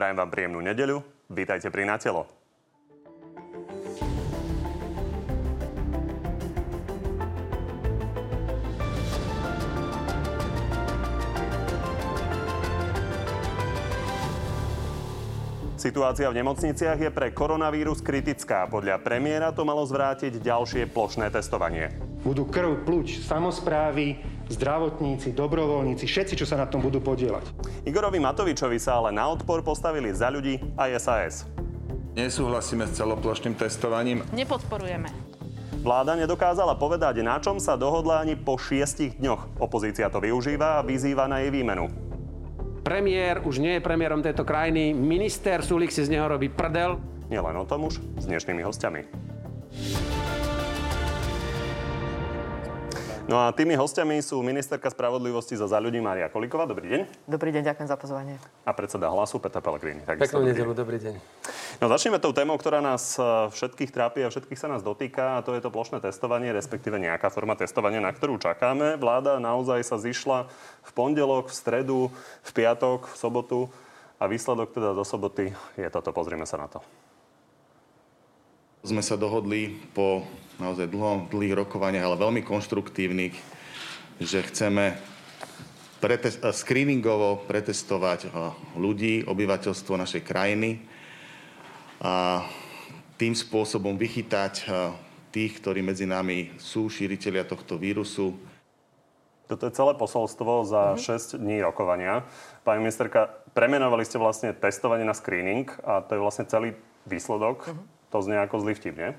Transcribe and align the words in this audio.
Prajem 0.00 0.16
vám 0.16 0.32
príjemnú 0.32 0.64
nedeľu. 0.64 1.04
Vítajte 1.28 1.68
pri 1.68 1.84
Natelo. 1.84 2.24
Situácia 15.76 16.32
v 16.32 16.40
nemocniciach 16.40 16.96
je 16.96 17.12
pre 17.12 17.36
koronavírus 17.36 18.00
kritická. 18.00 18.72
Podľa 18.72 19.04
premiéra 19.04 19.52
to 19.52 19.68
malo 19.68 19.84
zvrátiť 19.84 20.40
ďalšie 20.40 20.88
plošné 20.96 21.28
testovanie. 21.28 21.92
Budú 22.24 22.48
krv, 22.48 22.88
pluč, 22.88 23.20
samozprávy, 23.20 24.39
zdravotníci, 24.50 25.30
dobrovoľníci, 25.32 26.04
všetci, 26.04 26.34
čo 26.34 26.46
sa 26.46 26.58
na 26.58 26.66
tom 26.66 26.82
budú 26.82 26.98
podielať. 26.98 27.46
Igorovi 27.86 28.18
Matovičovi 28.18 28.76
sa 28.82 28.98
ale 28.98 29.14
na 29.14 29.30
odpor 29.30 29.62
postavili 29.62 30.10
za 30.10 30.28
ľudí 30.28 30.58
aj 30.74 30.90
SAS. 30.98 31.34
Nesúhlasíme 32.18 32.90
s 32.90 32.98
celoplošným 32.98 33.54
testovaním. 33.54 34.26
Nepodporujeme. 34.34 35.08
Vláda 35.80 36.12
nedokázala 36.12 36.76
povedať, 36.76 37.24
na 37.24 37.40
čom 37.40 37.56
sa 37.56 37.78
dohodla 37.78 38.20
ani 38.20 38.36
po 38.36 38.60
šiestich 38.60 39.16
dňoch. 39.16 39.62
Opozícia 39.62 40.12
to 40.12 40.20
využíva 40.20 40.82
a 40.82 40.84
vyzýva 40.84 41.24
na 41.24 41.40
jej 41.40 41.48
výmenu. 41.48 41.88
Premiér 42.84 43.40
už 43.48 43.62
nie 43.62 43.78
je 43.78 43.86
premiérom 43.86 44.20
tejto 44.20 44.44
krajiny. 44.44 44.92
Minister 44.92 45.64
Sulik 45.64 45.94
si 45.94 46.04
z 46.04 46.12
neho 46.12 46.28
robí 46.28 46.52
prdel. 46.52 47.00
Nielen 47.32 47.56
o 47.56 47.64
tom 47.64 47.88
už 47.88 47.96
s 48.18 48.24
dnešnými 48.28 48.60
hostiami. 48.60 49.00
No 53.30 53.38
a 53.38 53.54
tými 53.54 53.78
hostiami 53.78 54.18
sú 54.26 54.42
ministerka 54.42 54.90
spravodlivosti 54.90 55.54
za 55.54 55.70
za 55.70 55.78
ľudí 55.78 56.02
Maria 56.02 56.26
Kolíková. 56.26 56.66
Dobrý 56.66 56.90
deň. 56.90 57.30
Dobrý 57.30 57.54
deň, 57.54 57.62
ďakujem 57.62 57.86
za 57.86 57.94
pozvanie. 57.94 58.42
A 58.66 58.74
predseda 58.74 59.06
hlasu 59.06 59.38
Petra 59.38 59.62
Pellegrini. 59.62 60.02
Peknú 60.02 60.42
nedelu, 60.42 60.74
dobrý 60.74 60.98
deň. 60.98 61.14
No 61.78 61.86
začneme 61.86 62.18
tou 62.18 62.34
témou, 62.34 62.58
ktorá 62.58 62.82
nás 62.82 63.14
e, 63.14 63.22
všetkých 63.54 63.94
trápi 63.94 64.26
a 64.26 64.34
všetkých 64.34 64.58
sa 64.58 64.66
nás 64.66 64.82
dotýka 64.82 65.38
a 65.38 65.46
to 65.46 65.54
je 65.54 65.62
to 65.62 65.70
plošné 65.70 66.02
testovanie, 66.02 66.50
respektíve 66.50 66.98
nejaká 66.98 67.30
forma 67.30 67.54
testovania, 67.54 68.02
na 68.02 68.10
ktorú 68.10 68.34
čakáme. 68.42 68.98
Vláda 68.98 69.38
naozaj 69.38 69.86
sa 69.86 69.94
zišla 69.94 70.50
v 70.82 70.90
pondelok, 70.90 71.54
v 71.54 71.54
stredu, 71.54 72.00
v 72.42 72.50
piatok, 72.50 73.14
v 73.14 73.16
sobotu 73.16 73.70
a 74.18 74.26
výsledok 74.26 74.74
teda 74.74 74.90
do 74.90 75.06
soboty 75.06 75.54
je 75.78 75.86
toto. 75.86 76.10
Pozrieme 76.10 76.50
sa 76.50 76.58
na 76.58 76.66
to. 76.66 76.82
Sme 78.82 79.06
sa 79.06 79.14
dohodli 79.14 79.78
po 79.94 80.26
naozaj 80.60 80.86
dlho, 80.92 81.26
dlhých 81.32 81.56
rokovaniach, 81.56 82.04
ale 82.04 82.20
veľmi 82.20 82.42
konštruktívnych, 82.44 83.34
že 84.20 84.44
chceme 84.52 85.00
pretest- 85.98 86.44
screeningovo 86.44 87.42
pretestovať 87.48 88.28
ľudí, 88.76 89.24
obyvateľstvo 89.24 89.96
našej 89.96 90.22
krajiny 90.22 90.84
a 92.04 92.44
tým 93.16 93.32
spôsobom 93.36 93.96
vychytať 93.96 94.68
tých, 95.32 95.52
ktorí 95.60 95.80
medzi 95.80 96.04
nami 96.04 96.56
sú 96.56 96.88
šíriteľia 96.88 97.44
tohto 97.44 97.76
vírusu. 97.76 98.36
Toto 99.48 99.66
je 99.66 99.74
celé 99.74 99.92
posolstvo 99.98 100.62
za 100.62 100.94
mm-hmm. 100.94 101.36
6 101.36 101.42
dní 101.42 101.58
rokovania. 101.60 102.22
Pani 102.62 102.86
ministerka, 102.86 103.28
premenovali 103.50 104.06
ste 104.06 104.16
vlastne 104.16 104.54
testovanie 104.54 105.02
na 105.02 105.12
screening 105.12 105.66
a 105.82 106.06
to 106.06 106.16
je 106.16 106.20
vlastne 106.22 106.46
celý 106.46 106.76
výsledok. 107.04 107.66
Mm-hmm 107.66 108.00
to 108.10 108.18
znie 108.18 108.42
ako 108.42 108.66
zlý 108.66 108.74
vtip, 108.74 108.94
nie? 108.98 109.10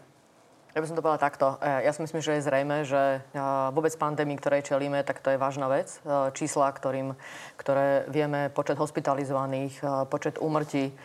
Ja 0.72 0.80
by 0.80 0.88
som 0.88 0.96
to 0.96 1.04
povedala 1.04 1.20
takto. 1.20 1.60
E, 1.60 1.84
ja 1.84 1.92
si 1.92 2.00
myslím, 2.00 2.24
že 2.24 2.40
je 2.40 2.48
zrejme, 2.48 2.88
že 2.88 3.20
e, 3.20 3.40
vôbec 3.76 3.92
pandémii, 4.00 4.40
ktorej 4.40 4.64
čelíme, 4.64 5.04
tak 5.04 5.20
to 5.20 5.28
je 5.28 5.42
vážna 5.42 5.68
vec. 5.68 6.00
E, 6.08 6.32
čísla, 6.32 6.72
ktorým, 6.72 7.12
ktoré 7.60 8.08
vieme, 8.08 8.48
počet 8.48 8.80
hospitalizovaných, 8.80 9.84
počet 10.08 10.40
úmrtí, 10.40 10.96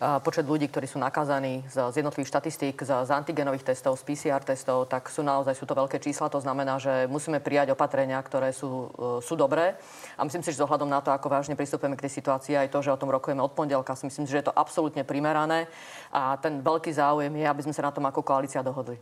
počet 0.00 0.48
ľudí, 0.48 0.64
ktorí 0.72 0.88
sú 0.88 0.96
nakazaní 0.96 1.60
z, 1.68 1.92
z 1.92 2.00
jednotlivých 2.00 2.32
štatistík, 2.32 2.80
z, 2.80 3.04
z 3.04 3.10
antigenových 3.12 3.68
testov, 3.68 4.00
z 4.00 4.08
PCR 4.08 4.40
testov, 4.40 4.88
tak 4.88 5.12
sú 5.12 5.20
naozaj 5.20 5.52
sú 5.52 5.68
to 5.68 5.76
veľké 5.76 6.00
čísla. 6.00 6.32
To 6.32 6.40
znamená, 6.40 6.80
že 6.80 7.04
musíme 7.04 7.36
prijať 7.36 7.76
opatrenia, 7.76 8.16
ktoré 8.24 8.56
sú, 8.56 8.88
e, 8.96 9.20
sú 9.20 9.36
dobré. 9.36 9.76
A 10.16 10.24
myslím 10.24 10.40
si, 10.40 10.56
že 10.56 10.64
zohľadom 10.64 10.88
na 10.88 11.04
to, 11.04 11.12
ako 11.12 11.28
vážne 11.28 11.52
pristupujeme 11.52 12.00
k 12.00 12.08
tej 12.08 12.16
situácii, 12.16 12.56
aj 12.56 12.72
to, 12.72 12.80
že 12.80 12.96
o 12.96 13.00
tom 13.00 13.12
rokujeme 13.12 13.44
od 13.44 13.52
pondelka, 13.52 13.92
si 13.92 14.08
myslím, 14.08 14.24
že 14.24 14.40
je 14.40 14.48
to 14.48 14.56
absolútne 14.56 15.04
primerané. 15.04 15.68
A 16.08 16.40
ten 16.40 16.64
veľký 16.64 16.96
záujem 16.96 17.36
je, 17.36 17.44
aby 17.44 17.60
sme 17.68 17.76
sa 17.76 17.84
na 17.84 17.92
tom 17.92 18.08
ako 18.08 18.24
koalícia 18.24 18.64
dohodli. 18.64 18.96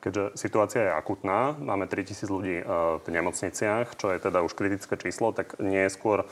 Keďže 0.00 0.36
situácia 0.36 0.80
je 0.84 0.96
akutná, 0.96 1.56
máme 1.60 1.88
3000 1.92 2.24
ľudí 2.32 2.56
e, 2.60 2.64
v 3.04 3.06
nemocniciach, 3.12 4.00
čo 4.00 4.16
je 4.16 4.18
teda 4.20 4.40
už 4.40 4.56
kritické 4.56 4.96
číslo, 4.96 5.36
tak 5.36 5.60
nie 5.60 5.84
je 5.84 5.92
skôr 5.92 6.24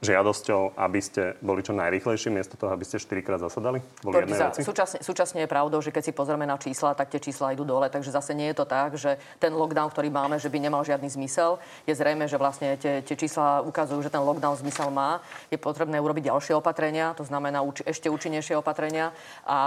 žiadosťou, 0.00 0.80
aby 0.80 1.00
ste 1.04 1.36
boli 1.44 1.60
čo 1.60 1.76
najrychlejší, 1.76 2.32
miesto 2.32 2.56
toho, 2.56 2.72
aby 2.72 2.88
ste 2.88 2.96
4 2.96 3.20
krát 3.20 3.40
zasadali? 3.40 3.84
Boli 4.00 4.24
jednej 4.24 4.48
veci? 4.48 4.64
Súčasne, 4.64 5.04
súčasne 5.04 5.44
je 5.44 5.48
pravdou, 5.48 5.84
že 5.84 5.92
keď 5.92 6.02
si 6.08 6.12
pozrieme 6.16 6.48
na 6.48 6.56
čísla, 6.56 6.96
tak 6.96 7.12
tie 7.12 7.20
čísla 7.20 7.52
idú 7.52 7.68
dole. 7.68 7.92
Takže 7.92 8.08
zase 8.08 8.32
nie 8.32 8.48
je 8.48 8.56
to 8.56 8.64
tak, 8.64 8.96
že 8.96 9.20
ten 9.36 9.52
lockdown, 9.52 9.92
ktorý 9.92 10.08
máme, 10.08 10.40
že 10.40 10.48
by 10.48 10.56
nemal 10.56 10.80
žiadny 10.88 11.04
zmysel. 11.12 11.60
Je 11.84 11.92
zrejme, 11.92 12.24
že 12.24 12.40
vlastne 12.40 12.80
tie, 12.80 13.04
tie 13.04 13.16
čísla 13.16 13.60
ukazujú, 13.60 14.00
že 14.00 14.08
ten 14.08 14.24
lockdown 14.24 14.56
zmysel 14.64 14.88
má. 14.88 15.20
Je 15.52 15.60
potrebné 15.60 16.00
urobiť 16.00 16.32
ďalšie 16.32 16.56
opatrenia, 16.56 17.12
to 17.12 17.28
znamená 17.28 17.60
uči, 17.60 17.84
ešte 17.84 18.08
účinnejšie 18.08 18.56
opatrenia 18.56 19.12
a, 19.44 19.52
a, 19.52 19.58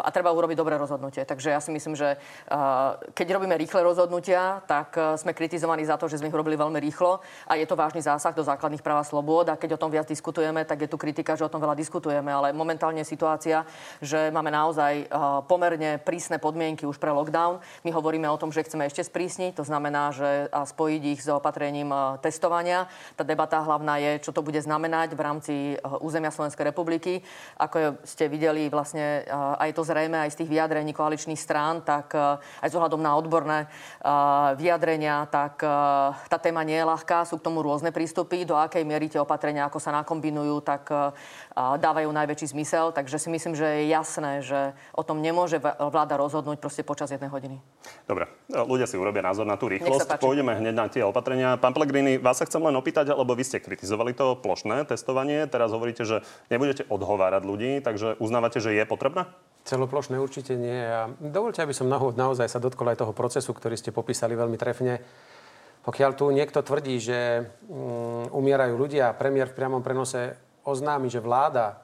a 0.00 0.08
treba 0.08 0.32
urobiť 0.32 0.56
dobré 0.56 0.80
rozhodnutie. 0.80 1.28
Takže 1.28 1.52
ja 1.52 1.60
si 1.60 1.68
myslím, 1.76 1.92
že 1.92 2.16
a, 2.48 2.96
keď 3.12 3.36
robíme 3.36 3.52
rýchle 3.60 3.84
rozhodnutia, 3.84 4.64
tak 4.64 4.96
sme 5.20 5.36
kritizovaní 5.36 5.84
za 5.84 6.00
to, 6.00 6.08
že 6.08 6.24
sme 6.24 6.32
ich 6.32 6.36
robili 6.36 6.56
veľmi 6.56 6.80
rýchlo 6.80 7.20
a 7.44 7.60
je 7.60 7.68
to 7.68 7.76
vážny 7.76 8.00
zásah 8.00 8.32
do 8.32 8.40
základných 8.40 8.80
práv 8.80 9.04
a 9.04 9.04
slobôd 9.04 9.41
slobod 9.42 9.58
a 9.58 9.58
keď 9.58 9.74
o 9.74 9.82
tom 9.82 9.90
viac 9.90 10.06
diskutujeme, 10.06 10.62
tak 10.62 10.86
je 10.86 10.88
tu 10.88 10.94
kritika, 10.94 11.34
že 11.34 11.42
o 11.42 11.50
tom 11.50 11.58
veľa 11.58 11.74
diskutujeme, 11.74 12.30
ale 12.30 12.54
momentálne 12.54 13.02
je 13.02 13.10
situácia, 13.10 13.66
že 13.98 14.30
máme 14.30 14.54
naozaj 14.54 14.92
eh, 15.02 15.06
pomerne 15.50 15.98
prísne 15.98 16.38
podmienky 16.38 16.86
už 16.86 17.02
pre 17.02 17.10
lockdown. 17.10 17.58
My 17.82 17.90
hovoríme 17.90 18.30
o 18.30 18.38
tom, 18.38 18.54
že 18.54 18.62
chceme 18.62 18.86
ešte 18.86 19.02
sprísniť, 19.02 19.58
to 19.58 19.66
znamená, 19.66 20.14
že 20.14 20.46
a 20.54 20.62
spojiť 20.62 21.02
ich 21.18 21.20
s 21.26 21.28
opatrením 21.28 21.90
eh, 21.90 22.22
testovania. 22.22 22.86
Tá 23.18 23.26
debata 23.26 23.58
hlavná 23.58 23.98
je, 23.98 24.22
čo 24.22 24.30
to 24.30 24.46
bude 24.46 24.62
znamenať 24.62 25.18
v 25.18 25.20
rámci 25.20 25.54
eh, 25.74 25.78
územia 25.98 26.30
Slovenskej 26.30 26.70
republiky. 26.70 27.18
Ako 27.58 27.98
ste 28.06 28.30
videli 28.30 28.70
vlastne 28.70 29.26
aj 29.32 29.74
to 29.74 29.82
zrejme 29.82 30.14
aj 30.14 30.30
z 30.34 30.38
tých 30.44 30.52
vyjadrení 30.54 30.94
koaličných 30.94 31.40
strán, 31.40 31.82
tak 31.82 32.14
aj 32.14 32.68
s 32.68 32.76
ohľadom 32.76 33.00
na 33.00 33.16
odborné 33.16 33.58
vyjadrenia, 34.56 35.26
tak 35.26 35.64
tá 36.28 36.38
téma 36.38 36.62
nie 36.66 36.76
je 36.76 36.86
ľahká, 36.88 37.24
sú 37.24 37.40
k 37.40 37.46
tomu 37.46 37.64
rôzne 37.64 37.94
prístupy, 37.94 38.44
do 38.44 38.58
akej 38.58 38.84
miery 38.84 39.08
tie 39.08 39.20
opatrenia, 39.20 39.31
ako 39.40 39.78
sa 39.78 39.94
nakombinujú, 39.94 40.60
tak 40.60 40.90
e, 40.92 41.12
dávajú 41.56 42.08
najväčší 42.12 42.52
zmysel. 42.52 42.92
Takže 42.92 43.16
si 43.16 43.28
myslím, 43.30 43.54
že 43.56 43.64
je 43.64 43.82
jasné, 43.88 44.44
že 44.44 44.76
o 44.92 45.02
tom 45.06 45.22
nemôže 45.24 45.60
vláda 45.62 46.18
rozhodnúť 46.18 46.58
proste 46.58 46.82
počas 46.82 47.08
jednej 47.08 47.32
hodiny. 47.32 47.60
Dobre, 48.04 48.28
ľudia 48.50 48.84
si 48.88 49.00
urobia 49.00 49.22
názor 49.22 49.48
na 49.48 49.56
tú 49.56 49.70
rýchlosť. 49.70 50.20
Pôjdeme 50.20 50.58
hneď 50.58 50.74
na 50.74 50.86
tie 50.90 51.02
opatrenia. 51.06 51.56
Pán 51.56 51.72
Pellegrini, 51.72 52.18
vás 52.18 52.38
sa 52.38 52.48
chcem 52.48 52.62
len 52.62 52.74
opýtať, 52.74 53.14
lebo 53.14 53.32
vy 53.32 53.44
ste 53.46 53.62
kritizovali 53.62 54.12
to 54.12 54.36
plošné 54.38 54.84
testovanie. 54.88 55.46
Teraz 55.46 55.72
hovoríte, 55.72 56.02
že 56.02 56.26
nebudete 56.52 56.88
odhovárať 56.90 57.42
ľudí, 57.44 57.80
takže 57.80 58.18
uznávate, 58.18 58.58
že 58.58 58.74
je 58.74 58.84
potrebné? 58.84 59.28
Celoplošné 59.62 60.18
určite 60.18 60.58
nie. 60.58 60.74
A 60.74 61.06
dovolte, 61.22 61.62
aby 61.62 61.70
som 61.70 61.86
naozaj 61.90 62.50
sa 62.50 62.58
dotkol 62.58 62.90
aj 62.90 62.98
toho 62.98 63.14
procesu, 63.14 63.54
ktorý 63.54 63.78
ste 63.78 63.94
popísali 63.94 64.34
veľmi 64.34 64.58
trefne. 64.58 64.98
Pokiaľ 65.82 66.10
tu 66.14 66.30
niekto 66.30 66.62
tvrdí, 66.62 67.02
že 67.02 67.42
um, 67.66 68.26
umierajú 68.30 68.74
ľudia, 68.78 69.18
premiér 69.18 69.50
v 69.50 69.56
priamom 69.58 69.82
prenose 69.82 70.38
oznámi, 70.62 71.10
že 71.10 71.18
vláda 71.18 71.82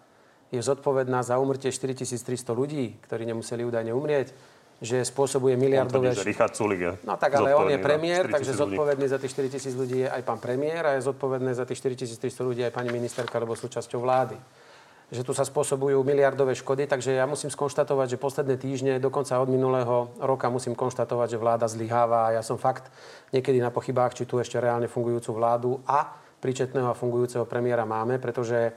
je 0.54 0.62
zodpovedná 0.62 1.26
za 1.26 1.36
umrtie 1.42 1.74
4300 1.74 2.54
ľudí, 2.54 2.94
ktorí 3.04 3.26
nemuseli 3.26 3.66
údajne 3.66 3.90
umrieť, 3.90 4.30
že 4.78 5.02
spôsobuje 5.02 5.58
miliardové... 5.58 6.14
On 6.14 6.22
Richard 6.22 6.54
Sulik 6.54 6.80
je 6.86 6.92
No 7.02 7.18
tak, 7.18 7.34
ale 7.34 7.50
on 7.58 7.66
je 7.66 7.82
premiér, 7.82 8.30
takže 8.30 8.54
zodpovedný 8.54 9.10
za 9.10 9.18
tých 9.18 9.34
4000 9.34 9.74
ľudí 9.74 10.06
je 10.06 10.08
aj 10.08 10.22
pán 10.22 10.38
premiér 10.38 10.82
a 10.86 10.92
je 10.94 11.02
zodpovedný 11.02 11.50
za 11.50 11.66
tých 11.66 11.82
4300 11.82 12.46
ľudí 12.46 12.62
aj 12.62 12.70
pani 12.70 12.94
ministerka, 12.94 13.42
alebo 13.42 13.58
súčasťou 13.58 13.98
vlády 13.98 14.38
že 15.08 15.24
tu 15.24 15.32
sa 15.32 15.40
spôsobujú 15.40 16.04
miliardové 16.04 16.52
škody, 16.52 16.84
takže 16.84 17.16
ja 17.16 17.24
musím 17.24 17.48
skonštatovať, 17.48 18.16
že 18.16 18.18
posledné 18.20 18.60
týždne, 18.60 19.00
dokonca 19.00 19.40
od 19.40 19.48
minulého 19.48 20.12
roka 20.20 20.52
musím 20.52 20.76
konštatovať, 20.76 21.28
že 21.32 21.40
vláda 21.40 21.64
zlyháva 21.64 22.28
a 22.28 22.34
ja 22.36 22.42
som 22.44 22.60
fakt 22.60 22.92
niekedy 23.32 23.56
na 23.56 23.72
pochybách, 23.72 24.12
či 24.12 24.28
tu 24.28 24.36
ešte 24.36 24.60
reálne 24.60 24.84
fungujúcu 24.84 25.30
vládu 25.32 25.80
a 25.88 26.12
príčetného 26.44 26.92
a 26.92 26.98
fungujúceho 26.98 27.48
premiéra 27.48 27.88
máme, 27.88 28.20
pretože 28.20 28.76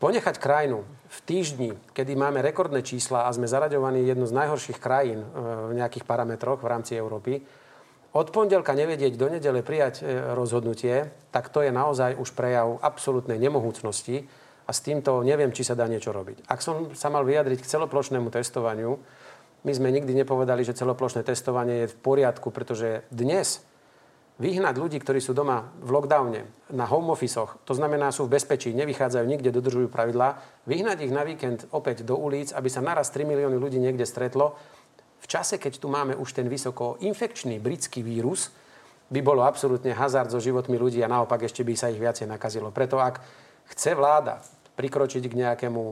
ponechať 0.00 0.40
krajinu 0.40 0.80
v 1.12 1.18
týždni, 1.28 1.70
kedy 1.92 2.16
máme 2.16 2.40
rekordné 2.40 2.80
čísla 2.80 3.28
a 3.28 3.34
sme 3.36 3.44
zaraďovaní 3.44 4.00
jednu 4.04 4.24
z 4.24 4.36
najhorších 4.36 4.80
krajín 4.80 5.22
e, 5.22 5.26
v 5.70 5.72
nejakých 5.76 6.08
parametroch 6.08 6.64
v 6.64 6.70
rámci 6.72 6.92
Európy, 6.96 7.44
od 8.14 8.30
pondelka 8.30 8.72
nevedieť 8.78 9.18
do 9.18 9.26
nedele 9.26 9.60
prijať 9.60 10.00
e, 10.00 10.32
rozhodnutie, 10.32 11.12
tak 11.30 11.52
to 11.52 11.62
je 11.62 11.70
naozaj 11.70 12.16
už 12.16 12.32
prejav 12.32 12.80
absolútnej 12.80 13.36
nemohúcnosti 13.36 14.24
a 14.64 14.70
s 14.72 14.80
týmto 14.80 15.20
neviem, 15.20 15.52
či 15.52 15.64
sa 15.64 15.76
dá 15.76 15.84
niečo 15.84 16.10
robiť. 16.10 16.48
Ak 16.48 16.64
som 16.64 16.96
sa 16.96 17.12
mal 17.12 17.24
vyjadriť 17.28 17.60
k 17.60 17.70
celoplošnému 17.70 18.32
testovaniu, 18.32 18.96
my 19.64 19.72
sme 19.72 19.88
nikdy 19.92 20.12
nepovedali, 20.12 20.60
že 20.64 20.76
celoplošné 20.76 21.24
testovanie 21.24 21.84
je 21.84 21.92
v 21.92 21.96
poriadku, 22.00 22.52
pretože 22.52 23.04
dnes 23.08 23.64
vyhnať 24.36 24.74
ľudí, 24.76 24.98
ktorí 24.98 25.22
sú 25.22 25.32
doma 25.32 25.72
v 25.78 25.94
lockdowne, 25.94 26.42
na 26.74 26.84
home 26.90 27.14
office 27.14 27.38
to 27.64 27.72
znamená 27.72 28.10
sú 28.10 28.26
v 28.26 28.34
bezpečí, 28.34 28.74
nevychádzajú 28.74 29.24
nikde, 29.24 29.54
dodržujú 29.54 29.88
pravidlá, 29.88 30.42
vyhnať 30.66 30.98
ich 31.06 31.12
na 31.14 31.22
víkend 31.22 31.70
opäť 31.70 32.02
do 32.02 32.18
ulic, 32.18 32.50
aby 32.50 32.66
sa 32.66 32.82
naraz 32.82 33.14
3 33.14 33.24
milióny 33.24 33.56
ľudí 33.56 33.78
niekde 33.78 34.04
stretlo, 34.04 34.58
v 35.24 35.26
čase, 35.26 35.56
keď 35.56 35.80
tu 35.80 35.88
máme 35.88 36.12
už 36.20 36.36
ten 36.36 36.44
vysoko 36.52 37.00
infekčný 37.00 37.56
britský 37.56 38.04
vírus, 38.04 38.52
by 39.08 39.24
bolo 39.24 39.40
absolútne 39.40 39.96
hazard 39.96 40.28
so 40.28 40.36
životmi 40.36 40.76
ľudí 40.76 41.00
a 41.00 41.08
naopak 41.08 41.48
ešte 41.48 41.64
by 41.64 41.72
sa 41.72 41.88
ich 41.88 41.96
viacej 41.96 42.28
nakazilo. 42.28 42.68
Preto 42.68 43.00
ak 43.00 43.24
chce 43.72 43.96
vláda 43.96 44.44
prikročiť 44.74 45.24
k 45.26 45.38
nejakému 45.38 45.82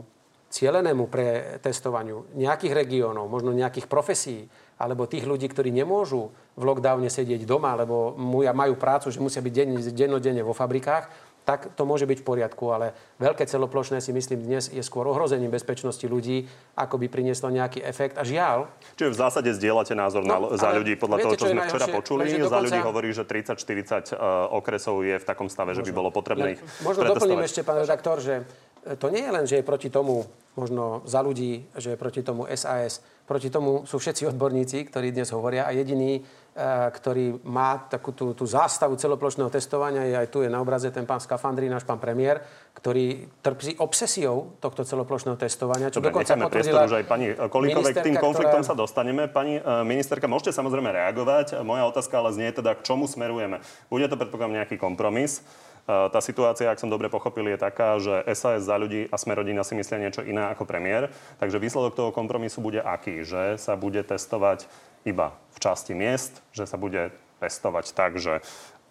cielenému 0.53 1.09
pretestovaniu 1.09 2.29
nejakých 2.37 2.77
regiónov, 2.77 3.25
možno 3.25 3.57
nejakých 3.57 3.89
profesí, 3.89 4.45
alebo 4.77 5.09
tých 5.09 5.25
ľudí, 5.25 5.49
ktorí 5.49 5.73
nemôžu 5.73 6.29
v 6.59 6.63
lockdowne 6.63 7.09
sedieť 7.09 7.49
doma, 7.49 7.73
lebo 7.73 8.13
majú 8.53 8.75
prácu, 8.77 9.09
že 9.09 9.23
musia 9.23 9.41
byť 9.41 9.55
dennodenne 9.97 10.45
vo 10.45 10.53
fabrikách, 10.53 11.33
tak 11.43 11.75
to 11.75 11.83
môže 11.83 12.07
byť 12.07 12.23
v 12.23 12.27
poriadku, 12.27 12.71
ale 12.71 12.95
veľké 13.19 13.43
celoplošné 13.51 13.99
si 13.99 14.15
myslím 14.15 14.47
dnes 14.47 14.71
je 14.71 14.79
skôr 14.79 15.11
ohrozením 15.11 15.51
bezpečnosti 15.51 16.07
ľudí, 16.07 16.47
ako 16.79 17.03
by 17.03 17.11
prinieslo 17.11 17.51
nejaký 17.51 17.83
efekt. 17.83 18.15
A 18.15 18.23
žiaľ... 18.23 18.71
Čiže 18.95 19.11
v 19.11 19.19
zásade 19.19 19.51
zdieľate 19.51 19.99
názor 19.99 20.23
no, 20.23 20.55
na, 20.55 20.55
za 20.55 20.71
ľudí 20.71 20.95
podľa 20.95 21.17
viete, 21.19 21.27
toho, 21.27 21.35
čo, 21.35 21.43
čo 21.43 21.51
sme 21.51 21.63
včera 21.67 21.87
počuli. 21.91 22.23
Dokonca... 22.31 22.47
Za 22.47 22.61
ľudí 22.63 22.81
hovorí, 22.87 23.09
že 23.11 23.27
30-40 23.27 23.59
uh, 23.59 23.59
e, 23.59 24.55
okresov 24.55 25.03
je 25.03 25.17
v 25.19 25.25
takom 25.27 25.51
stave, 25.51 25.75
možno, 25.75 25.83
že 25.83 25.87
by 25.91 25.93
bolo 25.99 26.11
potrebné 26.15 26.49
ich 26.55 26.61
Možno 26.87 27.11
doplním 27.11 27.43
ešte, 27.43 27.67
pán 27.67 27.83
redaktor, 27.83 28.23
že 28.23 28.47
to 28.83 29.07
nie 29.11 29.23
je 29.23 29.33
len, 29.33 29.45
že 29.47 29.57
je 29.61 29.65
proti 29.67 29.89
tomu 29.91 30.27
možno 30.59 31.01
za 31.09 31.23
ľudí, 31.23 31.65
že 31.79 31.95
je 31.95 32.01
proti 32.01 32.21
tomu 32.21 32.45
SAS. 32.53 33.01
Proti 33.25 33.49
tomu 33.49 33.87
sú 33.87 33.97
všetci 33.97 34.29
odborníci, 34.35 34.85
ktorí 34.91 35.15
dnes 35.15 35.31
hovoria 35.33 35.65
a 35.65 35.73
jediný 35.73 36.21
E, 36.53 36.93
ktorý 36.93 37.41
má 37.49 37.81
takú 37.89 38.13
tú, 38.13 38.37
tú 38.37 38.45
zástavu 38.45 38.93
celoplošného 39.01 39.49
testovania, 39.49 40.05
je 40.05 40.21
aj 40.21 40.29
tu 40.29 40.45
je 40.45 40.53
na 40.53 40.61
obraze 40.61 40.93
ten 40.93 41.09
pán 41.09 41.17
Skafandri, 41.17 41.65
náš 41.65 41.89
pán 41.89 41.97
premiér, 41.97 42.45
ktorý 42.77 43.25
trpí 43.41 43.81
obsesiou 43.81 44.61
tohto 44.61 44.85
celoplošného 44.85 45.41
testovania. 45.41 45.89
Čo 45.89 46.05
Dobre, 46.05 46.13
dokonca 46.13 46.37
potvrdila 46.37 46.85
už 46.85 47.01
aj 47.01 47.07
pani 47.09 47.33
Kolíkovej. 47.33 47.97
K 47.97 48.05
tým 48.05 48.21
konfliktom 48.21 48.61
ktorá... 48.61 48.69
sa 48.69 48.77
dostaneme. 48.77 49.33
Pani 49.33 49.65
e, 49.65 49.81
ministerka, 49.81 50.29
môžete 50.29 50.53
samozrejme 50.53 50.93
reagovať. 50.93 51.65
Moja 51.65 51.89
otázka 51.89 52.21
ale 52.21 52.37
znie 52.37 52.53
teda, 52.53 52.77
k 52.77 52.85
čomu 52.85 53.09
smerujeme. 53.09 53.65
Bude 53.89 54.05
to 54.13 54.21
predpokladám 54.21 54.61
nejaký 54.61 54.77
kompromis. 54.77 55.41
E, 55.87 56.11
tá 56.11 56.21
situácia, 56.23 56.71
ak 56.71 56.79
som 56.79 56.91
dobre 56.91 57.11
pochopil, 57.11 57.51
je 57.51 57.59
taká, 57.59 57.99
že 57.99 58.23
SAS 58.35 58.67
za 58.67 58.77
ľudí 58.79 59.11
a 59.11 59.17
Smerodina 59.19 59.67
si 59.67 59.75
myslia 59.75 59.99
niečo 59.99 60.23
iné 60.23 60.47
ako 60.51 60.63
premiér. 60.63 61.11
Takže 61.43 61.59
výsledok 61.59 61.99
toho 61.99 62.11
kompromisu 62.15 62.63
bude 62.63 62.79
aký? 62.79 63.27
Že 63.27 63.59
sa 63.59 63.75
bude 63.75 64.03
testovať 64.07 64.71
iba 65.03 65.35
v 65.55 65.59
časti 65.59 65.93
miest, 65.99 66.39
že 66.55 66.67
sa 66.71 66.79
bude 66.79 67.11
testovať 67.43 67.95
tak, 67.95 68.23
že 68.23 68.41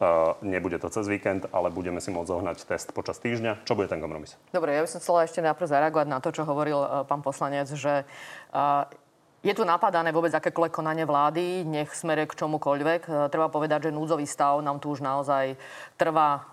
Uh, 0.02 0.34
nebude 0.42 0.82
to 0.82 0.90
cez 0.90 1.06
víkend, 1.06 1.46
ale 1.54 1.70
budeme 1.70 2.02
si 2.02 2.10
môcť 2.10 2.26
zohnať 2.26 2.66
test 2.66 2.90
počas 2.90 3.22
týždňa. 3.22 3.70
Čo 3.70 3.78
bude 3.78 3.86
ten 3.86 4.02
kompromis? 4.02 4.34
Dobre, 4.50 4.74
ja 4.74 4.82
by 4.82 4.90
som 4.90 4.98
chcela 4.98 5.30
ešte 5.30 5.46
najprv 5.46 5.70
zareagovať 5.70 6.08
na 6.10 6.18
to, 6.18 6.34
čo 6.34 6.42
hovoril 6.42 6.82
uh, 6.82 7.06
pán 7.06 7.22
poslanec, 7.22 7.70
že 7.70 8.10
je 9.42 9.58
tu 9.58 9.66
napadané 9.66 10.14
vôbec 10.14 10.30
akékoľvek 10.30 10.70
konanie 10.70 11.02
vlády, 11.02 11.66
nech 11.66 11.90
smere 11.98 12.30
k 12.30 12.38
čomukoľvek. 12.38 13.02
E, 13.10 13.12
treba 13.34 13.50
povedať, 13.50 13.90
že 13.90 13.96
núdzový 13.96 14.30
stav 14.30 14.62
nám 14.62 14.78
tu 14.78 14.94
už 14.94 15.02
naozaj 15.02 15.58
trvá, 15.98 16.46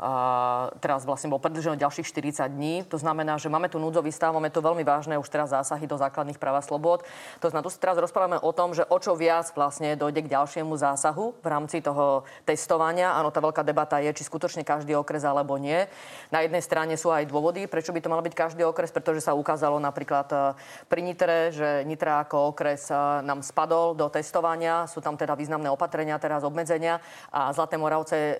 teraz 0.80 1.08
vlastne 1.08 1.32
bol 1.32 1.40
predlžený 1.40 1.80
ďalších 1.80 2.04
40 2.04 2.48
dní. 2.48 2.74
To 2.88 2.96
znamená, 3.00 3.36
že 3.36 3.52
máme 3.52 3.68
tu 3.68 3.76
núdzový 3.76 4.08
stav, 4.08 4.32
máme 4.32 4.48
tu 4.48 4.64
veľmi 4.64 4.84
vážne 4.84 5.20
už 5.20 5.28
teraz 5.28 5.52
zásahy 5.52 5.84
do 5.84 6.00
základných 6.00 6.40
práv 6.40 6.60
a 6.60 6.62
slobod. 6.64 7.04
To 7.40 7.48
znamená, 7.48 7.64
tu 7.64 7.72
sa 7.72 7.80
teraz 7.80 7.96
rozprávame 8.00 8.40
o 8.40 8.52
tom, 8.56 8.72
že 8.72 8.84
o 8.88 8.96
čo 9.00 9.16
viac 9.16 9.52
vlastne 9.52 9.96
dojde 9.96 10.24
k 10.24 10.32
ďalšiemu 10.32 10.72
zásahu 10.76 11.44
v 11.44 11.46
rámci 11.48 11.84
toho 11.84 12.24
testovania. 12.48 13.16
Áno, 13.16 13.28
tá 13.32 13.40
veľká 13.44 13.64
debata 13.64 14.00
je, 14.00 14.12
či 14.16 14.24
skutočne 14.24 14.64
každý 14.64 14.96
okres 14.96 15.24
alebo 15.28 15.60
nie. 15.60 15.84
Na 16.32 16.40
jednej 16.44 16.64
strane 16.64 16.96
sú 16.96 17.12
aj 17.12 17.28
dôvody, 17.28 17.68
prečo 17.68 17.92
by 17.92 18.00
to 18.00 18.12
mal 18.12 18.24
byť 18.24 18.34
každý 18.36 18.64
okres, 18.64 18.92
pretože 18.92 19.24
sa 19.24 19.36
ukázalo 19.36 19.80
napríklad 19.80 20.28
e, 20.32 20.36
pri 20.88 21.00
Nitre, 21.00 21.52
že 21.52 21.84
Nitra 21.88 22.24
ako 22.24 22.52
okres 22.52 22.77
okres 22.78 22.94
nám 23.26 23.42
spadol 23.42 23.98
do 23.98 24.06
testovania. 24.08 24.86
Sú 24.86 25.02
tam 25.02 25.18
teda 25.18 25.34
významné 25.34 25.66
opatrenia, 25.66 26.18
teraz 26.22 26.46
obmedzenia 26.46 27.02
a 27.34 27.50
Zlaté 27.50 27.74
Moravce 27.74 28.38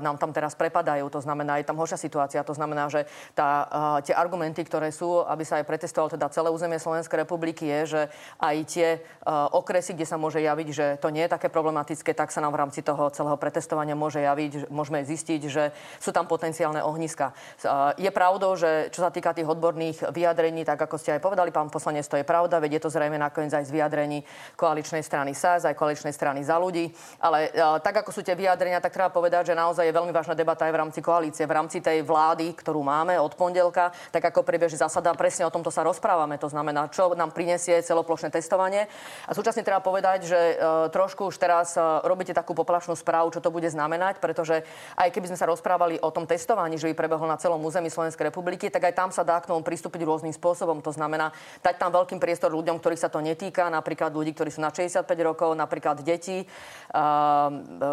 nám 0.00 0.16
tam 0.18 0.30
teraz 0.30 0.54
prepadajú. 0.54 1.10
To 1.10 1.20
znamená, 1.20 1.58
je 1.58 1.66
tam 1.66 1.76
horšia 1.76 1.98
situácia. 1.98 2.46
To 2.46 2.54
znamená, 2.54 2.86
že 2.86 3.10
tá, 3.34 3.66
tie 4.06 4.14
argumenty, 4.14 4.62
ktoré 4.62 4.94
sú, 4.94 5.26
aby 5.26 5.42
sa 5.42 5.58
aj 5.58 5.66
pretestoval 5.66 6.14
teda 6.14 6.30
celé 6.30 6.48
územie 6.54 6.78
Slovenskej 6.78 7.26
republiky, 7.26 7.66
je, 7.66 7.80
že 7.86 8.02
aj 8.38 8.56
tie 8.70 8.88
okresy, 9.50 9.98
kde 9.98 10.06
sa 10.06 10.16
môže 10.16 10.38
javiť, 10.38 10.68
že 10.70 10.86
to 11.02 11.10
nie 11.10 11.26
je 11.26 11.34
také 11.34 11.50
problematické, 11.50 12.14
tak 12.14 12.30
sa 12.30 12.38
nám 12.38 12.54
v 12.54 12.60
rámci 12.62 12.80
toho 12.86 13.10
celého 13.10 13.36
pretestovania 13.36 13.98
môže 13.98 14.22
javiť, 14.22 14.70
môžeme 14.70 15.02
zistiť, 15.02 15.40
že 15.50 15.74
sú 15.98 16.14
tam 16.14 16.30
potenciálne 16.30 16.80
ohniska. 16.84 17.34
Je 17.98 18.10
pravdou, 18.14 18.54
že 18.54 18.92
čo 18.94 19.02
sa 19.02 19.10
týka 19.10 19.34
tých 19.34 19.48
odborných 19.48 20.12
vyjadrení, 20.14 20.62
tak 20.62 20.78
ako 20.78 20.96
ste 21.00 21.18
aj 21.18 21.24
povedali, 21.24 21.50
pán 21.50 21.72
poslanec, 21.72 22.06
to 22.06 22.20
je 22.20 22.26
pravda, 22.26 22.60
veď 22.60 22.78
je 22.78 22.82
to 22.86 22.90
zrejme 22.92 23.16
nakoniec 23.16 23.52
aj 23.52 23.64
z 23.66 23.72
vyjadrení 23.80 24.20
koaličnej 24.60 25.00
strany 25.00 25.32
SAS, 25.32 25.64
aj 25.64 25.72
koaličnej 25.72 26.12
strany 26.12 26.44
za 26.44 26.60
ľudí. 26.60 26.92
Ale 27.24 27.48
uh, 27.48 27.80
tak, 27.80 28.04
ako 28.04 28.12
sú 28.12 28.20
tie 28.20 28.36
vyjadrenia, 28.36 28.84
tak 28.84 28.92
treba 28.92 29.08
povedať, 29.08 29.50
že 29.50 29.54
naozaj 29.56 29.88
je 29.88 29.96
veľmi 29.96 30.12
vážna 30.12 30.36
debata 30.36 30.68
aj 30.68 30.72
v 30.76 30.80
rámci 30.84 31.00
koalície, 31.00 31.48
v 31.48 31.56
rámci 31.56 31.80
tej 31.80 32.04
vlády, 32.04 32.52
ktorú 32.52 32.84
máme 32.84 33.16
od 33.16 33.32
pondelka, 33.32 33.88
tak 34.12 34.20
ako 34.28 34.44
priebeží 34.44 34.76
zasada, 34.76 35.16
presne 35.16 35.48
o 35.48 35.54
tomto 35.54 35.72
sa 35.72 35.80
rozprávame. 35.80 36.36
To 36.36 36.52
znamená, 36.52 36.92
čo 36.92 37.16
nám 37.16 37.32
prinesie 37.32 37.80
celoplošné 37.80 38.28
testovanie. 38.28 38.84
A 39.24 39.32
súčasne 39.32 39.64
treba 39.64 39.80
povedať, 39.80 40.28
že 40.28 40.40
uh, 40.60 40.92
trošku 40.92 41.32
už 41.32 41.40
teraz 41.40 41.72
uh, 41.80 42.04
robíte 42.04 42.36
takú 42.36 42.52
poplašnú 42.52 42.92
správu, 42.92 43.32
čo 43.32 43.40
to 43.40 43.48
bude 43.48 43.66
znamenať, 43.72 44.20
pretože 44.20 44.60
aj 45.00 45.08
keby 45.08 45.32
sme 45.32 45.40
sa 45.40 45.48
rozprávali 45.48 45.96
o 46.04 46.12
tom 46.12 46.28
testovaní, 46.28 46.76
že 46.76 46.92
by 46.92 46.94
prebehlo 46.98 47.24
na 47.24 47.40
celom 47.40 47.62
území 47.64 47.88
Slovenskej 47.88 48.28
republiky, 48.28 48.68
tak 48.68 48.90
aj 48.90 48.94
tam 48.98 49.08
sa 49.08 49.24
dá 49.24 49.40
k 49.40 49.48
tomu 49.48 49.64
pristúpiť 49.64 50.04
rôznym 50.04 50.34
spôsobom. 50.34 50.82
To 50.84 50.92
znamená, 50.92 51.30
dať 51.62 51.78
tam 51.78 51.94
veľkým 51.94 52.18
priestor 52.18 52.50
ľuďom, 52.50 52.82
ktorých 52.82 53.00
sa 53.00 53.08
to 53.08 53.22
netýka, 53.22 53.69
napríklad 53.70 54.12
ľudí, 54.12 54.34
ktorí 54.34 54.50
sú 54.50 54.60
na 54.60 54.74
65 54.74 55.06
rokov, 55.22 55.54
napríklad 55.54 56.02
deti, 56.02 56.44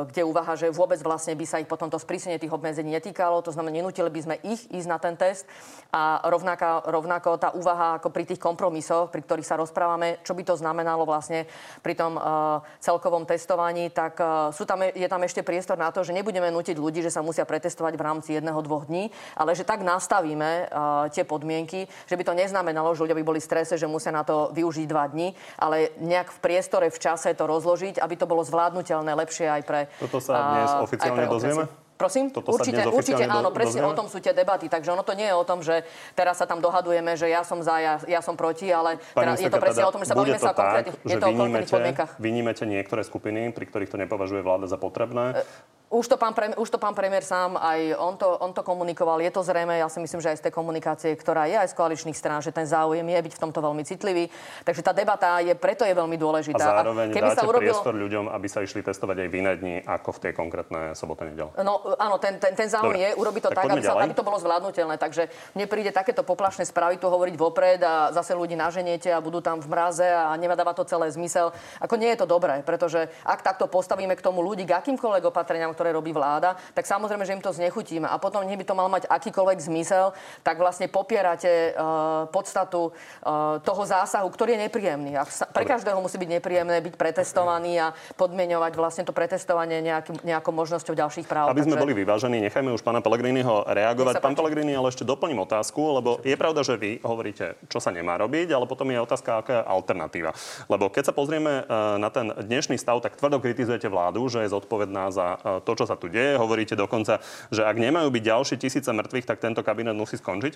kde 0.08 0.22
uvaha, 0.26 0.58
že 0.58 0.74
vôbec 0.74 0.98
vlastne 1.06 1.38
by 1.38 1.46
sa 1.46 1.62
ich 1.62 1.70
potom 1.70 1.88
to 1.88 2.02
sprísnenie 2.02 2.42
tých 2.42 2.54
obmedzení 2.54 2.90
netýkalo. 2.98 3.46
To 3.46 3.54
znamená, 3.54 3.78
nenútili 3.78 4.10
by 4.10 4.22
sme 4.22 4.36
ich 4.42 4.66
ísť 4.74 4.88
na 4.90 4.98
ten 4.98 5.14
test. 5.14 5.46
A 5.94 6.26
rovnako, 6.26 6.90
rovnako 6.90 7.30
tá 7.38 7.50
úvaha 7.54 8.02
ako 8.02 8.10
pri 8.10 8.26
tých 8.26 8.42
kompromisoch, 8.42 9.14
pri 9.14 9.22
ktorých 9.22 9.48
sa 9.48 9.56
rozprávame, 9.56 10.20
čo 10.26 10.34
by 10.34 10.44
to 10.44 10.58
znamenalo 10.58 11.06
vlastne 11.06 11.46
pri 11.86 11.94
tom 11.94 12.18
uh, 12.18 12.60
celkovom 12.82 13.24
testovaní, 13.30 13.94
tak 13.94 14.18
uh, 14.20 14.50
sú 14.50 14.66
tam, 14.66 14.82
je 14.84 15.08
tam 15.08 15.22
ešte 15.22 15.46
priestor 15.46 15.78
na 15.78 15.94
to, 15.94 16.02
že 16.02 16.16
nebudeme 16.16 16.50
nutiť 16.50 16.76
ľudí, 16.76 17.06
že 17.06 17.14
sa 17.14 17.22
musia 17.22 17.46
pretestovať 17.46 17.94
v 17.94 18.06
rámci 18.06 18.30
jedného, 18.34 18.60
dvoch 18.66 18.90
dní, 18.90 19.14
ale 19.38 19.54
že 19.54 19.64
tak 19.64 19.86
nastavíme 19.86 20.70
tie 21.14 21.24
podmienky, 21.24 21.86
že 22.10 22.18
by 22.18 22.24
to 22.26 22.34
neznamenalo, 22.34 22.94
že 22.98 23.06
ľudia 23.06 23.18
by 23.18 23.26
boli 23.26 23.40
v 23.40 23.48
strese, 23.48 23.78
že 23.78 23.86
musia 23.86 24.10
na 24.10 24.26
to 24.26 24.50
využiť 24.52 24.86
dva 24.90 25.06
dní, 25.08 25.32
ale 25.68 25.92
nejak 26.00 26.32
v 26.32 26.40
priestore, 26.40 26.88
v 26.88 27.00
čase 27.00 27.36
to 27.36 27.44
rozložiť, 27.44 28.00
aby 28.00 28.16
to 28.16 28.24
bolo 28.24 28.48
zvládnutelné 28.48 29.12
lepšie 29.12 29.52
aj 29.52 29.62
pre 29.68 29.92
Toto 30.00 30.24
sa 30.24 30.56
dnes 30.56 30.72
oficiálne 30.80 31.28
dozvieme? 31.28 31.68
Prosím? 31.98 32.30
Toto 32.30 32.54
určite, 32.54 32.86
určite 32.86 33.26
áno, 33.26 33.50
presne 33.50 33.82
dozvieme? 33.82 33.90
o 33.90 33.98
tom 33.98 34.06
sú 34.06 34.22
tie 34.22 34.30
debaty. 34.30 34.70
Takže 34.70 34.94
ono 34.94 35.02
to 35.02 35.18
nie 35.18 35.26
je 35.26 35.34
o 35.34 35.42
tom, 35.42 35.66
že 35.66 35.82
teraz 36.14 36.38
sa 36.38 36.46
tam 36.46 36.62
dohadujeme, 36.62 37.18
že 37.18 37.26
ja 37.26 37.42
som 37.42 37.58
za, 37.66 37.82
ja, 37.82 37.98
ja 38.06 38.22
som 38.22 38.38
proti, 38.38 38.70
ale 38.70 39.02
teraz 39.18 39.42
je 39.42 39.50
to 39.50 39.58
presne 39.58 39.82
teda 39.82 39.90
o 39.90 39.94
tom, 39.98 40.02
že 40.06 40.10
sa 40.14 40.16
bavíme 40.16 40.38
sa 40.38 40.54
konkrétne. 40.54 40.94
Je 41.02 41.18
to 41.18 41.26
o 41.26 41.34
konkrétnych 41.34 41.74
podmienkach. 41.74 42.12
Vynímete 42.22 42.64
niektoré 42.70 43.02
skupiny, 43.02 43.50
pri 43.50 43.66
ktorých 43.66 43.90
to 43.90 43.98
nepovažuje 43.98 44.46
vláda 44.46 44.70
za 44.70 44.78
potrebné. 44.78 45.42
Už 45.88 46.04
to, 46.12 46.20
pán 46.20 46.36
premiér, 46.36 46.60
už 46.60 46.68
to 46.68 46.76
pán 46.84 46.92
premiér 46.92 47.24
sám, 47.24 47.56
aj 47.56 47.96
on 47.96 48.20
to, 48.20 48.28
on 48.44 48.52
to 48.52 48.60
komunikoval. 48.60 49.24
Je 49.24 49.32
to 49.32 49.40
zrejme, 49.40 49.72
ja 49.72 49.88
si 49.88 50.04
myslím, 50.04 50.20
že 50.20 50.36
aj 50.36 50.44
z 50.44 50.44
tej 50.44 50.54
komunikácie, 50.60 51.16
ktorá 51.16 51.48
je 51.48 51.56
aj 51.56 51.72
z 51.72 51.76
koaličných 51.80 52.18
strán, 52.18 52.44
že 52.44 52.52
ten 52.52 52.68
záujem 52.68 53.08
je 53.08 53.16
byť 53.16 53.34
v 53.40 53.42
tomto 53.48 53.64
veľmi 53.64 53.88
citlivý. 53.88 54.28
Takže 54.68 54.84
tá 54.84 54.92
debata 54.92 55.40
je, 55.40 55.56
preto 55.56 55.88
je 55.88 55.96
veľmi 55.96 56.20
dôležitá. 56.20 56.60
A 56.60 56.84
zároveň 56.84 57.08
a 57.08 57.16
keby 57.16 57.30
dáte 57.32 57.40
sa 57.40 57.48
urobil... 57.48 57.72
priestor 57.72 57.96
ľuďom, 57.96 58.28
aby 58.28 58.48
sa 58.52 58.60
išli 58.68 58.84
testovať 58.84 59.16
aj 59.16 59.28
v 59.32 59.36
iné 59.40 59.54
dni, 59.56 59.76
ako 59.88 60.10
v 60.12 60.20
tej 60.28 60.32
konkrétnej 60.36 60.92
sobote 60.92 61.24
nedel. 61.24 61.56
No 61.64 61.80
áno, 61.96 62.20
ten, 62.20 62.36
ten, 62.36 62.52
ten 62.52 62.68
záujem 62.68 63.00
Dobre. 63.00 63.08
je 63.08 63.10
urobiť 63.24 63.42
to 63.48 63.52
tak, 63.56 63.64
tak 63.64 63.80
aby, 63.80 63.82
sa, 63.88 63.96
aby 63.96 64.12
to 64.12 64.28
bolo 64.28 64.38
zvládnutelné. 64.44 65.00
Takže 65.00 65.32
mne 65.56 65.72
príde 65.72 65.96
takéto 65.96 66.28
poplašné 66.28 66.68
správy 66.68 67.00
tu 67.00 67.08
hovoriť 67.08 67.36
vopred 67.40 67.80
a 67.80 68.12
zase 68.12 68.36
ľudí 68.36 68.60
naženiete 68.60 69.08
a 69.08 69.24
budú 69.24 69.40
tam 69.40 69.64
v 69.64 69.72
mraze 69.72 70.04
a 70.04 70.36
nedáva 70.36 70.76
to 70.76 70.84
celé 70.84 71.08
zmysel. 71.16 71.56
Ako 71.80 71.96
nie 71.96 72.12
je 72.12 72.20
to 72.20 72.28
dobré, 72.28 72.60
pretože 72.68 73.08
ak 73.24 73.40
takto 73.40 73.72
postavíme 73.72 74.20
k 74.20 74.26
tomu 74.26 74.44
ľudí, 74.44 74.68
k 74.68 74.76
akýmkoľvek 74.76 75.32
opatreniam, 75.32 75.77
ktoré 75.78 75.94
robí 75.94 76.10
vláda, 76.10 76.58
tak 76.74 76.90
samozrejme, 76.90 77.22
že 77.22 77.38
im 77.38 77.44
to 77.46 77.54
znechutíme. 77.54 78.10
A 78.10 78.18
potom, 78.18 78.42
nech 78.42 78.58
by 78.58 78.66
to 78.66 78.74
mal 78.74 78.90
mať 78.90 79.06
akýkoľvek 79.06 79.62
zmysel, 79.62 80.18
tak 80.42 80.58
vlastne 80.58 80.90
popierate 80.90 81.78
uh, 81.78 82.26
podstatu 82.34 82.90
uh, 82.90 83.62
toho 83.62 83.84
zásahu, 83.86 84.26
ktorý 84.34 84.58
je 84.58 84.66
nepríjemný. 84.66 85.14
A 85.14 85.30
pre 85.54 85.70
každého 85.70 86.02
musí 86.02 86.18
byť 86.18 86.42
nepríjemné 86.42 86.82
byť 86.82 86.98
pretestovaný 86.98 87.78
a 87.78 87.94
podmienovať 88.18 88.74
vlastne 88.74 89.04
to 89.06 89.14
pretestovanie 89.14 89.86
nejaký, 89.86 90.26
nejakou 90.26 90.50
možnosťou 90.50 90.98
ďalších 90.98 91.30
práv. 91.30 91.54
Aby 91.54 91.70
sme 91.70 91.78
Takže... 91.78 91.84
boli 91.86 91.94
vyvážení, 91.94 92.42
nechajme 92.42 92.74
už 92.74 92.82
pána 92.82 93.06
Pellegriniho 93.06 93.70
reagovať. 93.70 94.18
Pán 94.18 94.34
Pellegrini, 94.34 94.74
ale 94.74 94.90
ešte 94.90 95.06
doplním 95.06 95.46
otázku, 95.46 96.02
lebo 96.02 96.18
je 96.26 96.34
pravda, 96.34 96.66
že 96.66 96.74
vy 96.74 96.98
hovoríte, 97.06 97.54
čo 97.70 97.78
sa 97.78 97.94
nemá 97.94 98.18
robiť, 98.18 98.50
ale 98.56 98.66
potom 98.66 98.90
je 98.90 98.98
otázka, 98.98 99.30
aká 99.38 99.54
je 99.62 99.68
alternatíva. 99.70 100.32
Lebo 100.66 100.90
keď 100.90 101.12
sa 101.12 101.14
pozrieme 101.14 101.68
uh, 101.68 102.02
na 102.02 102.10
ten 102.10 102.34
dnešný 102.34 102.80
stav, 102.82 102.98
tak 103.04 103.20
tvrdo 103.20 103.38
kritizujete 103.44 103.86
vládu, 103.92 104.26
že 104.32 104.42
je 104.48 104.54
zodpovedná 104.56 105.12
za 105.14 105.28
to, 105.68 105.76
čo 105.76 105.84
sa 105.84 106.00
tu 106.00 106.08
deje. 106.08 106.40
Hovoríte 106.40 106.80
dokonca, 106.80 107.20
že 107.52 107.68
ak 107.68 107.76
nemajú 107.76 108.08
byť 108.08 108.24
ďalšie 108.24 108.56
tisíce 108.56 108.88
mŕtvych, 108.88 109.28
tak 109.28 109.44
tento 109.44 109.60
kabinet 109.68 110.00
musí 110.00 110.16
skončiť. 110.16 110.56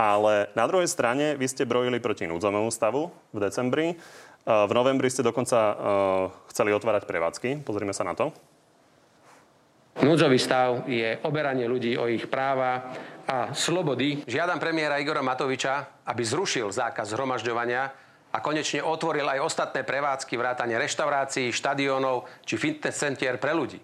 Ale 0.00 0.48
na 0.56 0.64
druhej 0.64 0.88
strane 0.88 1.36
vy 1.36 1.44
ste 1.44 1.68
brojili 1.68 2.00
proti 2.00 2.24
núdzovému 2.24 2.72
stavu 2.72 3.12
v 3.36 3.38
decembri. 3.44 3.92
V 4.46 4.72
novembri 4.72 5.12
ste 5.12 5.26
dokonca 5.26 5.58
chceli 6.48 6.72
otvárať 6.72 7.04
prevádzky. 7.04 7.66
Pozrime 7.66 7.92
sa 7.92 8.08
na 8.08 8.16
to. 8.16 8.32
Núdzový 9.96 10.36
stav 10.36 10.84
je 10.84 11.18
oberanie 11.24 11.64
ľudí 11.64 11.96
o 11.96 12.04
ich 12.04 12.28
práva 12.28 12.92
a 13.24 13.56
slobody. 13.56 14.22
Žiadam 14.28 14.60
premiéra 14.60 15.00
Igora 15.00 15.24
Matoviča, 15.24 16.04
aby 16.04 16.20
zrušil 16.20 16.68
zákaz 16.68 17.16
zhromažďovania 17.16 17.90
a 18.28 18.38
konečne 18.44 18.84
otvoril 18.84 19.24
aj 19.24 19.40
ostatné 19.40 19.88
prevádzky, 19.88 20.36
vrátane 20.36 20.76
reštaurácií, 20.76 21.48
štadiónov 21.48 22.28
či 22.44 22.60
fitness 22.60 23.00
centier 23.00 23.40
pre 23.40 23.56
ľudí. 23.56 23.80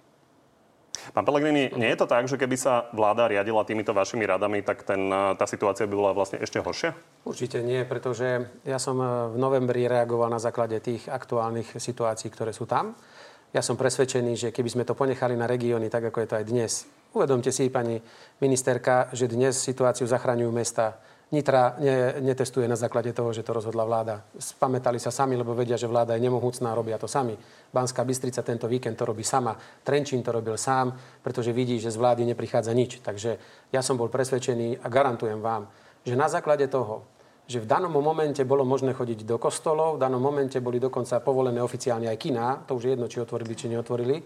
Pán 1.13 1.25
Pellegrini, 1.27 1.73
nie 1.75 1.89
je 1.93 1.99
to 1.99 2.07
tak, 2.07 2.29
že 2.29 2.39
keby 2.39 2.57
sa 2.57 2.87
vláda 2.95 3.27
riadila 3.27 3.67
týmito 3.67 3.91
vašimi 3.91 4.23
radami, 4.23 4.63
tak 4.63 4.87
ten, 4.87 5.11
tá 5.11 5.45
situácia 5.49 5.89
by 5.89 5.95
bola 5.99 6.13
vlastne 6.15 6.39
ešte 6.39 6.63
horšia? 6.63 6.95
Určite 7.27 7.59
nie, 7.65 7.83
pretože 7.83 8.49
ja 8.63 8.79
som 8.79 9.01
v 9.33 9.37
novembri 9.37 9.89
reagoval 9.91 10.31
na 10.31 10.39
základe 10.39 10.79
tých 10.79 11.11
aktuálnych 11.11 11.81
situácií, 11.81 12.31
ktoré 12.31 12.55
sú 12.55 12.69
tam. 12.69 12.95
Ja 13.53 13.61
som 13.61 13.77
presvedčený, 13.77 14.33
že 14.37 14.49
keby 14.49 14.69
sme 14.73 14.85
to 14.89 14.97
ponechali 14.97 15.37
na 15.37 15.45
regióny, 15.45 15.93
tak 15.93 16.09
ako 16.09 16.25
je 16.25 16.29
to 16.29 16.39
aj 16.41 16.45
dnes. 16.49 16.73
Uvedomte 17.13 17.53
si, 17.53 17.69
pani 17.69 18.01
ministerka, 18.41 19.13
že 19.13 19.29
dnes 19.29 19.61
situáciu 19.61 20.09
zachraňujú 20.09 20.49
mesta. 20.49 20.97
Nitra 21.33 21.81
ne, 21.81 22.21
netestuje 22.21 22.69
na 22.69 22.77
základe 22.77 23.13
toho, 23.17 23.33
že 23.33 23.41
to 23.41 23.57
rozhodla 23.57 23.89
vláda. 23.89 24.21
Spamätali 24.37 25.01
sa 25.01 25.09
sami, 25.09 25.33
lebo 25.33 25.57
vedia, 25.57 25.81
že 25.81 25.89
vláda 25.89 26.13
je 26.13 26.21
nemohúcná, 26.29 26.77
robia 26.77 27.01
to 27.01 27.09
sami. 27.09 27.33
Banská 27.73 28.05
Bystrica 28.05 28.45
tento 28.45 28.69
víkend 28.69 29.01
to 29.01 29.09
robí 29.09 29.25
sama. 29.25 29.57
Trenčín 29.81 30.21
to 30.21 30.29
robil 30.29 30.61
sám, 30.61 30.93
pretože 31.25 31.57
vidí, 31.57 31.81
že 31.81 31.89
z 31.89 31.97
vlády 31.97 32.29
neprichádza 32.29 32.77
nič. 32.77 33.01
Takže 33.01 33.41
ja 33.73 33.81
som 33.81 33.97
bol 33.97 34.13
presvedčený 34.13 34.85
a 34.85 34.87
garantujem 34.93 35.41
vám, 35.41 35.73
že 36.05 36.13
na 36.21 36.29
základe 36.29 36.69
toho, 36.69 37.09
že 37.49 37.65
v 37.65 37.67
danom 37.67 37.91
momente 37.91 38.45
bolo 38.45 38.63
možné 38.63 38.93
chodiť 38.93 39.25
do 39.27 39.41
kostolov, 39.41 39.97
v 39.97 40.03
danom 40.05 40.23
momente 40.23 40.61
boli 40.61 40.79
dokonca 40.79 41.19
povolené 41.25 41.59
oficiálne 41.59 42.07
aj 42.13 42.19
kina, 42.21 42.63
to 42.69 42.77
už 42.77 42.85
je 42.85 42.91
jedno, 42.95 43.09
či 43.09 43.19
otvorili, 43.19 43.53
či 43.57 43.67
neotvorili. 43.73 44.17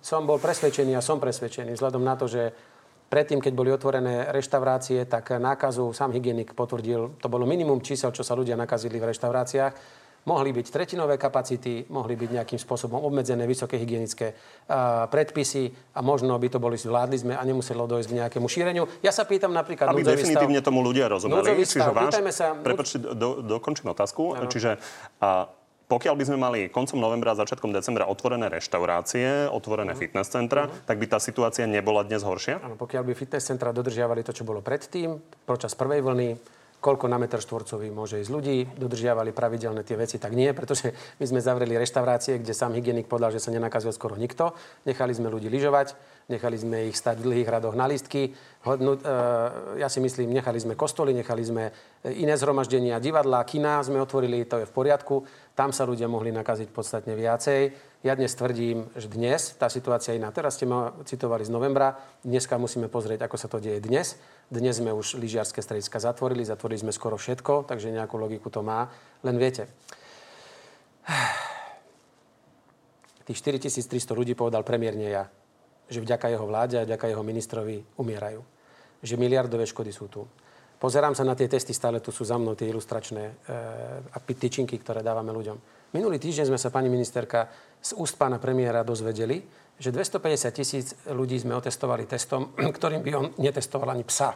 Som 0.00 0.24
bol 0.24 0.38
presvedčený 0.38 0.96
a 0.96 1.04
som 1.04 1.20
presvedčený, 1.20 1.74
vzhľadom 1.74 2.02
na 2.02 2.14
to, 2.16 2.30
že 2.30 2.71
predtým, 3.12 3.44
keď 3.44 3.52
boli 3.52 3.68
otvorené 3.68 4.32
reštaurácie, 4.32 5.04
tak 5.04 5.36
nákazu 5.36 5.92
sám 5.92 6.16
hygienik 6.16 6.56
potvrdil, 6.56 7.20
to 7.20 7.28
bolo 7.28 7.44
minimum 7.44 7.84
čísel, 7.84 8.08
čo 8.08 8.24
sa 8.24 8.32
ľudia 8.32 8.56
nakazili 8.56 8.96
v 8.96 9.12
reštauráciách 9.12 10.00
mohli 10.22 10.54
byť 10.54 10.66
tretinové 10.70 11.18
kapacity, 11.18 11.90
mohli 11.90 12.14
byť 12.14 12.30
nejakým 12.30 12.60
spôsobom 12.60 13.02
obmedzené 13.02 13.42
vysoké 13.42 13.74
hygienické 13.74 14.30
uh, 14.30 15.10
predpisy 15.10 15.74
a 15.98 16.00
možno 16.02 16.38
by 16.38 16.46
to 16.46 16.62
boli 16.62 16.78
zvládli 16.78 17.18
sme 17.18 17.34
a 17.34 17.42
nemuselo 17.42 17.90
dojsť 17.90 18.06
k 18.06 18.16
nejakému 18.22 18.46
šíreniu. 18.46 18.86
Ja 19.02 19.10
sa 19.10 19.26
pýtam 19.26 19.50
napríklad... 19.50 19.90
Aby 19.90 20.06
definitívne 20.06 20.62
stav, 20.62 20.70
tomu 20.70 20.86
ľudia 20.86 21.10
rozumeli. 21.10 21.66
Čiže 21.66 21.90
váš, 21.90 22.14
sa... 22.30 22.54
Prepočte, 22.54 23.02
do, 23.02 23.42
dokončím 23.42 23.90
otázku. 23.90 24.38
Ano. 24.38 24.46
Čiže 24.46 24.78
a, 25.18 25.50
pokiaľ 25.92 26.14
by 26.16 26.24
sme 26.24 26.38
mali 26.40 26.60
koncom 26.72 26.96
novembra 26.96 27.36
a 27.36 27.40
začiatkom 27.44 27.68
decembra 27.68 28.08
otvorené 28.08 28.48
reštaurácie, 28.48 29.52
otvorené 29.52 29.92
uh-huh. 29.92 30.00
fitness 30.00 30.32
centra, 30.32 30.64
uh-huh. 30.64 30.88
tak 30.88 30.96
by 30.96 31.04
tá 31.04 31.20
situácia 31.20 31.68
nebola 31.68 32.00
dnes 32.00 32.24
horšia? 32.24 32.64
Áno, 32.64 32.80
pokiaľ 32.80 33.04
by 33.04 33.12
fitness 33.12 33.52
centra 33.52 33.76
dodržiavali 33.76 34.24
to, 34.24 34.32
čo 34.32 34.48
bolo 34.48 34.64
predtým, 34.64 35.20
počas 35.44 35.76
prvej 35.76 36.00
vlny, 36.00 36.28
koľko 36.82 37.06
na 37.06 37.14
meter 37.14 37.38
štvorcový 37.38 37.94
môže 37.94 38.18
ísť 38.18 38.30
ľudí, 38.34 38.58
dodržiavali 38.74 39.30
pravidelne 39.30 39.86
tie 39.86 39.94
veci, 39.94 40.18
tak 40.18 40.34
nie, 40.34 40.50
pretože 40.50 40.90
my 41.22 41.24
sme 41.30 41.38
zavreli 41.38 41.78
reštaurácie, 41.78 42.42
kde 42.42 42.50
sám 42.50 42.74
hygienik 42.74 43.06
povedal, 43.06 43.30
že 43.30 43.38
sa 43.38 43.54
nenakazil 43.54 43.94
skoro 43.94 44.18
nikto. 44.18 44.50
Nechali 44.82 45.14
sme 45.14 45.30
ľudí 45.30 45.46
lyžovať, 45.46 45.94
nechali 46.26 46.58
sme 46.58 46.90
ich 46.90 46.98
stať 46.98 47.22
v 47.22 47.26
dlhých 47.30 47.46
radoch 47.46 47.78
na 47.78 47.86
listky. 47.86 48.34
Hodnú, 48.66 48.98
e, 48.98 49.00
ja 49.78 49.86
si 49.86 50.02
myslím, 50.02 50.34
nechali 50.34 50.58
sme 50.58 50.74
kostoly, 50.74 51.14
nechali 51.14 51.46
sme 51.46 51.70
iné 52.18 52.34
zhromaždenia, 52.34 52.98
divadlá, 52.98 53.46
kina 53.46 53.78
sme 53.86 54.02
otvorili, 54.02 54.42
to 54.42 54.58
je 54.58 54.66
v 54.66 54.74
poriadku. 54.74 55.22
Tam 55.52 55.68
sa 55.68 55.84
ľudia 55.84 56.08
mohli 56.08 56.32
nakaziť 56.32 56.72
podstatne 56.72 57.12
viacej. 57.12 57.76
Ja 58.00 58.16
dnes 58.16 58.32
tvrdím, 58.32 58.88
že 58.96 59.12
dnes 59.12 59.52
tá 59.60 59.68
situácia 59.68 60.16
je 60.16 60.18
iná. 60.18 60.32
Teraz 60.32 60.56
ste 60.56 60.64
ma 60.64 60.96
citovali 61.04 61.44
z 61.44 61.52
novembra. 61.52 62.00
Dneska 62.24 62.56
musíme 62.56 62.88
pozrieť, 62.88 63.28
ako 63.28 63.36
sa 63.36 63.52
to 63.52 63.60
deje 63.60 63.84
dnes. 63.84 64.16
Dnes 64.48 64.80
sme 64.80 64.96
už 64.96 65.20
lyžiarske 65.20 65.60
strediska 65.60 66.00
zatvorili, 66.00 66.48
zatvorili 66.48 66.80
sme 66.80 66.96
skoro 66.96 67.20
všetko, 67.20 67.68
takže 67.68 67.92
nejakú 67.92 68.16
logiku 68.16 68.48
to 68.48 68.64
má. 68.64 68.88
Len 69.20 69.36
viete, 69.36 69.68
tých 73.28 73.38
4300 73.44 73.92
ľudí 74.16 74.32
povedal 74.32 74.64
premiér 74.64 74.96
nie 74.96 75.12
ja, 75.12 75.28
že 75.92 76.00
vďaka 76.00 76.32
jeho 76.32 76.48
vláde 76.48 76.80
a 76.80 76.88
vďaka 76.88 77.12
jeho 77.12 77.20
ministrovi 77.20 77.84
umierajú. 78.00 78.40
Že 79.04 79.20
miliardové 79.20 79.68
škody 79.68 79.92
sú 79.92 80.08
tu. 80.08 80.24
Pozerám 80.82 81.14
sa 81.14 81.22
na 81.22 81.38
tie 81.38 81.46
testy, 81.46 81.70
stále 81.70 82.02
tu 82.02 82.10
sú 82.10 82.26
za 82.26 82.34
mnou 82.34 82.58
tie 82.58 82.66
ilustračné 82.66 83.22
e, 83.46 84.34
tyčinky, 84.34 84.74
ktoré 84.82 84.98
dávame 84.98 85.30
ľuďom. 85.30 85.54
Minulý 85.94 86.18
týždeň 86.18 86.50
sme 86.50 86.58
sa, 86.58 86.74
pani 86.74 86.90
ministerka, 86.90 87.46
z 87.78 87.94
úst 88.02 88.18
pána 88.18 88.42
premiéra 88.42 88.82
dozvedeli, 88.82 89.46
že 89.78 89.94
250 89.94 90.50
tisíc 90.50 90.90
ľudí 91.06 91.38
sme 91.38 91.54
otestovali 91.54 92.02
testom, 92.10 92.50
ktorým 92.82 92.98
by 92.98 93.10
on 93.14 93.26
netestoval 93.38 93.94
ani 93.94 94.02
psa. 94.02 94.34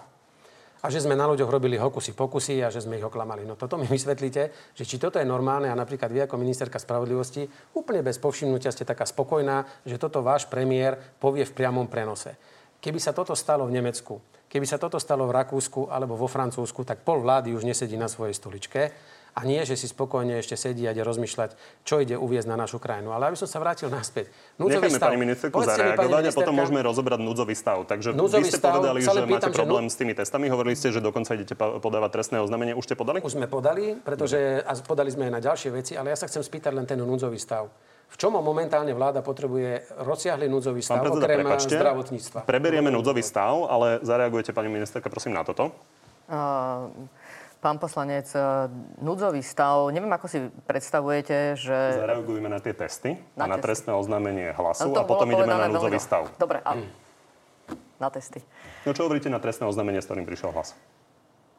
A 0.79 0.87
že 0.87 1.03
sme 1.03 1.19
na 1.19 1.27
ľuďoch 1.27 1.51
robili 1.51 1.75
hokusy 1.83 2.15
pokusy 2.15 2.63
a 2.63 2.71
že 2.71 2.87
sme 2.87 3.03
ich 3.03 3.09
oklamali. 3.11 3.43
No 3.43 3.59
toto 3.59 3.75
mi 3.75 3.91
vysvetlíte, 3.99 4.71
že 4.71 4.87
či 4.87 5.03
toto 5.03 5.19
je 5.19 5.27
normálne 5.27 5.67
a 5.67 5.75
napríklad 5.75 6.15
vy 6.15 6.31
ako 6.31 6.39
ministerka 6.39 6.79
spravodlivosti 6.79 7.43
úplne 7.75 8.07
bez 8.07 8.23
povšimnutia 8.23 8.71
ste 8.71 8.87
taká 8.87 9.03
spokojná, 9.03 9.67
že 9.83 9.99
toto 9.99 10.23
váš 10.23 10.47
premiér 10.47 10.95
povie 11.19 11.43
v 11.43 11.57
priamom 11.59 11.91
prenose. 11.91 12.39
Keby 12.79 13.03
sa 13.03 13.11
toto 13.11 13.35
stalo 13.35 13.67
v 13.67 13.83
Nemecku, 13.83 14.23
keby 14.49 14.67
sa 14.67 14.81
toto 14.81 14.97
stalo 14.97 15.27
v 15.29 15.37
Rakúsku 15.37 15.91
alebo 15.91 16.15
vo 16.15 16.31
Francúzsku, 16.31 16.83
tak 16.87 17.03
pol 17.03 17.23
vlády 17.23 17.53
už 17.55 17.67
nesedí 17.67 17.95
na 17.99 18.11
svojej 18.11 18.35
stoličke 18.35 18.95
a 19.37 19.45
nie, 19.45 19.61
že 19.69 19.77
si 19.77 19.85
spokojne 19.85 20.41
ešte 20.41 20.57
sedí 20.57 20.89
a 20.89 20.97
ide 20.97 21.05
rozmýšľať, 21.05 21.85
čo 21.85 22.01
ide 22.01 22.17
uviezť 22.17 22.49
na 22.49 22.57
našu 22.57 22.81
krajinu. 22.81 23.13
Ale 23.13 23.29
aby 23.29 23.37
som 23.37 23.45
sa 23.45 23.61
vrátil 23.61 23.93
naspäť. 23.93 24.33
Núdzový 24.57 24.89
Necháme 24.89 24.97
stav. 24.97 25.09
pani 25.13 25.19
ministerku 25.21 25.57
zareagovať 25.61 26.25
a 26.25 26.33
potom 26.33 26.55
môžeme 26.57 26.81
rozobrať 26.81 27.21
núdzový 27.21 27.53
stav. 27.53 27.85
Takže 27.85 28.17
núdzový 28.17 28.49
vy 28.49 28.57
ste 28.57 28.57
stav, 28.65 28.81
povedali, 28.81 29.05
že 29.05 29.13
pýtam, 29.13 29.29
máte 29.29 29.53
problém 29.53 29.85
že... 29.85 29.93
s 29.93 29.97
tými 30.01 30.13
testami. 30.17 30.49
Hovorili 30.49 30.73
ste, 30.73 30.89
že 30.89 31.05
dokonca 31.05 31.37
idete 31.37 31.53
podávať 31.53 32.11
trestné 32.17 32.41
oznámenie. 32.41 32.73
Už 32.73 32.89
ste 32.89 32.97
podali? 32.97 33.21
Už 33.21 33.37
sme 33.37 33.45
podali, 33.45 34.01
pretože 34.01 34.65
a 34.65 34.73
podali 34.81 35.13
sme 35.13 35.29
aj 35.29 35.33
na 35.37 35.41
ďalšie 35.45 35.69
veci, 35.69 35.93
ale 36.01 36.17
ja 36.17 36.17
sa 36.17 36.33
chcem 36.33 36.41
spýtať 36.41 36.73
len 36.73 36.89
ten 36.89 36.97
núdzový 36.97 37.37
stav. 37.37 37.69
V 38.07 38.17
čom 38.17 38.39
momentálne 38.39 38.95
vláda 38.97 39.21
potrebuje 39.21 39.83
rozsiahly 40.01 40.47
núdzový 40.47 40.81
stav, 40.81 41.03
Pán 41.03 41.11
okrem 41.11 41.43
prepačte, 41.43 41.75
zdravotníctva? 41.77 42.47
Preberieme 42.47 42.89
núdzový 42.89 43.21
stav, 43.21 43.67
ale 43.67 44.01
zareagujete, 44.01 44.55
pani 44.57 44.71
ministerka, 44.71 45.11
prosím, 45.11 45.37
na 45.37 45.43
toto. 45.45 45.75
Uh, 46.31 46.89
Pán 47.57 47.83
poslanec, 47.83 48.31
e, 48.31 48.69
núdzový 49.01 49.41
stav, 49.43 49.89
neviem, 49.91 50.13
ako 50.13 50.27
si 50.29 50.39
predstavujete, 50.71 51.57
že... 51.57 51.79
Zareagujeme 51.99 52.47
na 52.53 52.61
tie 52.63 52.77
testy 52.77 53.19
na 53.33 53.49
a 53.49 53.51
na 53.51 53.57
trestné 53.57 53.91
oznámenie 53.97 54.55
hlasu 54.55 54.93
no 54.93 55.01
a 55.01 55.09
potom 55.09 55.27
ideme 55.33 55.51
na 55.51 55.67
núdzový 55.67 55.99
stav. 55.99 56.29
Dobre, 56.37 56.61
a... 56.63 56.77
Mm. 56.77 56.87
na 57.99 58.09
testy. 58.13 58.45
No 58.85 58.95
čo 58.95 59.09
hovoríte 59.09 59.33
na 59.33 59.41
trestné 59.41 59.67
oznámenie, 59.67 59.99
s 59.99 60.07
ktorým 60.07 60.29
prišiel 60.29 60.53
hlas? 60.55 60.77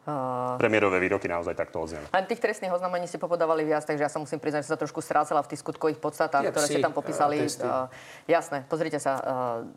Uh... 0.08 0.56
Premiérové 0.56 1.04
výroky 1.04 1.28
naozaj 1.28 1.52
takto 1.52 1.84
odzneli. 1.84 2.08
Len 2.16 2.26
tých 2.32 2.40
trestných 2.40 2.72
oznámení 2.72 3.12
ste 3.12 3.20
popodávali 3.20 3.68
viac, 3.68 3.84
takže 3.84 4.08
ja 4.08 4.12
sa 4.12 4.24
musím 4.24 4.40
priznať, 4.40 4.64
že 4.64 4.72
sa 4.72 4.80
trošku 4.80 5.04
strácala 5.04 5.44
v 5.44 5.52
tých 5.52 5.60
skutkových 5.60 6.00
podstatách, 6.00 6.48
ktoré 6.56 6.64
ste 6.64 6.80
tam 6.80 6.96
popísali. 6.96 7.44
Uh, 7.44 7.92
jasné, 8.24 8.64
pozrite 8.72 9.04
sa, 9.04 9.14
uh, 9.20 9.24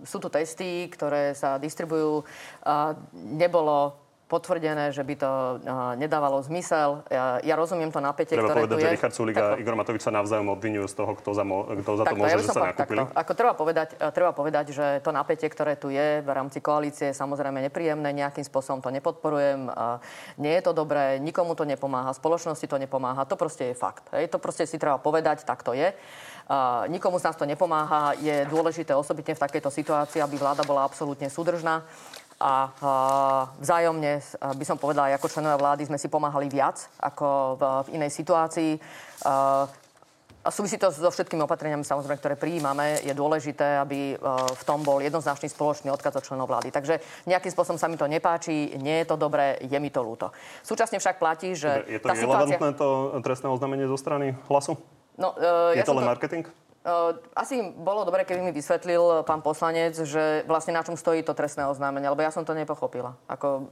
sú 0.06 0.22
tu 0.22 0.30
testy, 0.30 0.86
ktoré 0.86 1.34
sa 1.34 1.58
distribujú. 1.58 2.22
Uh, 2.62 2.94
nebolo 3.12 3.98
potvrdené, 4.30 4.94
že 4.94 5.02
by 5.02 5.14
to 5.18 5.30
uh, 5.60 5.98
nedávalo 6.00 6.40
zmysel. 6.40 7.04
Ja, 7.10 7.42
ja 7.44 7.54
rozumiem 7.58 7.90
to 7.90 7.98
napätie, 8.00 8.38
treba 8.38 8.54
ktoré 8.54 8.64
povedať, 8.64 8.76
tu 8.78 8.80
je. 8.80 8.86
že 8.86 8.94
Richard 8.96 9.14
Sulik 9.18 9.36
a 9.36 9.58
Igor 9.58 9.76
Matovič 9.76 10.06
sa 10.06 10.14
navzájom 10.14 10.48
obvinujú 10.54 10.86
z 10.86 10.94
toho, 10.94 11.12
kto 11.18 11.30
za, 11.36 11.44
mo- 11.44 11.68
kto 11.68 11.90
za 12.00 12.04
to 12.08 12.16
môže, 12.16 12.32
ja 12.32 12.38
že 12.40 12.48
sa 12.48 12.70
nakúpili. 12.72 13.02
Takto. 13.04 13.18
Ako 13.18 13.32
treba 13.36 13.52
povedať, 13.58 13.88
uh, 14.00 14.08
treba 14.08 14.32
povedať, 14.32 14.64
že 14.72 14.86
to 15.04 15.10
napätie, 15.12 15.50
ktoré 15.50 15.76
tu 15.76 15.92
je 15.92 16.22
v 16.22 16.30
rámci 16.30 16.62
koalície, 16.62 17.10
je 17.10 17.18
samozrejme 17.18 17.58
nepríjemné, 17.66 18.14
nejakým 18.14 18.46
spôsobom 18.46 18.78
to 18.78 18.94
nepodporujem. 18.94 19.66
Nie 20.38 20.60
je 20.60 20.62
to 20.62 20.72
dobré, 20.76 21.18
nikomu 21.18 21.58
to 21.58 21.66
nepomáha, 21.66 22.14
spoločnosti 22.14 22.62
to 22.68 22.78
nepomáha. 22.78 23.26
To 23.26 23.34
proste 23.34 23.72
je 23.72 23.74
fakt. 23.74 24.06
Hej. 24.14 24.30
To 24.30 24.38
proste 24.38 24.68
si 24.68 24.78
treba 24.78 25.02
povedať, 25.02 25.42
tak 25.42 25.66
to 25.66 25.74
je. 25.74 25.90
Uh, 26.50 26.86
nikomu 26.90 27.18
z 27.18 27.30
nás 27.30 27.38
to 27.38 27.46
nepomáha. 27.46 28.14
Je 28.18 28.46
dôležité 28.50 28.94
osobitne 28.94 29.34
v 29.34 29.42
takejto 29.42 29.70
situácii, 29.70 30.20
aby 30.22 30.34
vláda 30.38 30.62
bola 30.66 30.82
absolútne 30.86 31.30
súdržná 31.30 31.82
a 32.40 32.72
vzájomne 33.60 34.24
by 34.56 34.64
som 34.64 34.80
povedala, 34.80 35.12
ako 35.12 35.28
členovia 35.28 35.60
vlády 35.60 35.84
sme 35.84 36.00
si 36.00 36.08
pomáhali 36.08 36.48
viac 36.48 36.88
ako 36.96 37.60
v, 37.60 37.62
v 37.84 37.88
inej 38.00 38.16
situácii. 38.16 38.80
A 40.40 40.48
súvisí 40.48 40.80
to 40.80 40.88
so 40.88 41.12
všetkými 41.12 41.44
opatreniami, 41.44 41.84
samozrejme, 41.84 42.16
ktoré 42.16 42.32
prijímame. 42.40 42.96
Je 43.04 43.12
dôležité, 43.12 43.76
aby 43.76 44.16
v 44.56 44.62
tom 44.64 44.80
bol 44.80 45.04
jednoznačný 45.04 45.52
spoločný 45.52 45.92
odkaz 45.92 46.16
od 46.16 46.24
členov 46.24 46.48
vlády. 46.48 46.72
Takže 46.72 47.04
nejakým 47.28 47.52
spôsobom 47.52 47.76
sa 47.76 47.92
mi 47.92 48.00
to 48.00 48.08
nepáči, 48.08 48.72
nie 48.80 49.04
je 49.04 49.06
to 49.12 49.20
dobré, 49.20 49.60
je 49.60 49.76
mi 49.76 49.92
to 49.92 50.00
ľúto. 50.00 50.32
Súčasne 50.64 50.96
však 50.96 51.20
platí, 51.20 51.52
že... 51.52 51.84
Je 51.84 52.00
to 52.00 52.08
relevantné 52.08 52.56
situácia... 52.56 52.80
to 52.80 53.20
trestné 53.20 53.52
oznámenie 53.52 53.84
zo 53.84 54.00
strany 54.00 54.32
hlasu? 54.48 54.80
No, 55.20 55.36
uh, 55.36 55.76
je 55.76 55.84
ja 55.84 55.84
to 55.84 55.92
len 55.92 56.08
to... 56.08 56.12
marketing? 56.16 56.48
Asi 57.36 57.60
bolo 57.76 58.08
dobre, 58.08 58.24
keby 58.24 58.40
mi 58.40 58.52
vysvetlil 58.56 59.20
pán 59.28 59.44
poslanec, 59.44 60.00
že 60.00 60.48
vlastne 60.48 60.72
na 60.72 60.80
čom 60.80 60.96
stojí 60.96 61.20
to 61.20 61.36
trestné 61.36 61.68
oznámenie, 61.68 62.08
lebo 62.08 62.24
ja 62.24 62.32
som 62.32 62.40
to 62.40 62.56
nepochopila. 62.56 63.20
Ako, 63.28 63.68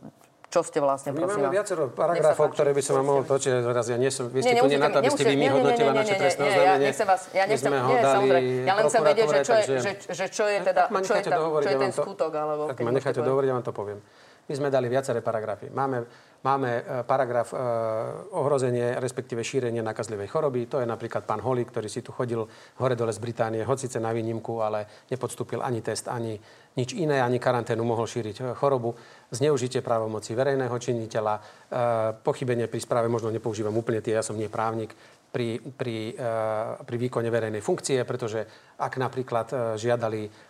čo 0.52 0.60
ste 0.60 0.80
vlastne, 0.80 1.16
My 1.16 1.24
máme 1.24 1.48
viacero 1.48 1.88
paragrafov, 1.88 2.52
ktoré 2.52 2.76
by 2.76 2.82
som 2.84 3.00
vám 3.00 3.06
mohol 3.08 3.24
točiť. 3.24 3.64
Raz 3.64 3.88
ja 3.88 3.96
nie 3.96 4.12
som, 4.12 4.28
vy 4.28 4.44
ste 4.44 4.56
nie, 4.56 4.60
tu 4.60 4.68
nie 4.68 4.80
na 4.80 4.92
to, 4.92 5.00
aby 5.00 5.12
ste 5.12 5.24
vy 5.24 5.36
mi 5.40 5.48
hodnotila 5.48 5.92
naše 5.96 6.20
trestné 6.20 6.42
oznámenie. 6.52 6.68
Ja 6.68 6.88
nechcem 6.88 7.06
vás, 7.08 7.22
ja 7.32 7.44
nechcem, 7.48 7.72
nie, 7.72 7.98
samozrejme. 8.00 8.48
Ja 8.68 8.72
len 8.76 8.84
chcem 8.92 9.02
vedieť, 9.04 9.26
že 9.28 9.40
čo 9.40 9.54
je, 9.56 9.64
že, 9.80 9.92
že 10.12 10.26
čo 10.28 10.44
je 10.44 10.58
teda, 10.68 10.82
čo 10.92 11.14
je, 11.16 11.22
tam, 11.24 11.40
čo 11.64 11.70
je 11.72 11.78
ten 11.80 11.92
skutok, 11.96 12.32
alebo... 12.32 12.62
Tak 12.68 12.80
ma 12.84 12.92
necháte 12.92 13.20
dohovoriť, 13.24 13.48
ja 13.48 13.54
vám 13.56 13.64
to 13.64 13.72
poviem. 13.72 14.00
My 14.48 14.54
sme 14.56 14.68
dali 14.72 14.88
viaceré 14.88 15.20
paragrafy. 15.20 15.68
Máme 15.68 16.08
Máme 16.38 16.70
e, 16.70 16.82
paragraf 17.02 17.50
e, 17.50 17.56
ohrozenie, 18.30 18.94
respektíve 19.02 19.42
šírenie 19.42 19.82
nakazlivej 19.82 20.30
choroby. 20.30 20.70
To 20.70 20.78
je 20.78 20.86
napríklad 20.86 21.26
pán 21.26 21.42
Holly, 21.42 21.66
ktorý 21.66 21.90
si 21.90 21.98
tu 21.98 22.14
chodil 22.14 22.46
hore-dole 22.78 23.10
z 23.10 23.18
Británie, 23.18 23.66
hocice 23.66 23.98
na 23.98 24.14
výnimku, 24.14 24.62
ale 24.62 24.86
nepodstúpil 25.10 25.58
ani 25.58 25.82
test, 25.82 26.06
ani 26.06 26.38
nič 26.78 26.94
iné, 26.94 27.18
ani 27.18 27.42
karanténu 27.42 27.82
mohol 27.82 28.06
šíriť 28.06 28.36
e, 28.38 28.42
chorobu. 28.54 28.94
Zneužitie 29.34 29.82
právomoci 29.82 30.32
verejného 30.32 30.72
činiteľa, 30.72 31.34
pochybenie 32.24 32.64
pri 32.64 32.80
správe, 32.80 33.12
možno 33.12 33.28
nepoužívam 33.28 33.76
úplne 33.76 34.00
tie, 34.00 34.16
ja 34.16 34.24
som 34.24 34.40
nie 34.40 34.48
právnik, 34.48 34.96
pri, 35.28 35.60
pri, 35.60 36.16
pri 36.80 36.96
výkone 36.96 37.28
verejnej 37.28 37.60
funkcie, 37.60 38.00
pretože 38.08 38.48
ak 38.80 38.96
napríklad 38.96 39.76
žiadali 39.76 40.47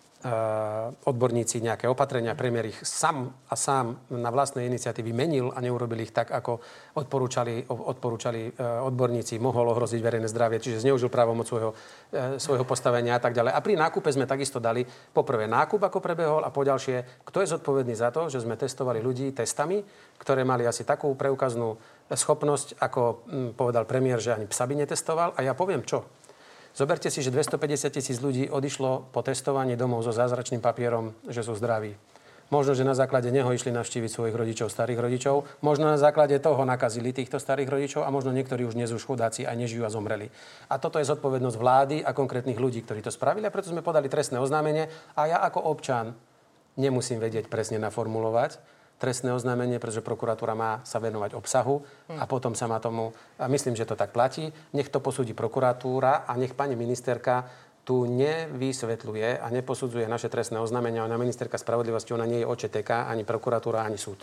odborníci 1.06 1.62
nejaké 1.62 1.86
opatrenia, 1.86 2.34
premiér 2.34 2.74
ich 2.74 2.80
sám 2.82 3.30
a 3.46 3.54
sám 3.54 4.02
na 4.10 4.34
vlastnej 4.34 4.66
iniciatívy 4.66 5.14
menil 5.14 5.54
a 5.54 5.62
neurobil 5.62 6.02
ich 6.02 6.10
tak, 6.10 6.34
ako 6.34 6.58
odporúčali, 6.98 7.62
odporúčali 7.70 8.50
eh, 8.50 8.82
odborníci, 8.82 9.38
mohol 9.38 9.70
ohroziť 9.70 10.02
verejné 10.02 10.26
zdravie, 10.26 10.58
čiže 10.58 10.82
zneužil 10.82 11.06
právomoc 11.06 11.46
svojho, 11.46 11.70
eh, 12.10 12.34
svojho 12.34 12.66
postavenia 12.66 13.14
a 13.14 13.22
tak 13.22 13.38
ďalej. 13.38 13.54
A 13.54 13.62
pri 13.62 13.78
nákupe 13.78 14.10
sme 14.10 14.26
takisto 14.26 14.58
dali 14.58 14.82
poprvé 15.14 15.46
nákup, 15.46 15.86
ako 15.86 16.02
prebehol 16.02 16.42
a 16.42 16.50
poďalšie, 16.50 17.22
kto 17.22 17.38
je 17.38 17.54
zodpovedný 17.54 17.94
za 17.94 18.10
to, 18.10 18.26
že 18.26 18.42
sme 18.42 18.58
testovali 18.58 18.98
ľudí 18.98 19.30
testami, 19.30 19.86
ktoré 20.18 20.42
mali 20.42 20.66
asi 20.66 20.82
takú 20.82 21.14
preukaznú 21.14 21.78
schopnosť, 22.10 22.82
ako 22.82 23.02
hm, 23.22 23.50
povedal 23.54 23.86
premiér, 23.86 24.18
že 24.18 24.34
ani 24.34 24.50
psa 24.50 24.66
by 24.66 24.82
netestoval. 24.82 25.38
A 25.38 25.46
ja 25.46 25.54
poviem 25.54 25.86
čo. 25.86 26.17
Zoberte 26.76 27.10
si, 27.10 27.24
že 27.24 27.34
250 27.34 27.90
tisíc 27.90 28.18
ľudí 28.18 28.48
odišlo 28.48 29.12
po 29.12 29.20
testovaní 29.24 29.74
domov 29.74 30.04
so 30.04 30.12
zázračným 30.14 30.62
papierom, 30.62 31.16
že 31.26 31.42
sú 31.42 31.56
zdraví. 31.58 31.96
Možno, 32.48 32.72
že 32.72 32.80
na 32.80 32.96
základe 32.96 33.28
neho 33.28 33.52
išli 33.52 33.68
navštíviť 33.68 34.08
svojich 34.08 34.32
rodičov, 34.32 34.72
starých 34.72 35.04
rodičov. 35.04 35.44
Možno 35.60 35.84
na 35.84 36.00
základe 36.00 36.32
toho 36.40 36.64
nakazili 36.64 37.12
týchto 37.12 37.36
starých 37.36 37.68
rodičov 37.68 38.08
a 38.08 38.14
možno 38.14 38.32
niektorí 38.32 38.64
už 38.64 38.72
dnes 38.72 38.88
už 38.88 39.04
chudáci 39.04 39.44
a 39.44 39.52
nežijú 39.52 39.84
a 39.84 39.92
zomreli. 39.92 40.32
A 40.72 40.80
toto 40.80 40.96
je 40.96 41.04
zodpovednosť 41.04 41.56
vlády 41.60 41.96
a 42.00 42.16
konkrétnych 42.16 42.56
ľudí, 42.56 42.80
ktorí 42.80 43.04
to 43.04 43.12
spravili 43.12 43.44
a 43.44 43.52
preto 43.52 43.68
sme 43.68 43.84
podali 43.84 44.08
trestné 44.08 44.40
oznámenie 44.40 44.88
a 45.12 45.28
ja 45.28 45.38
ako 45.44 45.60
občan 45.60 46.16
nemusím 46.80 47.20
vedieť 47.20 47.52
presne 47.52 47.76
naformulovať, 47.84 48.77
trestné 48.98 49.30
oznámenie, 49.30 49.78
pretože 49.78 50.02
prokuratúra 50.02 50.58
má 50.58 50.82
sa 50.82 50.98
venovať 50.98 51.38
obsahu 51.38 51.82
a 52.18 52.26
potom 52.26 52.52
sa 52.58 52.66
má 52.66 52.82
tomu, 52.82 53.14
a 53.38 53.46
myslím, 53.46 53.78
že 53.78 53.86
to 53.86 53.94
tak 53.94 54.10
platí, 54.10 54.50
nech 54.74 54.90
to 54.90 54.98
posúdi 54.98 55.32
prokuratúra 55.32 56.26
a 56.26 56.32
nech 56.34 56.52
pani 56.52 56.74
ministerka 56.74 57.46
tu 57.88 58.04
nevysvetľuje 58.04 59.40
a 59.40 59.46
neposudzuje 59.48 60.04
naše 60.04 60.28
trestné 60.28 60.60
oznámenia. 60.60 61.08
Ona 61.08 61.16
ministerka 61.16 61.56
spravodlivosti, 61.56 62.12
ona 62.12 62.28
nie 62.28 62.44
je 62.44 62.50
OČTK, 62.50 63.08
ani 63.08 63.24
prokuratúra, 63.24 63.80
ani 63.80 63.96
súd. 63.96 64.20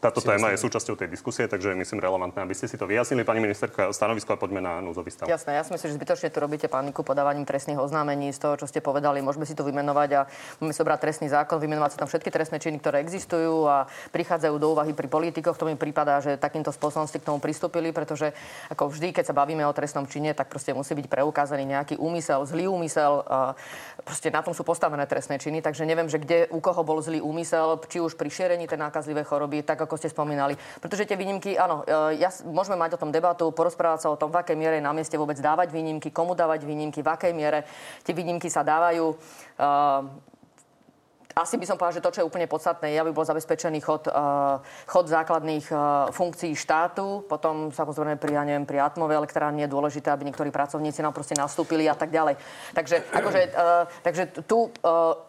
Táto 0.00 0.24
téma 0.24 0.48
je 0.48 0.64
súčasťou 0.64 0.96
tej 0.96 1.12
diskusie, 1.12 1.44
takže 1.44 1.76
myslím 1.76 2.00
relevantné, 2.00 2.40
aby 2.40 2.56
ste 2.56 2.64
si 2.64 2.80
to 2.80 2.88
vyjasnili. 2.88 3.20
Pani 3.20 3.44
ministerka, 3.44 3.92
stanovisko 3.92 4.32
a 4.32 4.40
poďme 4.40 4.64
na 4.64 4.80
núzový 4.80 5.12
stav. 5.12 5.28
Jasné, 5.28 5.60
ja 5.60 5.62
si 5.62 5.76
myslím, 5.76 5.92
že 5.92 5.96
zbytočne 6.00 6.32
tu 6.32 6.40
robíte 6.40 6.72
paniku 6.72 7.04
podávaním 7.04 7.44
trestných 7.44 7.76
oznámení 7.76 8.32
z 8.32 8.40
toho, 8.40 8.56
čo 8.56 8.64
ste 8.64 8.80
povedali. 8.80 9.20
Môžeme 9.20 9.44
si 9.44 9.52
to 9.52 9.60
vymenovať 9.60 10.10
a 10.16 10.20
môžeme 10.56 10.72
si 10.72 10.80
obrať 10.80 11.04
trestný 11.04 11.28
zákon, 11.28 11.60
vymenovať 11.60 11.90
sa 11.92 11.98
tam 12.00 12.08
všetky 12.08 12.32
trestné 12.32 12.56
činy, 12.56 12.80
ktoré 12.80 13.04
existujú 13.04 13.68
a 13.68 13.92
prichádzajú 14.16 14.56
do 14.56 14.72
úvahy 14.72 14.96
pri 14.96 15.04
politikoch. 15.04 15.60
To 15.60 15.68
mi 15.68 15.76
prípada, 15.76 16.16
že 16.24 16.40
takýmto 16.40 16.72
spôsobom 16.72 17.04
ste 17.04 17.20
k 17.20 17.28
tomu 17.28 17.36
pristúpili, 17.36 17.92
pretože 17.92 18.32
ako 18.72 18.88
vždy, 18.96 19.12
keď 19.12 19.28
sa 19.28 19.34
bavíme 19.36 19.68
o 19.68 19.72
trestnom 19.76 20.08
čine, 20.08 20.32
tak 20.32 20.48
proste 20.48 20.72
musí 20.72 20.96
byť 20.96 21.12
preukázaný 21.12 21.76
nejaký 21.76 22.00
úmysel, 22.00 22.48
zlý 22.48 22.72
úmysel. 22.72 23.20
Proste 24.00 24.32
na 24.32 24.40
tom 24.40 24.56
sú 24.56 24.64
postavené 24.64 25.04
trestné 25.04 25.36
činy, 25.36 25.60
takže 25.60 25.84
neviem, 25.84 26.08
že 26.08 26.16
kde 26.16 26.48
u 26.48 26.64
koho 26.64 26.80
bol 26.88 27.04
zlý 27.04 27.20
úmysel, 27.20 27.76
či 27.84 28.00
už 28.00 28.16
pri 28.16 28.32
šírení 28.32 28.64
tej 28.64 28.80
nákazlivej 28.80 29.28
choroby, 29.28 29.60
tak 29.60 29.89
ako 29.90 29.98
ste 29.98 30.14
spomínali. 30.14 30.54
Pretože 30.78 31.02
tie 31.02 31.18
výnimky, 31.18 31.58
áno, 31.58 31.82
e, 31.82 32.22
ja, 32.22 32.30
môžeme 32.46 32.78
mať 32.78 32.94
o 32.94 33.02
tom 33.02 33.10
debatu, 33.10 33.50
porozprávať 33.50 34.06
sa 34.06 34.08
o 34.14 34.20
tom, 34.20 34.30
v 34.30 34.38
akej 34.38 34.54
miere 34.54 34.78
na 34.78 34.94
mieste 34.94 35.18
vôbec 35.18 35.34
dávať 35.42 35.74
výnimky, 35.74 36.14
komu 36.14 36.38
dávať 36.38 36.62
výnimky, 36.62 37.02
v 37.02 37.10
akej 37.10 37.34
miere 37.34 37.66
tie 38.06 38.14
výnimky 38.14 38.46
sa 38.46 38.62
dávajú. 38.62 39.18
Asi 41.40 41.56
by 41.56 41.64
som 41.64 41.80
povedal, 41.80 41.96
že 41.96 42.04
to, 42.04 42.12
čo 42.12 42.20
je 42.20 42.28
úplne 42.28 42.44
podstatné, 42.44 42.92
je, 42.92 43.00
aby 43.00 43.16
bol 43.16 43.24
zabezpečený 43.24 43.80
chod, 43.80 44.12
uh, 44.12 44.60
chod 44.84 45.08
základných 45.08 45.72
uh, 45.72 46.12
funkcií 46.12 46.52
štátu. 46.52 47.24
Potom 47.24 47.72
samozrejme 47.72 48.20
pri, 48.20 48.36
ja 48.36 48.44
neviem, 48.44 48.68
pri 48.68 48.84
atmovej 48.84 49.24
elektrárne 49.24 49.64
je 49.64 49.72
dôležité, 49.72 50.12
aby 50.12 50.28
niektorí 50.28 50.52
pracovníci 50.52 51.00
nám 51.00 51.16
proste 51.16 51.32
nastúpili 51.32 51.88
a 51.88 51.96
tak 51.96 52.12
ďalej. 52.12 52.36
Takže, 52.76 52.96
akože, 53.08 53.40
uh, 53.56 53.88
takže 54.04 54.22
tu 54.44 54.68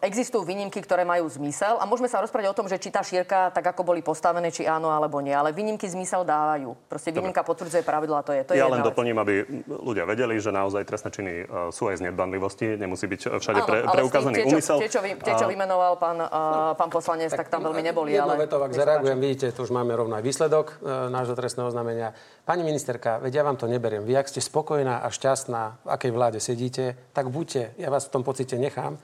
existujú 0.04 0.44
výnimky, 0.44 0.84
ktoré 0.84 1.08
majú 1.08 1.24
zmysel 1.32 1.80
a 1.80 1.88
môžeme 1.88 2.12
sa 2.12 2.20
rozprávať 2.20 2.52
o 2.52 2.56
tom, 2.60 2.68
že 2.68 2.76
či 2.76 2.92
tá 2.92 3.00
šírka, 3.00 3.48
tak 3.48 3.64
ako 3.72 3.80
boli 3.80 4.04
postavené, 4.04 4.52
či 4.52 4.68
áno 4.68 4.92
alebo 4.92 5.24
nie. 5.24 5.32
Ale 5.32 5.56
výnimky 5.56 5.88
zmysel 5.88 6.28
dávajú. 6.28 6.76
Proste 6.92 7.08
výnimka 7.08 7.40
potvrdzuje 7.40 7.80
pravidla, 7.80 8.20
to 8.20 8.36
je. 8.36 8.42
To 8.44 8.52
ja 8.52 8.68
je 8.68 8.74
len 8.76 8.84
doplním, 8.84 9.16
aby 9.16 9.34
ľudia 9.64 10.04
vedeli, 10.04 10.36
že 10.36 10.52
naozaj 10.52 10.84
trestné 10.84 11.08
činy 11.08 11.32
sú 11.72 11.88
aj 11.88 12.02
z 12.02 12.12
nedbanlivosti, 12.12 12.76
nemusí 12.76 13.08
byť 13.08 13.20
všade 13.38 13.60
pre, 13.64 13.78
preukázaný 13.86 14.44
úmysel. 14.50 14.82
Tie, 14.82 14.90
čo, 14.90 15.00
vy, 15.00 15.14
tie, 15.22 15.38
čo 15.38 15.46
vymenoval 15.46 16.01
pán, 16.02 16.18
uh, 16.18 16.74
pán 16.74 16.90
poslanec, 16.90 17.30
tak, 17.30 17.46
tak 17.46 17.48
tam 17.54 17.62
veľmi 17.70 17.82
neboli. 17.86 18.18
Jedno 18.18 18.34
ale... 18.34 18.50
veto, 18.50 18.58
ak 18.58 18.74
zareagujem, 18.74 19.18
vidíte, 19.22 19.54
tu 19.54 19.62
už 19.62 19.70
máme 19.70 19.94
rovno 19.94 20.18
aj 20.18 20.26
výsledok 20.26 20.82
uh, 20.82 21.06
nášho 21.06 21.38
trestného 21.38 21.70
znamenia. 21.70 22.10
Pani 22.42 22.66
ministerka, 22.66 23.22
veď 23.22 23.38
ja 23.38 23.42
vám 23.46 23.54
to 23.54 23.70
neberiem. 23.70 24.02
Vy, 24.02 24.18
ak 24.18 24.26
ste 24.26 24.42
spokojná 24.42 25.06
a 25.06 25.08
šťastná, 25.14 25.86
v 25.86 25.88
akej 25.94 26.10
vláde 26.10 26.38
sedíte, 26.42 26.98
tak 27.14 27.30
buďte. 27.30 27.78
Ja 27.78 27.94
vás 27.94 28.10
v 28.10 28.18
tom 28.18 28.26
pocite 28.26 28.58
nechám. 28.58 28.98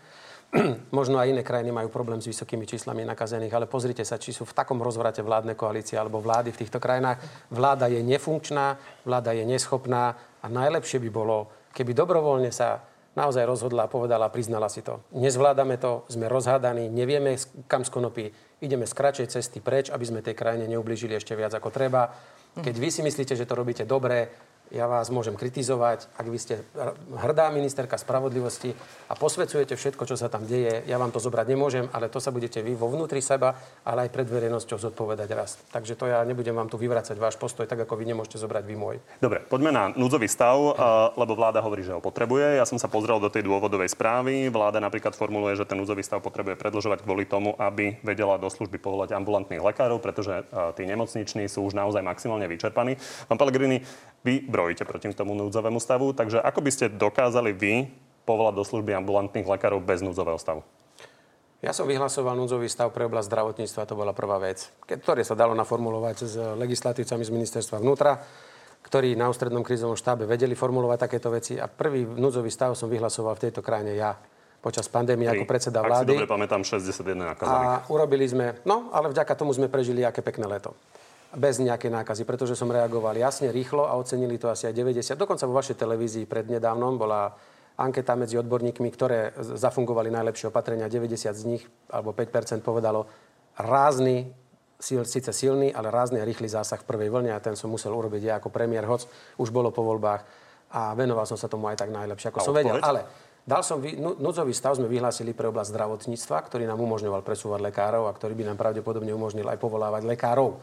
Možno 0.99 1.23
aj 1.23 1.31
iné 1.31 1.47
krajiny 1.47 1.71
majú 1.71 1.93
problém 1.93 2.19
s 2.19 2.27
vysokými 2.27 2.67
číslami 2.67 3.07
nakazených, 3.07 3.55
ale 3.55 3.71
pozrite 3.71 4.03
sa, 4.03 4.19
či 4.19 4.35
sú 4.35 4.43
v 4.49 4.57
takom 4.57 4.83
rozvrate 4.83 5.23
vládne 5.23 5.55
koalície 5.55 5.95
alebo 5.95 6.19
vlády 6.19 6.51
v 6.51 6.67
týchto 6.67 6.83
krajinách. 6.83 7.21
Vláda 7.53 7.87
je 7.87 8.03
nefunkčná, 8.03 8.81
vláda 9.07 9.37
je 9.37 9.45
neschopná 9.47 10.17
a 10.43 10.47
najlepšie 10.49 10.99
by 11.05 11.11
bolo, 11.13 11.53
keby 11.77 11.93
dobrovoľne 11.93 12.49
sa 12.49 12.81
naozaj 13.19 13.43
rozhodla, 13.43 13.91
povedala, 13.91 14.31
priznala 14.31 14.71
si 14.71 14.87
to. 14.87 15.03
Nezvládame 15.11 15.75
to, 15.83 16.07
sme 16.07 16.31
rozhádaní, 16.31 16.87
nevieme 16.87 17.35
kam 17.67 17.83
z 17.83 17.91
konopy, 17.91 18.25
ideme 18.63 18.87
z 18.87 18.95
kratšej 18.95 19.27
cesty 19.35 19.59
preč, 19.59 19.91
aby 19.91 20.05
sme 20.07 20.23
tej 20.23 20.39
krajine 20.39 20.71
neublížili 20.71 21.19
ešte 21.19 21.35
viac 21.35 21.51
ako 21.59 21.75
treba. 21.75 22.15
Keď 22.55 22.75
vy 22.79 22.89
si 22.95 23.03
myslíte, 23.03 23.35
že 23.35 23.47
to 23.47 23.59
robíte 23.59 23.83
dobre, 23.83 24.31
ja 24.73 24.85
vás 24.85 25.09
môžem 25.09 25.35
kritizovať, 25.35 26.11
ak 26.17 26.27
vy 26.29 26.39
ste 26.39 26.55
hrdá 27.19 27.49
ministerka 27.49 27.97
spravodlivosti 27.97 28.77
a 29.09 29.17
posvedcujete 29.17 29.77
všetko, 29.77 30.05
čo 30.05 30.17
sa 30.17 30.29
tam 30.29 30.45
deje, 30.45 30.85
ja 30.85 30.97
vám 31.01 31.13
to 31.13 31.21
zobrať 31.21 31.47
nemôžem, 31.49 31.85
ale 31.93 32.13
to 32.13 32.21
sa 32.21 32.29
budete 32.29 32.61
vy 32.61 32.77
vo 32.77 32.93
vnútri 32.93 33.25
seba, 33.25 33.57
ale 33.85 34.09
aj 34.09 34.13
pred 34.13 34.29
verejnosťou 34.29 34.77
zodpovedať 34.77 35.29
raz. 35.33 35.57
Takže 35.73 35.97
to 35.97 36.09
ja 36.09 36.21
nebudem 36.25 36.53
vám 36.53 36.69
tu 36.69 36.77
vyvracať 36.77 37.17
váš 37.17 37.41
postoj, 37.41 37.65
tak 37.65 37.85
ako 37.85 37.97
vy 37.97 38.13
nemôžete 38.13 38.37
zobrať 38.41 38.65
vy 38.69 38.77
môj. 38.77 38.97
Dobre, 39.19 39.41
poďme 39.49 39.71
na 39.73 39.85
núdzový 39.97 40.29
stav, 40.29 40.57
lebo 41.17 41.33
vláda 41.33 41.65
hovorí, 41.65 41.83
že 41.83 41.97
ho 41.97 42.05
potrebuje. 42.05 42.61
Ja 42.61 42.69
som 42.69 42.77
sa 42.77 42.93
pozrel 42.93 43.19
do 43.19 43.33
tej 43.33 43.49
dôvodovej 43.49 43.93
správy. 43.93 44.53
Vláda 44.53 44.79
napríklad 44.79 45.17
formuluje, 45.17 45.57
že 45.57 45.65
ten 45.65 45.81
núdzový 45.81 46.05
stav 46.05 46.21
potrebuje 46.21 46.61
predlžovať 46.61 47.03
kvôli 47.03 47.25
tomu, 47.25 47.57
aby 47.57 47.97
vedela 48.05 48.37
do 48.37 48.53
služby 48.53 48.77
povolať 48.79 49.17
ambulantných 49.17 49.65
lekárov, 49.65 49.99
pretože 49.99 50.45
tí 50.77 50.85
nemocniční 50.85 51.49
sú 51.49 51.65
už 51.65 51.75
naozaj 51.75 52.05
maximálne 52.05 52.45
vyčerpaní. 52.47 53.01
Pán 53.27 53.39
Pellegrini, 53.39 53.83
vy 54.27 54.43
brojíte 54.47 54.83
proti 54.85 55.15
tomu 55.15 55.35
núdzovému 55.39 55.79
stavu, 55.79 56.11
takže 56.13 56.43
ako 56.43 56.61
by 56.63 56.71
ste 56.75 56.91
dokázali 56.91 57.55
vy 57.55 57.89
povolať 58.27 58.55
do 58.59 58.65
služby 58.67 58.93
ambulantných 58.99 59.47
lekárov 59.47 59.81
bez 59.81 60.03
núdzového 60.03 60.37
stavu? 60.37 60.61
Ja 61.59 61.75
som 61.75 61.91
vyhlasoval 61.91 62.39
núdzový 62.39 62.71
stav 62.71 62.95
pre 62.95 63.11
oblasť 63.11 63.27
zdravotníctva, 63.27 63.89
to 63.89 63.99
bola 63.99 64.15
prvá 64.15 64.39
vec, 64.39 64.71
ktoré 64.87 65.27
sa 65.27 65.35
dalo 65.35 65.59
naformulovať 65.59 66.17
s 66.23 66.35
legislatívcami 66.55 67.27
z 67.27 67.35
ministerstva 67.35 67.83
vnútra, 67.83 68.23
ktorí 68.79 69.19
na 69.19 69.27
ústrednom 69.27 69.67
krízovom 69.67 69.99
štábe 69.99 70.23
vedeli 70.23 70.55
formulovať 70.55 70.99
takéto 71.11 71.35
veci 71.35 71.59
a 71.59 71.67
prvý 71.67 72.07
núdzový 72.07 72.47
stav 72.47 72.79
som 72.79 72.87
vyhlasoval 72.87 73.35
v 73.35 73.51
tejto 73.51 73.59
krajine 73.59 73.99
ja 73.99 74.15
počas 74.63 74.87
pandémie 74.87 75.27
ako 75.27 75.51
predseda 75.51 75.83
vlády. 75.83 76.15
Ak 76.15 76.15
si 76.15 76.15
dobre 76.15 76.31
pamätám, 76.31 76.63
61 76.63 77.35
nakazaných. 77.35 77.67
A 77.67 77.91
urobili 77.91 78.27
sme, 78.27 78.59
no 78.63 78.95
ale 78.95 79.11
vďaka 79.11 79.35
tomu 79.35 79.51
sme 79.51 79.67
prežili 79.67 80.07
aké 80.07 80.23
pekné 80.23 80.47
leto 80.47 80.79
bez 81.37 81.61
nejakej 81.61 81.93
nákazy, 81.93 82.25
pretože 82.25 82.57
som 82.57 82.73
reagoval 82.73 83.13
jasne, 83.13 83.53
rýchlo 83.53 83.85
a 83.85 83.97
ocenili 84.01 84.41
to 84.41 84.49
asi 84.49 84.65
aj 84.65 84.75
90. 84.77 85.13
Dokonca 85.21 85.45
vo 85.45 85.59
vašej 85.61 85.77
televízii 85.77 86.25
prednedávnom 86.25 86.97
bola 86.97 87.37
anketa 87.79 88.17
medzi 88.17 88.41
odborníkmi, 88.41 88.89
ktoré 88.91 89.37
zafungovali 89.39 90.09
najlepšie 90.09 90.49
opatrenia. 90.49 90.89
90 90.89 91.31
z 91.31 91.45
nich, 91.45 91.63
alebo 91.93 92.17
5 92.17 92.65
povedalo 92.65 93.07
rázny, 93.61 94.33
síl, 94.79 95.03
síce 95.05 95.31
silný, 95.35 95.75
ale 95.75 95.91
rázny 95.91 96.23
a 96.23 96.25
rýchly 96.25 96.47
zásah 96.51 96.81
v 96.83 96.89
prvej 96.89 97.11
vlne 97.11 97.35
a 97.35 97.43
ten 97.43 97.55
som 97.59 97.71
musel 97.71 97.95
urobiť 97.95 98.23
ja 98.23 98.35
ako 98.39 98.49
premiér, 98.49 98.87
hoc 98.87 99.05
už 99.37 99.51
bolo 99.51 99.75
po 99.75 99.83
voľbách. 99.83 100.23
a 100.69 100.93
venoval 100.93 101.25
som 101.25 101.41
sa 101.41 101.49
tomu 101.49 101.65
aj 101.73 101.81
tak 101.81 101.89
najlepšie, 101.89 102.29
ako 102.29 102.39
a 102.39 102.45
som 102.45 102.53
odpoveď? 102.53 102.67
vedel. 102.77 102.85
Ale 102.85 103.01
dal 103.49 103.65
som, 103.65 103.81
núdzový 104.21 104.53
stav 104.53 104.77
sme 104.77 104.85
vyhlásili 104.85 105.33
pre 105.33 105.49
oblasť 105.49 105.73
zdravotníctva, 105.73 106.37
ktorý 106.45 106.69
nám 106.69 106.77
umožňoval 106.77 107.25
presúvať 107.25 107.65
lekárov 107.65 108.05
a 108.05 108.13
ktorý 108.13 108.37
by 108.37 108.45
nám 108.53 108.61
pravdepodobne 108.61 109.09
umožnil 109.17 109.49
aj 109.49 109.57
povolávať 109.57 110.05
lekárov. 110.05 110.61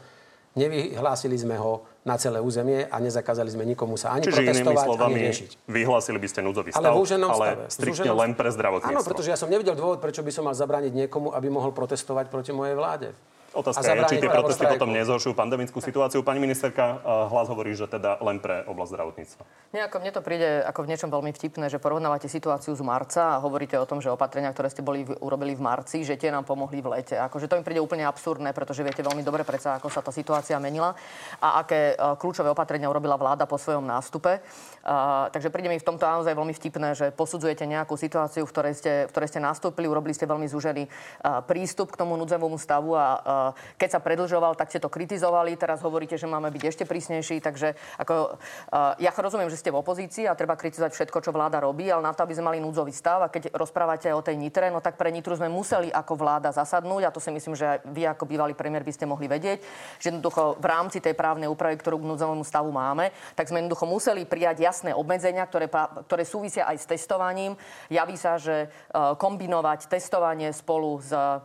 Nevyhlásili 0.56 1.36
sme 1.36 1.60
ho 1.60 1.84
na 2.00 2.16
celé 2.16 2.40
územie 2.40 2.88
a 2.88 2.96
nezakázali 2.96 3.52
sme 3.52 3.68
nikomu 3.68 4.00
sa 4.00 4.16
ani 4.16 4.24
Čiže 4.24 4.40
protestovať, 4.40 4.86
slovami, 4.88 5.20
ani 5.20 5.28
riešiť. 5.28 5.50
vyhlásili 5.68 6.16
by 6.16 6.28
ste 6.32 6.40
núdzový 6.40 6.70
stav, 6.72 6.80
ale, 6.80 6.96
v 6.96 7.28
ale 7.28 7.48
striktne 7.68 8.12
len 8.16 8.32
pre 8.32 8.48
zdravotníctvo. 8.48 8.96
Áno, 8.96 9.04
pretože 9.04 9.28
ja 9.28 9.36
som 9.36 9.52
nevidel 9.52 9.76
dôvod, 9.76 10.00
prečo 10.00 10.24
by 10.24 10.32
som 10.32 10.48
mal 10.48 10.56
zabrániť 10.56 10.92
niekomu, 10.96 11.36
aby 11.36 11.52
mohol 11.52 11.76
protestovať 11.76 12.32
proti 12.32 12.56
mojej 12.56 12.72
vláde. 12.72 13.12
Otázka 13.56 13.88
je, 13.88 14.04
či 14.12 14.16
tie 14.20 14.28
protesty 14.28 14.68
potom 14.68 14.92
nezhoršujú 14.92 15.32
pandemickú 15.32 15.80
situáciu. 15.80 16.20
Pani 16.20 16.36
ministerka, 16.44 17.00
eh, 17.00 17.32
hlas 17.32 17.48
hovorí, 17.48 17.72
že 17.72 17.88
teda 17.88 18.20
len 18.20 18.36
pre 18.36 18.68
oblasť 18.68 18.90
zdravotníctva. 18.92 19.42
Nejako 19.72 19.96
mne 20.04 20.12
to 20.12 20.20
príde 20.20 20.60
ako 20.68 20.84
v 20.84 20.88
niečom 20.92 21.08
veľmi 21.08 21.32
vtipné, 21.32 21.72
že 21.72 21.80
porovnávate 21.80 22.28
situáciu 22.28 22.76
z 22.76 22.82
marca 22.84 23.36
a 23.36 23.40
hovoríte 23.40 23.80
o 23.80 23.88
tom, 23.88 24.04
že 24.04 24.12
opatrenia, 24.12 24.52
ktoré 24.52 24.68
ste 24.68 24.84
boli 24.84 25.08
urobili 25.24 25.56
v 25.56 25.64
marci, 25.64 26.04
že 26.04 26.20
tie 26.20 26.28
nám 26.28 26.44
pomohli 26.44 26.84
v 26.84 27.00
lete. 27.00 27.16
Akože 27.16 27.48
to 27.48 27.56
mi 27.56 27.64
príde 27.64 27.80
úplne 27.80 28.04
absurdné, 28.04 28.52
pretože 28.52 28.84
viete 28.84 29.00
veľmi 29.00 29.24
dobre 29.24 29.40
predsa, 29.42 29.80
ako 29.80 29.88
sa 29.88 30.04
tá 30.04 30.12
situácia 30.12 30.60
menila 30.60 30.92
a 31.40 31.64
aké 31.64 31.96
eh, 31.96 32.16
kľúčové 32.20 32.52
opatrenia 32.52 32.92
urobila 32.92 33.16
vláda 33.16 33.48
po 33.48 33.56
svojom 33.56 33.88
nástupe. 33.88 34.44
Uh, 34.86 35.26
takže 35.34 35.50
príde 35.50 35.66
mi 35.66 35.82
v 35.82 35.88
tomto 35.88 36.06
naozaj 36.06 36.30
veľmi 36.30 36.54
vtipné, 36.54 36.94
že 36.94 37.10
posudzujete 37.10 37.66
nejakú 37.66 37.98
situáciu, 37.98 38.46
v 38.46 38.52
ktorej 38.54 38.74
ste, 38.78 38.92
v 39.06 39.10
ktorej 39.10 39.34
ste 39.34 39.42
nastúpili, 39.42 39.90
urobili 39.90 40.14
ste 40.14 40.30
veľmi 40.30 40.46
zúžený 40.46 40.86
uh, 40.86 41.42
prístup 41.42 41.90
k 41.90 41.98
tomu 41.98 42.14
núdzovému 42.14 42.54
stavu 42.54 42.94
a 42.94 43.06
uh, 43.18 43.45
keď 43.76 43.98
sa 43.98 44.00
predlžoval, 44.00 44.56
tak 44.56 44.72
ste 44.72 44.80
to 44.80 44.88
kritizovali, 44.88 45.58
teraz 45.60 45.84
hovoríte, 45.84 46.16
že 46.16 46.24
máme 46.24 46.48
byť 46.48 46.62
ešte 46.64 46.84
prísnejší, 46.88 47.44
takže 47.44 47.76
ako, 48.00 48.40
uh, 48.72 48.96
ja 48.96 49.12
rozumiem, 49.12 49.50
že 49.52 49.60
ste 49.60 49.74
v 49.74 49.80
opozícii 49.82 50.24
a 50.24 50.38
treba 50.38 50.56
kritizovať 50.56 50.96
všetko, 50.96 51.18
čo 51.20 51.34
vláda 51.34 51.60
robí, 51.60 51.86
ale 51.90 52.06
na 52.06 52.14
to, 52.16 52.24
aby 52.24 52.32
sme 52.32 52.54
mali 52.54 52.58
núdzový 52.62 52.94
stav 52.94 53.26
a 53.26 53.32
keď 53.32 53.52
rozprávate 53.52 54.08
o 54.14 54.24
tej 54.24 54.38
Nitre, 54.40 54.70
no 54.70 54.80
tak 54.80 54.96
pre 54.96 55.12
Nitru 55.12 55.36
sme 55.36 55.52
museli 55.52 55.92
ako 55.92 56.14
vláda 56.16 56.54
zasadnúť 56.54 57.02
a 57.06 57.14
to 57.14 57.20
si 57.20 57.28
myslím, 57.34 57.58
že 57.58 57.84
vy 57.90 58.06
ako 58.06 58.24
bývalý 58.24 58.54
premiér 58.56 58.86
by 58.86 58.92
ste 58.94 59.04
mohli 59.04 59.26
vedieť, 59.26 59.58
že 59.98 60.08
jednoducho 60.14 60.56
v 60.62 60.66
rámci 60.66 61.02
tej 61.02 61.18
právnej 61.18 61.50
úpravy, 61.50 61.76
ktorú 61.76 62.00
k 62.00 62.08
núdzovému 62.08 62.44
stavu 62.46 62.70
máme, 62.70 63.10
tak 63.34 63.50
sme 63.50 63.60
jednoducho 63.60 63.84
museli 63.84 64.22
prijať 64.24 64.62
jasné 64.62 64.90
obmedzenia, 64.94 65.44
ktoré, 65.44 65.66
ktoré 66.06 66.24
súvisia 66.24 66.64
aj 66.70 66.76
s 66.78 66.86
testovaním. 66.86 67.58
Javí 67.90 68.14
sa, 68.14 68.38
že 68.38 68.68
uh, 68.68 69.18
kombinovať 69.18 69.90
testovanie 69.90 70.54
spolu 70.54 71.02
s 71.02 71.10
uh, 71.10 71.42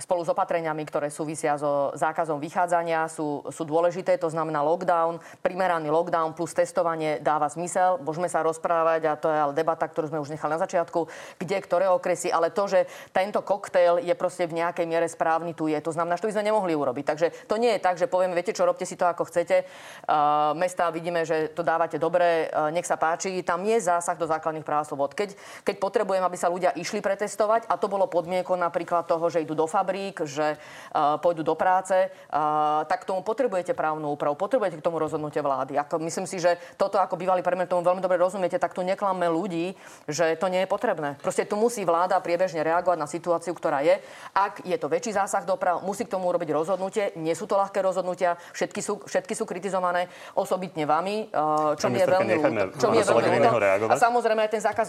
spolu 0.00 0.24
s 0.24 0.32
opatreniami, 0.32 0.82
ktoré 0.88 1.12
súvisia 1.12 1.60
so 1.60 1.92
zákazom 1.94 2.40
vychádzania, 2.40 3.06
sú, 3.06 3.44
sú 3.52 3.62
dôležité. 3.68 4.16
To 4.16 4.32
znamená 4.32 4.64
lockdown, 4.64 5.20
primeraný 5.44 5.92
lockdown 5.92 6.32
plus 6.32 6.56
testovanie 6.56 7.20
dáva 7.20 7.52
zmysel. 7.52 8.00
Môžeme 8.00 8.26
sa 8.26 8.40
rozprávať, 8.40 9.00
a 9.06 9.14
to 9.20 9.28
je 9.28 9.38
ale 9.38 9.52
debata, 9.52 9.84
ktorú 9.84 10.08
sme 10.08 10.22
už 10.24 10.32
nechali 10.32 10.56
na 10.56 10.60
začiatku, 10.64 11.06
kde, 11.36 11.56
ktoré 11.60 11.86
okresy, 11.92 12.32
ale 12.32 12.48
to, 12.48 12.64
že 12.64 12.88
tento 13.12 13.44
koktail 13.44 14.00
je 14.00 14.14
proste 14.16 14.48
v 14.48 14.64
nejakej 14.64 14.86
miere 14.88 15.06
správny, 15.06 15.52
tu 15.52 15.68
je. 15.68 15.76
To 15.84 15.92
znamená, 15.92 16.16
že 16.16 16.24
to 16.24 16.30
by 16.32 16.36
sme 16.40 16.48
nemohli 16.48 16.72
urobiť. 16.72 17.04
Takže 17.04 17.26
to 17.50 17.60
nie 17.60 17.76
je 17.76 17.84
tak, 17.84 18.00
že 18.00 18.08
povieme, 18.08 18.32
viete 18.32 18.56
čo, 18.56 18.64
robte 18.64 18.88
si 18.88 18.96
to 18.96 19.04
ako 19.04 19.26
chcete. 19.26 19.68
Uh, 20.06 20.56
mesta 20.56 20.88
vidíme, 20.88 21.26
že 21.26 21.52
to 21.52 21.60
dávate 21.60 22.00
dobre, 22.00 22.48
uh, 22.48 22.72
nech 22.72 22.88
sa 22.88 22.96
páči. 22.96 23.42
Tam 23.44 23.60
je 23.66 23.76
zásah 23.76 24.14
do 24.16 24.24
základných 24.24 24.64
práv 24.64 24.86
slobod. 24.86 25.12
Keď, 25.12 25.34
keď 25.66 25.76
potrebujem, 25.76 26.22
aby 26.22 26.38
sa 26.38 26.48
ľudia 26.48 26.72
išli 26.78 27.02
pretestovať, 27.02 27.66
a 27.66 27.74
to 27.74 27.90
bolo 27.90 28.06
podmienkou 28.06 28.54
napríklad 28.54 29.10
toho, 29.10 29.26
že 29.26 29.42
idú 29.42 29.58
do 29.58 29.66
fabry, 29.66 29.89
fabrík, 29.90 30.22
že 30.22 30.54
uh, 30.54 31.18
pôjdu 31.18 31.42
do 31.42 31.58
práce, 31.58 31.90
uh, 31.98 32.86
tak 32.86 33.02
k 33.02 33.08
tomu 33.10 33.26
potrebujete 33.26 33.74
právnu 33.74 34.14
úpravu, 34.14 34.38
potrebujete 34.38 34.78
k 34.78 34.86
tomu 34.86 35.02
rozhodnutie 35.02 35.42
vlády. 35.42 35.74
Ako, 35.82 35.98
myslím 35.98 36.30
si, 36.30 36.38
že 36.38 36.54
toto 36.78 37.02
ako 37.02 37.18
bývalý 37.18 37.42
premiér 37.42 37.66
tomu 37.66 37.82
veľmi 37.82 37.98
dobre 37.98 38.22
rozumiete, 38.22 38.54
tak 38.62 38.70
tu 38.70 38.86
neklamme 38.86 39.26
ľudí, 39.26 39.74
že 40.06 40.38
to 40.38 40.46
nie 40.46 40.62
je 40.62 40.68
potrebné. 40.70 41.18
Proste 41.18 41.42
tu 41.42 41.58
musí 41.58 41.82
vláda 41.82 42.22
priebežne 42.22 42.62
reagovať 42.62 42.98
na 43.02 43.10
situáciu, 43.10 43.50
ktorá 43.50 43.82
je. 43.82 43.98
Ak 44.30 44.62
je 44.62 44.78
to 44.78 44.86
väčší 44.86 45.10
zásah 45.10 45.42
do 45.42 45.58
práv, 45.58 45.82
musí 45.82 46.06
k 46.06 46.14
tomu 46.14 46.30
urobiť 46.30 46.54
rozhodnutie. 46.54 47.18
Nie 47.18 47.34
sú 47.34 47.50
to 47.50 47.58
ľahké 47.58 47.82
rozhodnutia, 47.82 48.38
všetky 48.54 48.78
sú, 48.78 49.02
všetky 49.02 49.34
sú 49.34 49.42
kritizované 49.42 50.06
osobitne 50.38 50.86
vami, 50.86 51.34
čo 51.74 51.90
mi 51.90 51.98
je 51.98 52.06
veľmi 52.06 52.32
ľúto. 52.38 52.78
Čo 52.78 52.86
mi 52.94 53.02
je 53.02 53.06
veľmi 53.10 53.38
ľúto. 53.42 53.90
A 53.90 53.98
samozrejme 53.98 54.46
aj 54.46 54.50
ten 54.54 54.62
zákaz 54.62 54.86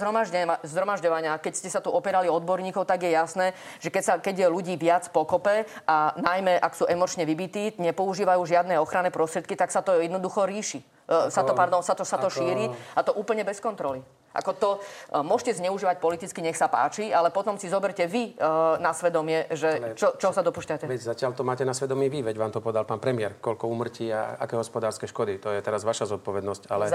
zhromažďovania. 0.62 1.42
Keď 1.42 1.54
ste 1.58 1.74
sa 1.74 1.82
tu 1.82 1.90
opierali 1.90 2.30
odborníkov, 2.30 2.86
tak 2.86 3.08
je 3.08 3.12
jasné, 3.16 3.58
že 3.80 3.90
keď, 3.90 4.04
sa, 4.04 4.14
keď 4.20 4.36
je 4.46 4.48
ľudí 4.52 4.76
viac 4.76 4.91
viac 4.92 5.08
pokope 5.16 5.64
a 5.88 6.12
najmä 6.20 6.60
ak 6.60 6.76
sú 6.76 6.84
emočne 6.84 7.24
vybití, 7.24 7.80
nepoužívajú 7.80 8.44
žiadne 8.44 8.76
ochranné 8.76 9.08
prostriedky, 9.08 9.56
tak 9.56 9.72
sa 9.72 9.80
to 9.80 9.96
jednoducho 10.04 10.44
ríši. 10.44 10.84
Ako, 11.08 11.28
sa 11.32 11.44
to, 11.44 11.52
pardon, 11.56 11.80
sa 11.84 11.96
to, 11.96 12.04
sa 12.04 12.20
to 12.20 12.28
ako... 12.28 12.36
šíri 12.40 12.72
a 12.72 13.00
to 13.04 13.16
úplne 13.16 13.44
bez 13.48 13.64
kontroly. 13.64 14.04
Ako 14.32 14.52
to 14.56 14.70
uh, 14.80 15.20
môžete 15.28 15.60
zneužívať 15.60 16.00
politicky, 16.00 16.40
nech 16.40 16.56
sa 16.56 16.72
páči, 16.72 17.12
ale 17.12 17.36
potom 17.36 17.60
si 17.60 17.68
zoberte 17.68 18.08
vy 18.08 18.32
uh, 18.40 18.80
na 18.80 18.96
svedomie, 18.96 19.44
že 19.52 19.92
čo, 20.00 20.16
čo 20.16 20.32
sa 20.32 20.40
dopúšťate. 20.40 20.88
Veď 20.88 21.04
zatiaľ 21.12 21.36
to 21.36 21.44
máte 21.44 21.68
na 21.68 21.76
svedomí 21.76 22.08
vy, 22.08 22.24
veď 22.24 22.40
vám 22.40 22.56
to 22.56 22.64
povedal 22.64 22.88
pán 22.88 23.04
premiér, 23.04 23.36
koľko 23.44 23.68
umrtí 23.68 24.08
a 24.08 24.40
aké 24.40 24.56
hospodárske 24.56 25.04
škody. 25.04 25.36
To 25.44 25.52
je 25.52 25.60
teraz 25.60 25.84
vaša 25.84 26.08
zodpovednosť. 26.16 26.72
Ale 26.72 26.88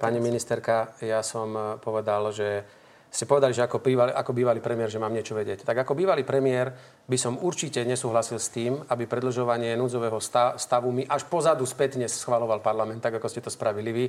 pani 0.00 0.20
ministerka, 0.20 0.96
ja 1.04 1.20
som 1.20 1.76
povedal, 1.84 2.32
že 2.32 2.64
ste 3.08 3.24
povedali, 3.24 3.56
že 3.56 3.64
ako 3.64 3.80
bývalý, 3.80 4.12
ako 4.12 4.32
bývalý 4.36 4.60
premiér, 4.60 4.92
že 4.92 5.00
mám 5.00 5.12
niečo 5.12 5.32
vedieť. 5.32 5.64
Tak 5.64 5.80
ako 5.84 5.96
bývalý 5.96 6.28
premiér 6.28 6.76
by 7.08 7.16
som 7.16 7.40
určite 7.40 7.80
nesúhlasil 7.88 8.36
s 8.36 8.52
tým, 8.52 8.84
aby 8.84 9.08
predlžovanie 9.08 9.72
núdzového 9.80 10.20
stavu 10.60 10.92
mi 10.92 11.08
až 11.08 11.24
pozadu 11.24 11.64
spätne 11.64 12.04
schvaloval 12.04 12.60
parlament, 12.60 13.00
tak 13.00 13.16
ako 13.16 13.32
ste 13.32 13.40
to 13.40 13.48
spravili 13.48 13.90
vy, 13.90 14.04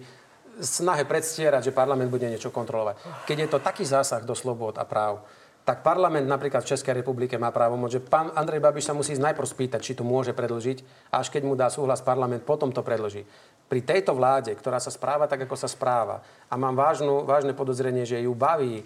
snahe 0.59 1.07
predstierať, 1.07 1.71
že 1.71 1.75
parlament 1.75 2.11
bude 2.11 2.27
niečo 2.27 2.51
kontrolovať. 2.51 3.23
Keď 3.23 3.37
je 3.39 3.49
to 3.49 3.63
taký 3.63 3.87
zásah 3.87 4.19
do 4.27 4.35
slobod 4.35 4.75
a 4.75 4.83
práv, 4.83 5.23
tak 5.67 5.85
parlament 5.85 6.25
napríklad 6.25 6.65
v 6.65 6.71
Českej 6.73 6.97
republike 6.99 7.37
má 7.37 7.53
právo 7.53 7.77
že 7.91 8.01
pán 8.01 8.33
Andrej 8.33 8.63
Babiš 8.63 8.89
sa 8.89 8.97
musí 8.97 9.13
najprv 9.13 9.45
spýtať, 9.45 9.81
či 9.83 9.93
to 9.93 10.01
môže 10.01 10.33
predlžiť 10.33 11.11
až 11.13 11.29
keď 11.29 11.41
mu 11.45 11.53
dá 11.53 11.69
súhlas 11.69 12.01
parlament, 12.01 12.41
potom 12.41 12.73
to 12.73 12.81
predlží. 12.81 13.23
Pri 13.69 13.85
tejto 13.85 14.17
vláde, 14.17 14.49
ktorá 14.57 14.81
sa 14.81 14.89
správa 14.89 15.29
tak, 15.29 15.45
ako 15.45 15.53
sa 15.53 15.69
správa 15.69 16.25
a 16.49 16.53
mám 16.57 16.73
vážnu, 16.73 17.21
vážne 17.21 17.53
podozrenie, 17.53 18.05
že 18.05 18.25
ju 18.25 18.33
baví 18.33 18.81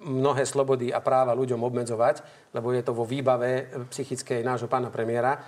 mnohé 0.00 0.48
slobody 0.48 0.88
a 0.88 1.04
práva 1.04 1.36
ľuďom 1.36 1.60
obmedzovať, 1.60 2.24
lebo 2.56 2.72
je 2.72 2.82
to 2.82 2.96
vo 2.96 3.04
výbave 3.04 3.68
psychickej 3.92 4.40
nášho 4.40 4.64
pána 4.64 4.88
premiéra, 4.88 5.44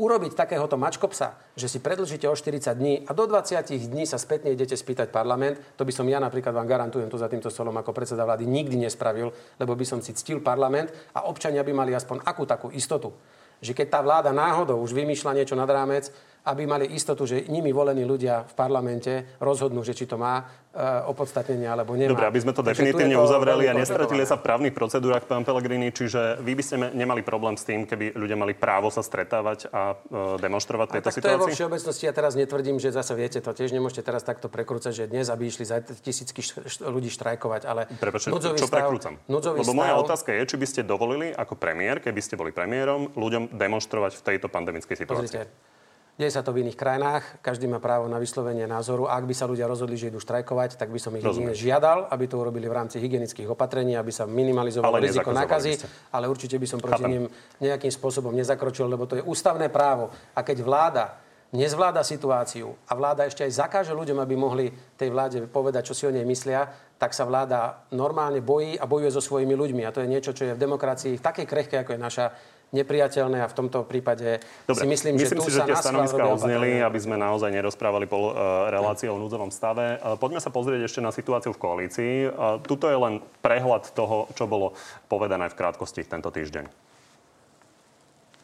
urobiť 0.00 0.32
takéhoto 0.32 0.80
mačkopsa, 0.80 1.36
že 1.52 1.68
si 1.68 1.78
predlžíte 1.78 2.24
o 2.24 2.34
40 2.36 2.72
dní 2.72 2.94
a 3.04 3.12
do 3.12 3.28
20 3.28 3.60
dní 3.92 4.08
sa 4.08 4.16
spätne 4.16 4.48
idete 4.48 4.72
spýtať 4.72 5.12
parlament, 5.12 5.60
to 5.76 5.84
by 5.84 5.92
som 5.92 6.08
ja 6.08 6.16
napríklad 6.16 6.56
vám 6.56 6.64
garantujem 6.64 7.12
tu 7.12 7.20
za 7.20 7.28
týmto 7.28 7.52
stolom 7.52 7.76
ako 7.76 7.92
predseda 7.92 8.24
vlády 8.24 8.48
nikdy 8.48 8.80
nespravil, 8.80 9.32
lebo 9.60 9.72
by 9.76 9.84
som 9.84 10.00
si 10.00 10.16
ctil 10.16 10.40
parlament 10.40 10.88
a 11.12 11.28
občania 11.28 11.60
by 11.60 11.72
mali 11.76 11.92
aspoň 11.92 12.24
akú 12.24 12.48
takú 12.48 12.68
istotu, 12.72 13.12
že 13.60 13.76
keď 13.76 13.86
tá 13.92 14.00
vláda 14.00 14.32
náhodou 14.32 14.80
už 14.80 14.96
vymýšľa 14.96 15.36
niečo 15.36 15.54
nad 15.54 15.68
rámec, 15.68 16.08
aby 16.42 16.66
mali 16.66 16.90
istotu, 16.90 17.22
že 17.22 17.46
nimi 17.46 17.70
volení 17.70 18.02
ľudia 18.02 18.42
v 18.50 18.54
parlamente 18.58 19.38
rozhodnú, 19.38 19.86
že 19.86 19.94
či 19.94 20.10
to 20.10 20.18
má 20.18 20.42
uh, 20.42 21.06
opodstatnenie 21.06 21.70
alebo 21.70 21.94
nemá. 21.94 22.10
Dobre, 22.10 22.26
aby 22.26 22.40
sme 22.42 22.50
to 22.50 22.66
Takže 22.66 22.82
definitívne 22.82 23.14
to 23.14 23.22
uzavreli 23.22 23.70
a 23.70 23.72
nestratili 23.78 24.26
sa 24.26 24.34
v 24.34 24.42
právnych 24.42 24.74
procedúrach, 24.74 25.22
pán 25.22 25.46
Pellegrini, 25.46 25.94
čiže 25.94 26.42
vy 26.42 26.52
by 26.58 26.62
ste 26.66 26.74
nemali 26.98 27.22
problém 27.22 27.54
s 27.54 27.62
tým, 27.62 27.86
keby 27.86 28.18
ľudia 28.18 28.34
mali 28.34 28.58
právo 28.58 28.90
sa 28.90 29.06
stretávať 29.06 29.70
a 29.70 29.94
uh, 29.94 30.34
demonstrovať 30.42 30.86
v 30.90 30.92
tejto 30.98 31.08
tak 31.08 31.16
situácii? 31.22 31.30
To 31.30 31.38
je 31.38 31.44
vo 31.46 31.54
všeobecnosti, 31.54 32.04
ja 32.10 32.14
teraz 32.14 32.32
netvrdím, 32.34 32.76
že 32.82 32.90
zase 32.90 33.14
viete, 33.14 33.38
to 33.38 33.54
tiež 33.54 33.70
nemôžete 33.70 34.02
teraz 34.02 34.26
takto 34.26 34.50
prekrúcať, 34.50 34.90
že 34.90 35.04
dnes, 35.06 35.30
aby 35.30 35.46
išli 35.46 35.62
za 35.62 35.78
tisícky 35.78 36.42
ľudí 36.82 37.10
štrajkovať, 37.14 37.62
ale 37.70 37.86
Prepačte, 38.02 38.34
čo 38.34 38.66
stav, 38.66 38.82
prekrúcam? 38.82 39.14
Lebo 39.30 39.62
stav... 39.62 39.78
moja 39.78 39.94
otázka 39.94 40.34
je, 40.34 40.42
či 40.42 40.56
by 40.58 40.66
ste 40.66 40.80
dovolili 40.82 41.30
ako 41.30 41.54
premiér, 41.54 42.02
keby 42.02 42.18
ste 42.18 42.34
boli 42.34 42.50
premiérom, 42.50 43.14
ľuďom 43.14 43.54
demonstrovať 43.54 44.18
v 44.18 44.22
tejto 44.26 44.50
pandemickej 44.50 45.06
situácii. 45.06 45.38
Pozrite, 45.38 45.71
Deje 46.12 46.28
sa 46.36 46.44
to 46.44 46.52
v 46.52 46.60
iných 46.60 46.76
krajinách, 46.76 47.24
každý 47.40 47.64
má 47.64 47.80
právo 47.80 48.04
na 48.04 48.20
vyslovenie 48.20 48.68
názoru. 48.68 49.08
A 49.08 49.16
ak 49.16 49.24
by 49.24 49.32
sa 49.32 49.48
ľudia 49.48 49.64
rozhodli, 49.64 49.96
že 49.96 50.12
idú 50.12 50.20
štrajkovať, 50.20 50.76
tak 50.76 50.92
by 50.92 51.00
som 51.00 51.16
ich 51.16 51.24
jedine 51.24 51.56
žiadal, 51.56 52.04
aby 52.12 52.28
to 52.28 52.36
urobili 52.36 52.68
v 52.68 52.76
rámci 52.76 53.00
hygienických 53.00 53.48
opatrení, 53.48 53.96
aby 53.96 54.12
sa 54.12 54.28
minimalizovalo 54.28 55.00
ale 55.00 55.08
riziko 55.08 55.32
nákazy, 55.32 55.80
ale 56.12 56.28
určite 56.28 56.60
by 56.60 56.66
som 56.68 56.84
proti 56.84 57.04
ním 57.08 57.24
nejakým 57.64 57.88
spôsobom 57.88 58.36
nezakročil, 58.36 58.92
lebo 58.92 59.08
to 59.08 59.16
je 59.18 59.24
ústavné 59.24 59.72
právo. 59.72 60.12
A 60.36 60.44
keď 60.44 60.60
vláda 60.60 61.04
nezvláda 61.52 62.00
situáciu 62.00 62.72
a 62.88 62.92
vláda 62.96 63.28
ešte 63.28 63.44
aj 63.44 63.52
zakáže 63.52 63.92
ľuďom, 63.92 64.20
aby 64.24 64.34
mohli 64.36 64.72
tej 64.96 65.12
vláde 65.12 65.44
povedať, 65.48 65.92
čo 65.92 65.94
si 65.94 66.04
o 66.08 66.12
nej 66.12 66.24
myslia, 66.24 66.64
tak 66.96 67.12
sa 67.12 67.28
vláda 67.28 67.84
normálne 67.92 68.40
bojí 68.40 68.80
a 68.80 68.88
bojuje 68.88 69.12
so 69.12 69.20
svojimi 69.20 69.52
ľuďmi. 69.52 69.84
A 69.84 69.92
to 69.92 70.00
je 70.00 70.08
niečo, 70.08 70.32
čo 70.32 70.48
je 70.48 70.56
v 70.56 70.62
demokracii 70.62 71.20
v 71.20 71.24
takej 71.24 71.46
krehke, 71.48 71.76
ako 71.76 71.92
je 71.92 72.00
naša, 72.00 72.26
nepriateľné 72.72 73.44
a 73.44 73.46
v 73.46 73.54
tomto 73.54 73.84
prípade 73.84 74.40
Dobre, 74.64 74.82
si 74.82 74.86
myslím, 74.88 75.20
myslím 75.20 75.28
že 75.28 75.44
tu 75.44 75.44
si, 75.44 75.52
že 75.52 75.62
tie 75.68 75.76
stanoviská 75.76 76.24
odzneli, 76.24 76.80
aby 76.80 76.98
sme 76.98 77.20
naozaj 77.20 77.52
nerozprávali 77.52 78.08
pol 78.08 78.32
uh, 78.32 78.72
relácie 78.72 79.12
o 79.12 79.20
núdzovom 79.20 79.52
stave. 79.52 80.00
Uh, 80.00 80.16
poďme 80.16 80.40
sa 80.40 80.48
pozrieť 80.48 80.88
ešte 80.88 81.00
na 81.04 81.12
situáciu 81.12 81.52
v 81.52 81.60
koalícii. 81.60 82.12
Uh, 82.26 82.58
tuto 82.64 82.88
je 82.88 82.96
len 82.96 83.20
prehľad 83.44 83.92
toho, 83.92 84.32
čo 84.32 84.48
bolo 84.48 84.72
povedané 85.06 85.52
v 85.52 85.56
krátkosti 85.56 86.02
tento 86.08 86.32
týždeň. 86.32 86.92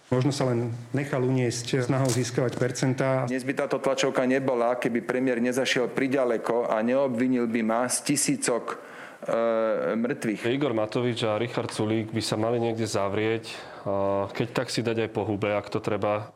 Možno 0.08 0.32
sa 0.32 0.48
len 0.48 0.72
nechal 0.96 1.20
uniesť 1.20 1.84
snahou 1.84 2.08
získavať 2.08 2.56
percentá. 2.56 3.28
Dnes 3.28 3.44
by 3.44 3.52
táto 3.52 3.76
tlačovka 3.76 4.24
nebola, 4.24 4.80
keby 4.80 5.04
premiér 5.04 5.36
nezašiel 5.36 5.92
priďaleko 5.92 6.64
a 6.64 6.80
neobvinil 6.80 7.44
by 7.44 7.60
ma 7.60 7.84
z 7.92 8.08
tisícok 8.08 8.72
e, 8.72 8.76
mŕtvych. 10.00 10.48
Igor 10.48 10.72
Matovič 10.72 11.28
a 11.28 11.36
Richard 11.36 11.68
Sulík 11.76 12.08
by 12.08 12.24
sa 12.24 12.40
mali 12.40 12.56
niekde 12.56 12.88
zavrieť, 12.88 13.52
keď 14.34 14.48
tak 14.52 14.68
si 14.68 14.80
dať 14.84 15.08
aj 15.08 15.10
po 15.12 15.22
hube, 15.24 15.52
ak 15.52 15.68
to 15.68 15.78
treba. 15.78 16.32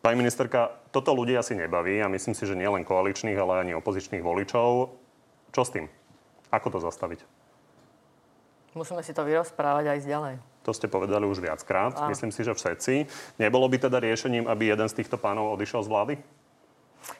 Pani 0.00 0.16
ministerka, 0.16 0.72
toto 0.90 1.12
ľudí 1.12 1.36
asi 1.36 1.52
nebaví 1.52 2.00
a 2.00 2.08
myslím 2.08 2.32
si, 2.32 2.48
že 2.48 2.56
nielen 2.56 2.88
koaličných, 2.88 3.36
ale 3.36 3.60
ani 3.60 3.72
opozičných 3.76 4.24
voličov. 4.24 4.96
Čo 5.52 5.62
s 5.66 5.70
tým? 5.76 5.86
Ako 6.48 6.72
to 6.72 6.78
zastaviť? 6.80 7.20
Musíme 8.72 9.02
si 9.02 9.10
to 9.10 9.26
vyrozprávať 9.26 9.84
aj 9.92 9.98
ďalej. 10.06 10.34
To 10.62 10.70
ste 10.70 10.86
povedali 10.86 11.26
už 11.26 11.42
viackrát. 11.42 11.96
A. 11.98 12.06
Myslím 12.06 12.30
si, 12.30 12.46
že 12.46 12.54
všetci. 12.54 12.94
Nebolo 13.42 13.66
by 13.66 13.76
teda 13.90 13.98
riešením, 13.98 14.46
aby 14.46 14.70
jeden 14.70 14.88
z 14.88 14.96
týchto 15.02 15.18
pánov 15.18 15.58
odišiel 15.58 15.82
z 15.82 15.90
vlády? 15.90 16.14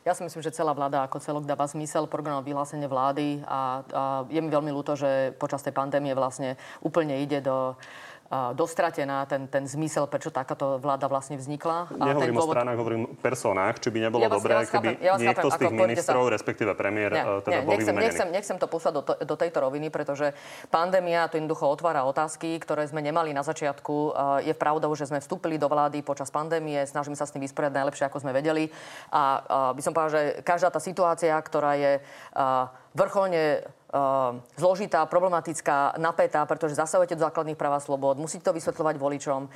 Ja 0.05 0.13
si 0.13 0.23
myslím, 0.25 0.45
že 0.45 0.53
celá 0.53 0.77
vláda 0.77 1.05
ako 1.05 1.25
celok 1.25 1.45
dáva 1.49 1.65
zmysel 1.65 2.05
programové 2.05 2.53
vyhlásenie 2.53 2.85
vlády 2.85 3.41
a, 3.49 3.81
a 3.81 4.03
je 4.29 4.41
mi 4.41 4.53
veľmi 4.53 4.69
ľúto, 4.69 4.93
že 4.93 5.33
počas 5.41 5.65
tej 5.65 5.73
pandémie 5.73 6.13
vlastne 6.13 6.61
úplne 6.85 7.17
ide 7.21 7.41
do 7.41 7.75
dostratená 8.31 9.27
ten, 9.27 9.51
ten 9.51 9.67
zmysel, 9.67 10.07
prečo 10.07 10.31
takáto 10.31 10.79
vláda 10.79 11.11
vlastne 11.11 11.35
vznikla. 11.35 11.91
A 11.99 12.15
Nehovorím 12.15 12.39
dôvod... 12.39 12.55
o 12.55 12.55
stranách, 12.55 12.77
hovorím 12.79 13.03
o 13.11 13.15
personách. 13.19 13.83
Či 13.83 13.89
by 13.91 13.99
nebolo 14.07 14.23
ja 14.23 14.31
dobré, 14.31 14.55
ja 14.55 14.63
keby 14.71 14.89
ja 15.03 15.15
niekto 15.19 15.49
chápem, 15.51 15.59
z 15.59 15.59
tých 15.59 15.75
ministrov, 15.75 16.23
sa... 16.23 16.33
respektíve 16.39 16.73
premiér, 16.79 17.11
nie, 17.11 17.25
teda 17.43 17.59
nie, 17.59 17.67
bol 17.67 17.73
nechcem, 17.75 17.95
nechcem, 17.99 18.29
nechcem 18.31 18.57
to 18.63 18.71
poslať 18.71 18.93
do, 18.95 19.03
do 19.03 19.35
tejto 19.35 19.59
roviny, 19.67 19.91
pretože 19.91 20.31
pandémia 20.71 21.27
to 21.27 21.43
jednoducho 21.43 21.67
otvára 21.67 22.07
otázky, 22.07 22.55
ktoré 22.63 22.87
sme 22.87 23.03
nemali 23.03 23.35
na 23.35 23.43
začiatku. 23.43 24.15
Je 24.47 24.55
pravdou, 24.55 24.95
že 24.95 25.11
sme 25.11 25.19
vstúpili 25.19 25.59
do 25.59 25.67
vlády 25.67 26.07
počas 26.07 26.31
pandémie, 26.31 26.87
snažíme 26.87 27.19
sa 27.19 27.27
s 27.27 27.35
tým 27.35 27.43
vysporiadať 27.43 27.75
najlepšie, 27.83 28.07
ako 28.07 28.23
sme 28.23 28.31
vedeli. 28.31 28.71
A, 29.11 29.43
by 29.75 29.83
som 29.83 29.91
povedal, 29.91 30.15
že 30.15 30.23
každá 30.47 30.71
tá 30.71 30.79
situácia, 30.79 31.35
ktorá 31.35 31.75
je 31.75 31.99
vrcholne 32.95 33.67
Ehm, 33.67 33.80
zložitá, 34.55 35.03
problematická, 35.07 35.99
napätá, 35.99 36.47
pretože 36.47 36.79
zasahujete 36.79 37.19
do 37.19 37.27
základných 37.27 37.59
práv 37.59 37.79
a 37.79 37.81
slobod, 37.83 38.23
musíte 38.23 38.47
to 38.47 38.55
vysvetľovať 38.55 38.97
voličom, 38.97 39.41
ehm, 39.47 39.51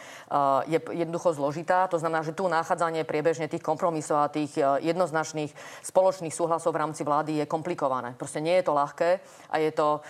je 0.67 0.79
jednoducho 0.91 1.39
zložitá. 1.39 1.87
To 1.89 1.99
znamená, 2.03 2.27
že 2.27 2.35
tu 2.35 2.51
nachádzanie 2.51 3.07
priebežne 3.07 3.47
tých 3.47 3.63
kompromisov 3.63 4.19
a 4.19 4.33
tých 4.33 4.59
e, 4.59 4.91
jednoznačných 4.91 5.55
spoločných 5.87 6.35
súhlasov 6.35 6.75
v 6.75 6.83
rámci 6.83 7.07
vlády 7.07 7.45
je 7.45 7.47
komplikované. 7.47 8.19
Proste 8.19 8.43
nie 8.43 8.59
je 8.59 8.65
to 8.67 8.75
ľahké 8.75 9.11
a 9.51 9.57
je 9.63 9.71
to 9.71 10.03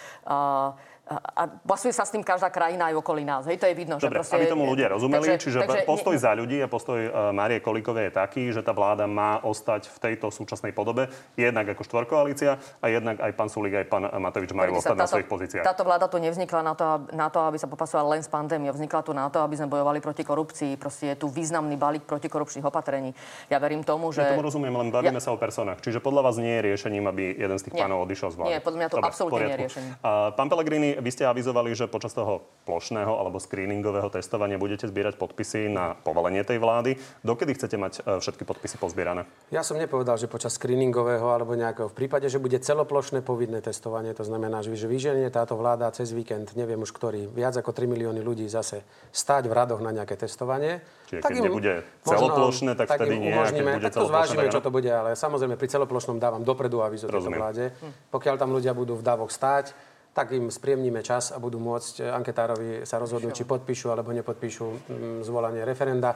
a 1.05 1.43
pasuje 1.69 1.93
sa 1.93 2.09
s 2.09 2.17
tým 2.17 2.25
každá 2.25 2.49
krajina 2.49 2.88
aj 2.88 2.97
okolí 2.97 3.29
nás. 3.29 3.45
Hej, 3.45 3.61
to 3.61 3.69
je 3.69 3.77
vidno. 3.77 4.01
Dobre, 4.01 4.09
že 4.09 4.25
proste, 4.25 4.35
aby 4.40 4.49
tomu 4.49 4.64
ľudia 4.64 4.88
rozumeli, 4.88 5.37
takže, 5.37 5.43
čiže 5.45 5.59
takže, 5.61 5.85
postoj 5.85 6.17
za 6.17 6.33
ľudí 6.33 6.57
a 6.64 6.69
postoj 6.69 6.97
uh, 6.97 7.29
Márie 7.29 7.61
Kolikovej 7.61 8.09
je 8.09 8.12
taký, 8.17 8.43
že 8.49 8.64
tá 8.64 8.73
vláda 8.73 9.05
má 9.05 9.37
ostať 9.45 9.93
v 9.93 9.99
tejto 10.01 10.33
súčasnej 10.33 10.73
podobe, 10.73 11.12
jednak 11.37 11.69
ako 11.77 11.85
štvorkoalícia 11.85 12.57
a 12.81 12.87
jednak 12.88 13.21
aj 13.21 13.33
pán 13.37 13.53
Sulík, 13.53 13.85
aj 13.85 13.87
pán 13.93 14.09
Matovič 14.17 14.57
majú 14.57 14.81
ostať 14.81 14.97
táto, 14.97 15.05
na 15.05 15.09
svojich 15.12 15.29
pozíciách. 15.29 15.64
Táto 15.69 15.85
vláda 15.85 16.09
tu 16.09 16.17
nevznikla 16.17 16.61
na 16.64 16.73
to, 16.73 17.05
na 17.12 17.29
to, 17.29 17.38
aby 17.45 17.61
sa 17.61 17.69
popasovala 17.69 18.17
len 18.17 18.25
s 18.25 18.29
pandémiou. 18.33 18.73
Vznikla 18.73 19.01
tu 19.05 19.12
na 19.12 19.29
to, 19.29 19.45
aby 19.45 19.61
sme 19.61 19.69
bojovali 19.69 20.01
proti 20.01 20.25
korupcii. 20.25 20.81
Proste 20.81 21.12
je 21.12 21.17
tu 21.21 21.29
významný 21.29 21.77
balík 21.77 22.09
protikorupčných 22.09 22.64
opatrení. 22.64 23.12
Ja 23.53 23.61
verím 23.61 23.85
tomu, 23.85 24.09
že... 24.09 24.25
Ja 24.25 24.33
tomu 24.33 24.49
rozumiem, 24.49 24.73
len 24.73 24.88
bavíme 24.88 25.21
ja... 25.21 25.25
sa 25.25 25.37
o 25.37 25.38
personách. 25.38 25.85
Čiže 25.85 26.01
podľa 26.01 26.33
vás 26.33 26.40
nie 26.40 26.57
je 26.57 26.73
riešením, 26.73 27.05
aby 27.12 27.37
jeden 27.37 27.61
z 27.61 27.69
tých 27.69 27.77
nie. 27.77 27.83
pánov 27.85 28.09
odišiel 28.09 28.33
z 28.33 28.37
vlády. 28.40 28.49
Nie, 28.57 28.59
podľa 28.64 28.79
mňa 28.81 28.88
to 28.88 28.97
Dobre, 28.97 29.09
absolútne 29.12 29.45
nie 29.45 29.53
je 29.53 29.61
riešenie. 29.69 29.90
Uh, 30.01 30.33
pán 30.33 30.49
Pellegrini, 30.49 30.93
vy 30.98 31.11
ste 31.11 31.24
avizovali, 31.26 31.74
že 31.74 31.90
počas 31.90 32.14
toho 32.14 32.44
plošného 32.64 33.11
alebo 33.11 33.42
screeningového 33.42 34.09
testovania 34.11 34.59
budete 34.61 34.88
zbierať 34.90 35.18
podpisy 35.20 35.68
na 35.70 35.94
povolenie 35.94 36.42
tej 36.42 36.59
vlády. 36.59 36.96
Dokedy 37.22 37.54
chcete 37.54 37.76
mať 37.78 37.92
e, 38.02 38.18
všetky 38.20 38.42
podpisy 38.46 38.76
pozbierané? 38.80 39.28
Ja 39.54 39.62
som 39.62 39.78
nepovedal, 39.78 40.16
že 40.16 40.30
počas 40.30 40.57
screeningového 40.57 41.24
alebo 41.28 41.54
nejakého. 41.54 41.90
V 41.90 41.96
prípade, 41.96 42.26
že 42.30 42.42
bude 42.42 42.57
celoplošné 42.59 43.20
povinné 43.20 43.61
testovanie, 43.61 44.14
to 44.16 44.26
znamená, 44.26 44.61
že 44.64 44.74
vyženie 44.74 45.28
táto 45.30 45.54
vláda 45.59 45.90
cez 45.94 46.11
víkend, 46.11 46.52
neviem 46.59 46.80
už 46.80 46.90
ktorý, 46.94 47.30
viac 47.30 47.54
ako 47.59 47.74
3 47.74 47.88
milióny 47.88 48.20
ľudí 48.24 48.46
zase 48.46 48.83
stáť 49.11 49.48
v 49.48 49.54
radoch 49.54 49.80
na 49.83 49.90
nejaké 49.92 50.14
testovanie. 50.18 50.80
Čiže 51.11 51.20
tak 51.20 51.30
keď 51.30 51.38
im, 51.38 51.44
nebude 51.48 51.72
celoplošné, 52.04 52.72
tak, 52.74 52.87
tak 52.90 52.98
vtedy 53.04 53.16
nie. 53.20 53.33
Umožníme, 53.33 53.72
tak 53.83 53.92
to 53.92 54.07
zvážime, 54.09 54.44
čo 54.48 54.61
to 54.64 54.70
bude, 54.72 54.88
ale 54.88 55.16
samozrejme 55.16 55.54
pri 55.61 55.68
celoplošnom 55.68 56.16
dávam 56.16 56.42
dopredu 56.42 56.80
avizo 56.80 57.07
tejto 57.07 57.30
vláde. 57.30 57.70
Pokiaľ 58.11 58.35
tam 58.40 58.50
ľudia 58.52 58.72
budú 58.72 58.96
v 58.98 59.04
davoch 59.04 59.30
stáť, 59.30 59.93
tak 60.14 60.31
im 60.31 60.46
spriemníme 60.46 61.03
čas 61.03 61.35
a 61.35 61.42
budú 61.42 61.59
môcť 61.59 62.07
anketárovi 62.14 62.87
sa 62.87 63.03
rozhodnúť, 63.03 63.35
či 63.35 63.44
podpíšu 63.44 63.90
alebo 63.90 64.14
nepodpíšu 64.14 64.66
mm, 64.70 65.18
zvolanie 65.27 65.66
referenda. 65.66 66.14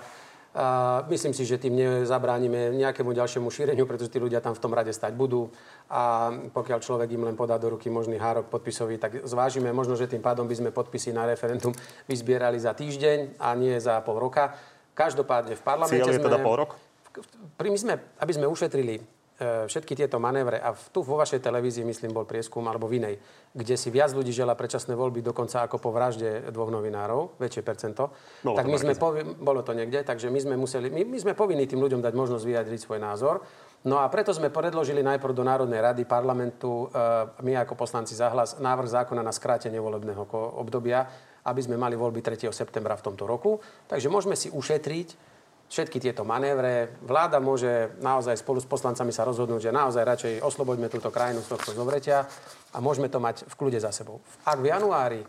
A 0.59 1.05
myslím 1.13 1.37
si, 1.37 1.45
že 1.45 1.61
tým 1.61 1.77
nezabránime 1.77 2.73
nejakému 2.73 3.13
ďalšiemu 3.13 3.53
šíreniu, 3.53 3.85
pretože 3.85 4.09
tí 4.09 4.17
ľudia 4.17 4.41
tam 4.41 4.57
v 4.57 4.63
tom 4.65 4.73
rade 4.73 4.91
stať 4.95 5.13
budú. 5.13 5.53
A 5.93 6.33
pokiaľ 6.33 6.79
človek 6.81 7.11
im 7.13 7.29
len 7.29 7.37
podá 7.37 7.61
do 7.61 7.69
ruky 7.69 7.93
možný 7.93 8.17
hárok 8.17 8.49
podpisový, 8.49 8.97
tak 8.97 9.29
zvážime 9.29 9.69
možno, 9.77 9.93
že 9.93 10.09
tým 10.09 10.25
pádom 10.25 10.49
by 10.49 10.57
sme 10.57 10.71
podpisy 10.73 11.13
na 11.13 11.29
referendum 11.29 11.75
vyzbierali 12.09 12.57
za 12.57 12.73
týždeň 12.73 13.37
a 13.39 13.53
nie 13.61 13.77
za 13.77 14.01
pol 14.01 14.17
roka. 14.17 14.57
Každopádne 14.97 15.55
v 15.55 15.63
parlamente 15.63 16.07
Cieľ 16.07 16.17
je 16.17 16.27
teda 16.27 16.41
pol 16.41 16.55
rok? 16.65 16.71
My 17.61 17.79
sme, 17.79 17.95
aby 18.19 18.33
sme 18.33 18.47
ušetrili 18.49 19.18
všetky 19.39 19.95
tieto 19.95 20.19
manévre, 20.19 20.59
a 20.59 20.75
tu 20.75 21.07
vo 21.07 21.15
vašej 21.15 21.39
televízii, 21.39 21.87
myslím, 21.87 22.11
bol 22.11 22.27
prieskum, 22.27 22.67
alebo 22.67 22.91
v 22.91 22.99
inej, 22.99 23.15
kde 23.55 23.79
si 23.79 23.89
viac 23.95 24.11
ľudí 24.11 24.35
žela 24.35 24.59
predčasné 24.59 24.99
voľby 24.99 25.23
dokonca 25.23 25.63
ako 25.63 25.79
po 25.79 25.95
vražde 25.95 26.51
dvoch 26.51 26.75
novinárov, 26.75 27.39
väčšie 27.39 27.63
percento, 27.63 28.11
bolo 28.43 28.59
tak 28.59 28.67
my 28.67 28.79
sme, 28.83 28.95
povi- 28.99 29.23
bolo 29.39 29.63
to 29.63 29.79
niekde, 29.79 30.03
takže 30.03 30.27
my 30.27 30.43
sme 30.43 30.55
museli, 30.59 30.91
my, 30.91 31.07
my 31.07 31.19
sme 31.23 31.33
povinní 31.39 31.71
tým 31.71 31.79
ľuďom 31.79 32.03
dať 32.03 32.15
možnosť 32.19 32.45
vyjadriť 32.45 32.81
svoj 32.83 32.99
názor. 32.99 33.47
No 33.87 34.03
a 34.03 34.11
preto 34.11 34.35
sme 34.35 34.51
predložili 34.51 35.07
najprv 35.07 35.31
do 35.31 35.47
Národnej 35.47 35.79
rady 35.79 36.03
parlamentu, 36.03 36.91
e, 36.91 36.99
my 37.47 37.63
ako 37.63 37.79
poslanci 37.79 38.19
zahlas, 38.19 38.59
návrh 38.59 38.91
zákona 38.91 39.23
na 39.23 39.31
skrátenie 39.31 39.79
volebného 39.79 40.27
obdobia, 40.59 41.07
aby 41.47 41.61
sme 41.63 41.79
mali 41.79 41.95
voľby 41.95 42.19
3. 42.19 42.51
septembra 42.51 42.99
v 42.99 43.07
tomto 43.07 43.23
roku. 43.23 43.63
Takže 43.87 44.11
môžeme 44.11 44.35
si 44.35 44.51
ušetriť 44.51 45.28
všetky 45.69 46.01
tieto 46.01 46.25
manévre. 46.25 46.97
Vláda 47.05 47.39
môže 47.39 47.93
naozaj 48.01 48.41
spolu 48.41 48.59
s 48.59 48.69
poslancami 48.69 49.13
sa 49.13 49.29
rozhodnúť, 49.29 49.69
že 49.69 49.71
naozaj 49.71 50.03
radšej 50.03 50.33
osloboďme 50.41 50.89
túto 50.89 51.13
krajinu 51.13 51.45
z 51.45 51.49
tohto 51.53 51.77
zovretia 51.77 52.25
a 52.73 52.79
môžeme 52.81 53.13
to 53.13 53.21
mať 53.21 53.45
v 53.45 53.55
kľude 53.55 53.79
za 53.79 53.93
sebou. 53.93 54.25
Ak 54.49 54.59
v 54.59 54.73
januári 54.73 55.23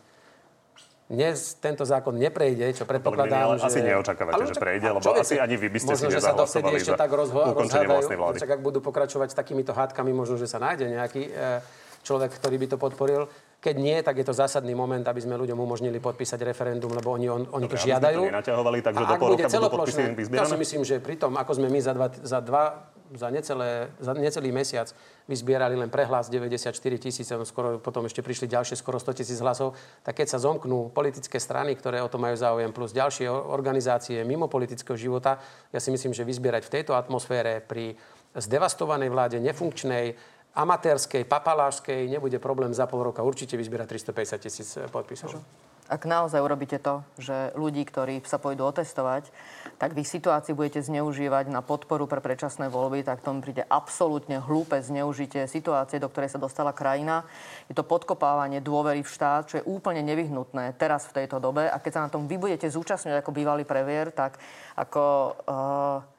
dnes 1.10 1.58
tento 1.58 1.82
zákon 1.90 2.14
neprejde, 2.14 2.70
čo 2.78 2.86
predpokladám, 2.86 3.42
ale 3.42 3.56
že... 3.58 3.66
Asi 3.66 3.82
neočakávate, 3.82 4.46
že 4.46 4.62
prejde, 4.62 4.88
lebo 4.94 5.10
asi 5.10 5.42
ani 5.42 5.58
vy 5.58 5.68
by 5.74 5.80
ste 5.82 5.94
možno, 5.98 6.06
si 6.06 6.16
nezahlasovali 6.22 6.76
ešte 6.78 6.94
tak 6.94 7.10
rozho- 7.10 7.50
ukončenie 7.50 7.90
vlastnej 7.90 8.18
vlády. 8.22 8.38
Čak 8.38 8.52
ak 8.54 8.62
budú 8.62 8.80
pokračovať 8.86 9.34
s 9.34 9.36
takýmito 9.36 9.74
hádkami, 9.74 10.14
možno, 10.14 10.38
že 10.38 10.46
sa 10.46 10.62
nájde 10.62 10.86
nejaký 10.86 11.34
e, 11.34 11.66
človek, 12.06 12.30
ktorý 12.38 12.56
by 12.62 12.68
to 12.70 12.78
podporil. 12.78 13.26
Keď 13.60 13.76
nie, 13.76 14.00
tak 14.00 14.16
je 14.16 14.24
to 14.24 14.32
zásadný 14.32 14.72
moment, 14.72 15.04
aby 15.04 15.20
sme 15.20 15.36
ľuďom 15.36 15.60
umožnili 15.60 16.00
podpísať 16.00 16.40
referendum, 16.48 16.96
lebo 16.96 17.12
oni, 17.12 17.28
on, 17.28 17.44
oni 17.52 17.68
Dobre, 17.68 17.76
to 17.76 17.84
žiadajú. 17.84 18.22
Aby 18.24 18.80
takže 18.80 19.04
do 19.04 19.16
pol 19.20 19.30
roka 19.36 19.48
budú 19.52 19.70
podpisy 19.84 20.32
Ja 20.32 20.48
si 20.48 20.56
myslím, 20.56 20.82
že 20.88 21.04
pri 21.04 21.20
tom, 21.20 21.36
ako 21.36 21.60
sme 21.60 21.68
my 21.68 21.80
za 21.84 21.92
dva, 21.92 22.08
za 22.08 22.40
dva 22.40 22.64
za, 23.16 23.30
necelé, 23.30 23.90
za 23.98 24.14
necelý 24.14 24.54
mesiac 24.54 24.94
vyzbierali 25.26 25.74
len 25.74 25.90
prehlas 25.90 26.30
94 26.30 26.74
tisíc, 27.02 27.26
skoro 27.26 27.82
potom 27.82 28.06
ešte 28.06 28.22
prišli 28.22 28.46
ďalšie 28.46 28.78
skoro 28.78 29.02
100 29.02 29.18
tisíc 29.18 29.40
hlasov, 29.42 29.74
tak 30.06 30.22
keď 30.22 30.38
sa 30.38 30.42
zomknú 30.42 30.94
politické 30.94 31.42
strany, 31.42 31.74
ktoré 31.74 32.02
o 32.06 32.10
to 32.12 32.22
majú 32.22 32.38
záujem, 32.38 32.70
plus 32.70 32.94
ďalšie 32.94 33.30
organizácie 33.30 34.22
mimo 34.26 34.46
politického 34.46 34.98
života, 34.98 35.42
ja 35.74 35.82
si 35.82 35.90
myslím, 35.90 36.14
že 36.14 36.28
vyzbierať 36.28 36.70
v 36.70 36.74
tejto 36.82 36.94
atmosfére 36.94 37.66
pri 37.66 37.98
zdevastovanej 38.38 39.10
vláde, 39.10 39.38
nefunkčnej, 39.42 40.14
amatérskej, 40.58 41.26
papalášskej 41.26 42.10
nebude 42.10 42.38
problém 42.42 42.74
za 42.74 42.90
pol 42.90 43.06
roka 43.06 43.22
určite 43.22 43.58
vyzbierať 43.58 44.02
350 44.14 44.46
tisíc 44.46 44.70
eh, 44.78 44.86
podpisov. 44.90 45.38
Ak 45.90 46.06
naozaj 46.06 46.38
urobíte 46.38 46.78
to, 46.78 47.02
že 47.18 47.50
ľudí, 47.58 47.82
ktorí 47.82 48.22
sa 48.22 48.38
pôjdu 48.38 48.62
otestovať, 48.62 49.34
tak 49.82 49.98
v 49.98 50.06
ich 50.06 50.14
situácii 50.14 50.54
budete 50.54 50.86
zneužívať 50.86 51.50
na 51.50 51.66
podporu 51.66 52.06
pre 52.06 52.22
predčasné 52.22 52.70
voľby, 52.70 53.02
tak 53.02 53.26
tomu 53.26 53.42
príde 53.42 53.66
absolútne 53.66 54.38
hlúpe 54.38 54.78
zneužitie 54.78 55.50
situácie, 55.50 55.98
do 55.98 56.06
ktorej 56.06 56.38
sa 56.38 56.38
dostala 56.38 56.78
krajina. 56.78 57.26
Je 57.66 57.74
to 57.74 57.82
podkopávanie 57.82 58.62
dôvery 58.62 59.02
v 59.02 59.10
štát, 59.10 59.50
čo 59.50 59.56
je 59.58 59.66
úplne 59.66 60.06
nevyhnutné 60.06 60.78
teraz 60.78 61.10
v 61.10 61.26
tejto 61.26 61.42
dobe. 61.42 61.66
A 61.66 61.82
keď 61.82 61.92
sa 61.98 62.06
na 62.06 62.14
tom 62.14 62.30
vy 62.30 62.38
budete 62.38 62.70
zúčastňovať 62.70 63.26
ako 63.26 63.34
bývalý 63.34 63.66
previer, 63.66 64.14
tak 64.14 64.38
ako... 64.78 65.02
Uh, 65.50 66.19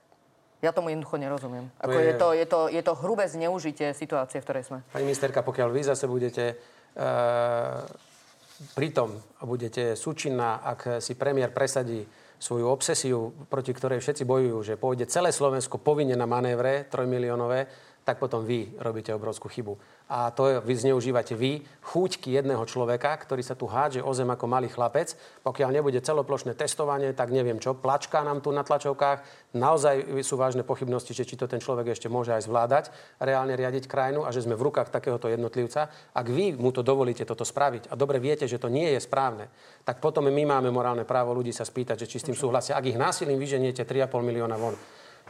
ja 0.61 0.71
tomu 0.77 0.93
jednoducho 0.93 1.17
nerozumiem. 1.17 1.73
Ako 1.81 1.97
je... 1.97 2.05
Je, 2.05 2.15
to, 2.15 2.29
je, 2.37 2.47
to, 2.47 2.61
je 2.69 2.83
to 2.85 2.93
hrubé 3.01 3.25
zneužitie 3.29 3.97
situácie, 3.97 4.41
v 4.41 4.45
ktorej 4.45 4.65
sme. 4.69 4.79
Pani 4.93 5.09
ministerka, 5.09 5.41
pokiaľ 5.41 5.69
vy 5.73 5.83
zase 5.89 6.05
budete 6.05 6.45
uh, 6.55 7.81
pritom 8.77 9.17
a 9.41 9.43
budete 9.49 9.97
súčinná, 9.97 10.61
ak 10.61 11.01
si 11.01 11.17
premiér 11.17 11.49
presadí 11.51 12.05
svoju 12.41 12.73
obsesiu, 12.73 13.33
proti 13.53 13.77
ktorej 13.77 14.01
všetci 14.01 14.25
bojujú, 14.25 14.59
že 14.65 14.81
pôjde 14.81 15.05
celé 15.13 15.29
Slovensko 15.29 15.77
povinne 15.77 16.17
na 16.17 16.25
manévre 16.25 16.89
trojmiliónové, 16.89 17.69
tak 18.11 18.19
potom 18.19 18.43
vy 18.43 18.75
robíte 18.83 19.15
obrovskú 19.15 19.47
chybu. 19.47 19.79
A 20.11 20.35
to 20.35 20.59
vy 20.67 20.75
zneužívate 20.75 21.39
vy, 21.39 21.63
chúťky 21.79 22.35
jedného 22.35 22.67
človeka, 22.67 23.15
ktorý 23.15 23.39
sa 23.39 23.55
tu 23.55 23.71
hádže 23.71 24.03
o 24.03 24.11
zem 24.11 24.27
ako 24.27 24.51
malý 24.51 24.67
chlapec. 24.67 25.15
Pokiaľ 25.47 25.71
nebude 25.71 26.03
celoplošné 26.03 26.59
testovanie, 26.59 27.15
tak 27.15 27.31
neviem 27.31 27.63
čo, 27.63 27.79
plačka 27.79 28.27
nám 28.27 28.43
tu 28.43 28.51
na 28.51 28.67
tlačovkách. 28.67 29.23
Naozaj 29.55 30.27
sú 30.27 30.35
vážne 30.35 30.67
pochybnosti, 30.67 31.15
že 31.15 31.23
či 31.23 31.39
to 31.39 31.47
ten 31.47 31.63
človek 31.63 31.95
ešte 31.95 32.11
môže 32.11 32.35
aj 32.35 32.51
zvládať, 32.51 32.85
reálne 33.23 33.55
riadiť 33.55 33.87
krajinu 33.87 34.27
a 34.27 34.35
že 34.35 34.43
sme 34.43 34.59
v 34.59 34.67
rukách 34.67 34.91
takéhoto 34.91 35.31
jednotlivca. 35.31 35.87
Ak 36.11 36.27
vy 36.27 36.59
mu 36.59 36.75
to 36.75 36.83
dovolíte 36.83 37.23
toto 37.23 37.47
spraviť 37.47 37.87
a 37.87 37.95
dobre 37.95 38.19
viete, 38.19 38.51
že 38.51 38.59
to 38.59 38.67
nie 38.67 38.91
je 38.91 38.99
správne, 38.99 39.47
tak 39.87 40.03
potom 40.03 40.27
my 40.27 40.43
máme 40.59 40.75
morálne 40.75 41.07
právo 41.07 41.31
ľudí 41.31 41.55
sa 41.55 41.63
spýtať, 41.63 42.03
že 42.03 42.11
či 42.11 42.19
s 42.19 42.27
tým 42.27 42.35
súhlasia. 42.35 42.75
Ak 42.75 42.91
ich 42.91 42.99
násilím 42.99 43.39
vyženiete 43.39 43.87
3,5 43.87 44.11
milióna 44.27 44.59
von. 44.59 44.75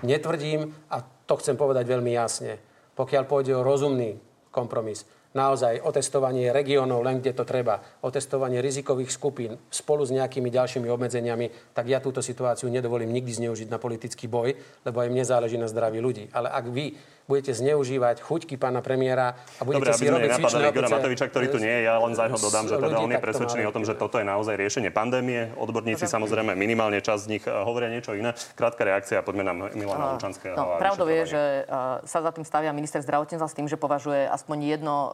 Netvrdím, 0.00 0.72
a 0.88 1.04
to 1.04 1.36
chcem 1.36 1.60
povedať 1.60 1.84
veľmi 1.84 2.16
jasne, 2.16 2.69
pokiaľ 3.00 3.24
pôjde 3.24 3.56
o 3.56 3.64
rozumný 3.64 4.20
kompromis, 4.52 5.08
naozaj 5.32 5.80
otestovanie 5.80 6.52
regiónov 6.52 7.00
len 7.00 7.22
kde 7.22 7.32
to 7.32 7.48
treba, 7.48 7.80
otestovanie 8.04 8.60
rizikových 8.60 9.14
skupín 9.14 9.56
spolu 9.72 10.04
s 10.04 10.12
nejakými 10.12 10.52
ďalšími 10.52 10.90
obmedzeniami, 10.90 11.72
tak 11.72 11.88
ja 11.88 12.02
túto 12.02 12.20
situáciu 12.20 12.68
nedovolím 12.68 13.14
nikdy 13.14 13.32
zneužiť 13.40 13.68
na 13.70 13.78
politický 13.80 14.26
boj, 14.26 14.52
lebo 14.84 15.00
aj 15.00 15.08
mne 15.08 15.24
záleží 15.24 15.56
na 15.56 15.70
zdraví 15.70 16.02
ľudí. 16.02 16.28
Ale 16.34 16.50
ak 16.52 16.66
vy 16.68 16.92
budete 17.30 17.54
zneužívať 17.54 18.26
chuťky 18.26 18.58
pána 18.58 18.82
premiéra 18.82 19.38
a 19.56 19.62
budete 19.62 19.94
Dobre, 19.94 20.02
si 20.02 20.10
robiť 20.10 20.30
cvičné 20.34 20.62
Igora 20.74 20.90
Matoviča, 20.90 21.26
ktorý 21.30 21.46
tu 21.46 21.62
nie 21.62 21.70
je, 21.70 21.80
ja 21.86 21.94
len 22.02 22.18
za 22.18 22.26
jeho 22.26 22.38
dodám, 22.42 22.66
že 22.66 22.74
teda 22.82 22.96
on 22.98 23.14
je 23.14 23.22
presvedčený 23.22 23.62
o 23.70 23.72
tom, 23.72 23.86
že 23.86 23.94
toto 23.94 24.18
je 24.18 24.26
naozaj 24.26 24.58
riešenie 24.58 24.90
pandémie. 24.90 25.54
Odborníci 25.54 26.10
samozrejme 26.10 26.58
minimálne 26.58 26.98
časť 26.98 27.20
z 27.22 27.28
nich 27.30 27.44
eh, 27.46 27.54
hovoria 27.54 27.86
niečo 27.86 28.18
iné. 28.18 28.34
Krátka 28.58 28.82
reakcia, 28.82 29.22
poďme 29.22 29.46
na 29.46 29.54
Milana 29.54 30.18
Lučanského. 30.18 30.58
No, 30.58 30.74
pravdou 30.82 31.06
je, 31.06 31.22
že 31.30 31.42
uh, 31.70 32.02
sa 32.02 32.18
za 32.18 32.34
tým 32.34 32.42
stavia 32.42 32.74
minister 32.74 32.98
zdravotníctva 32.98 33.46
s 33.46 33.54
tým, 33.54 33.70
že 33.70 33.78
považuje 33.78 34.26
aspoň 34.26 34.58
jedno 34.66 34.96
uh, 35.08 35.12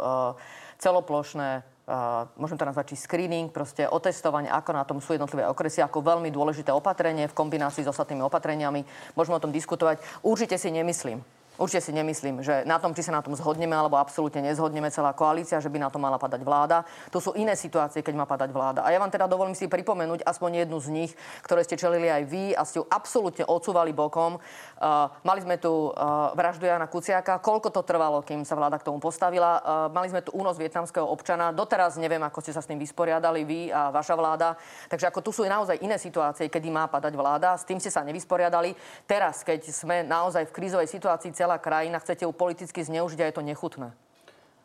celoplošné 0.80 1.76
Uh, 1.86 2.26
môžem 2.34 2.58
to 2.58 2.66
nazvať, 2.66 2.90
či 2.90 3.06
screening, 3.06 3.54
proste 3.54 3.86
otestovanie, 3.86 4.50
ako 4.50 4.74
na 4.74 4.82
tom 4.82 4.98
sú 4.98 5.14
jednotlivé 5.14 5.46
okresy, 5.46 5.78
ako 5.86 6.02
veľmi 6.02 6.34
dôležité 6.34 6.74
opatrenie 6.74 7.30
v 7.30 7.38
kombinácii 7.38 7.86
s 7.86 7.90
ostatnými 7.94 8.26
opatreniami. 8.26 8.82
Môžeme 9.14 9.38
o 9.38 9.44
tom 9.46 9.54
diskutovať. 9.54 10.02
Určite 10.26 10.58
si 10.58 10.74
nemyslím, 10.74 11.22
Určite 11.56 11.88
si 11.88 11.92
nemyslím, 11.96 12.44
že 12.44 12.68
na 12.68 12.76
tom, 12.76 12.92
či 12.92 13.00
sa 13.00 13.16
na 13.16 13.24
tom 13.24 13.32
zhodneme 13.32 13.72
alebo 13.72 13.96
absolútne 13.96 14.44
nezhodneme 14.44 14.92
celá 14.92 15.16
koalícia, 15.16 15.56
že 15.56 15.72
by 15.72 15.80
na 15.80 15.88
to 15.88 15.96
mala 15.96 16.20
padať 16.20 16.44
vláda. 16.44 16.84
To 17.08 17.16
sú 17.16 17.32
iné 17.32 17.56
situácie, 17.56 18.04
keď 18.04 18.12
má 18.12 18.28
padať 18.28 18.52
vláda. 18.52 18.84
A 18.84 18.92
ja 18.92 19.00
vám 19.00 19.08
teda 19.08 19.24
dovolím 19.24 19.56
si 19.56 19.64
pripomenúť 19.64 20.20
aspoň 20.28 20.68
jednu 20.68 20.76
z 20.84 20.88
nich, 20.92 21.12
ktoré 21.40 21.64
ste 21.64 21.80
čelili 21.80 22.12
aj 22.12 22.22
vy 22.28 22.44
a 22.52 22.60
ste 22.68 22.80
ju 22.80 22.84
absolútne 22.92 23.48
odsúvali 23.48 23.96
bokom. 23.96 24.36
Uh, 24.36 25.08
mali 25.24 25.40
sme 25.40 25.56
tu 25.56 25.96
uh, 25.96 26.36
vraždu 26.36 26.68
Jana 26.68 26.92
Kuciaka. 26.92 27.40
Koľko 27.40 27.72
to 27.72 27.80
trvalo, 27.80 28.20
kým 28.20 28.44
sa 28.44 28.52
vláda 28.52 28.76
k 28.76 28.92
tomu 28.92 29.00
postavila? 29.00 29.64
Uh, 29.64 29.64
mali 29.88 30.12
sme 30.12 30.20
tu 30.20 30.36
únos 30.36 30.60
vietnamského 30.60 31.08
občana. 31.08 31.56
Doteraz 31.56 31.96
neviem, 31.96 32.20
ako 32.20 32.44
ste 32.44 32.52
sa 32.52 32.60
s 32.60 32.68
tým 32.68 32.76
vysporiadali 32.76 33.48
vy 33.48 33.72
a 33.72 33.88
vaša 33.88 34.12
vláda. 34.12 34.60
Takže 34.92 35.08
ako 35.08 35.24
tu 35.24 35.30
sú 35.32 35.48
naozaj 35.48 35.80
iné 35.80 35.96
situácie, 35.96 36.52
kedy 36.52 36.68
má 36.68 36.84
padať 36.84 37.16
vláda. 37.16 37.56
S 37.56 37.64
tým 37.64 37.80
ste 37.80 37.88
sa 37.88 38.04
nevysporiadali. 38.04 38.76
Teraz, 39.08 39.40
keď 39.40 39.72
sme 39.72 40.04
naozaj 40.04 40.52
v 40.52 40.52
krízovej 40.52 40.92
situácii 40.92 41.32
celá 41.46 41.62
krajina, 41.62 42.02
chcete 42.02 42.26
ju 42.26 42.34
politicky 42.34 42.82
zneužiť 42.82 43.22
a 43.22 43.28
je 43.30 43.36
to 43.38 43.46
nechutné. 43.46 43.94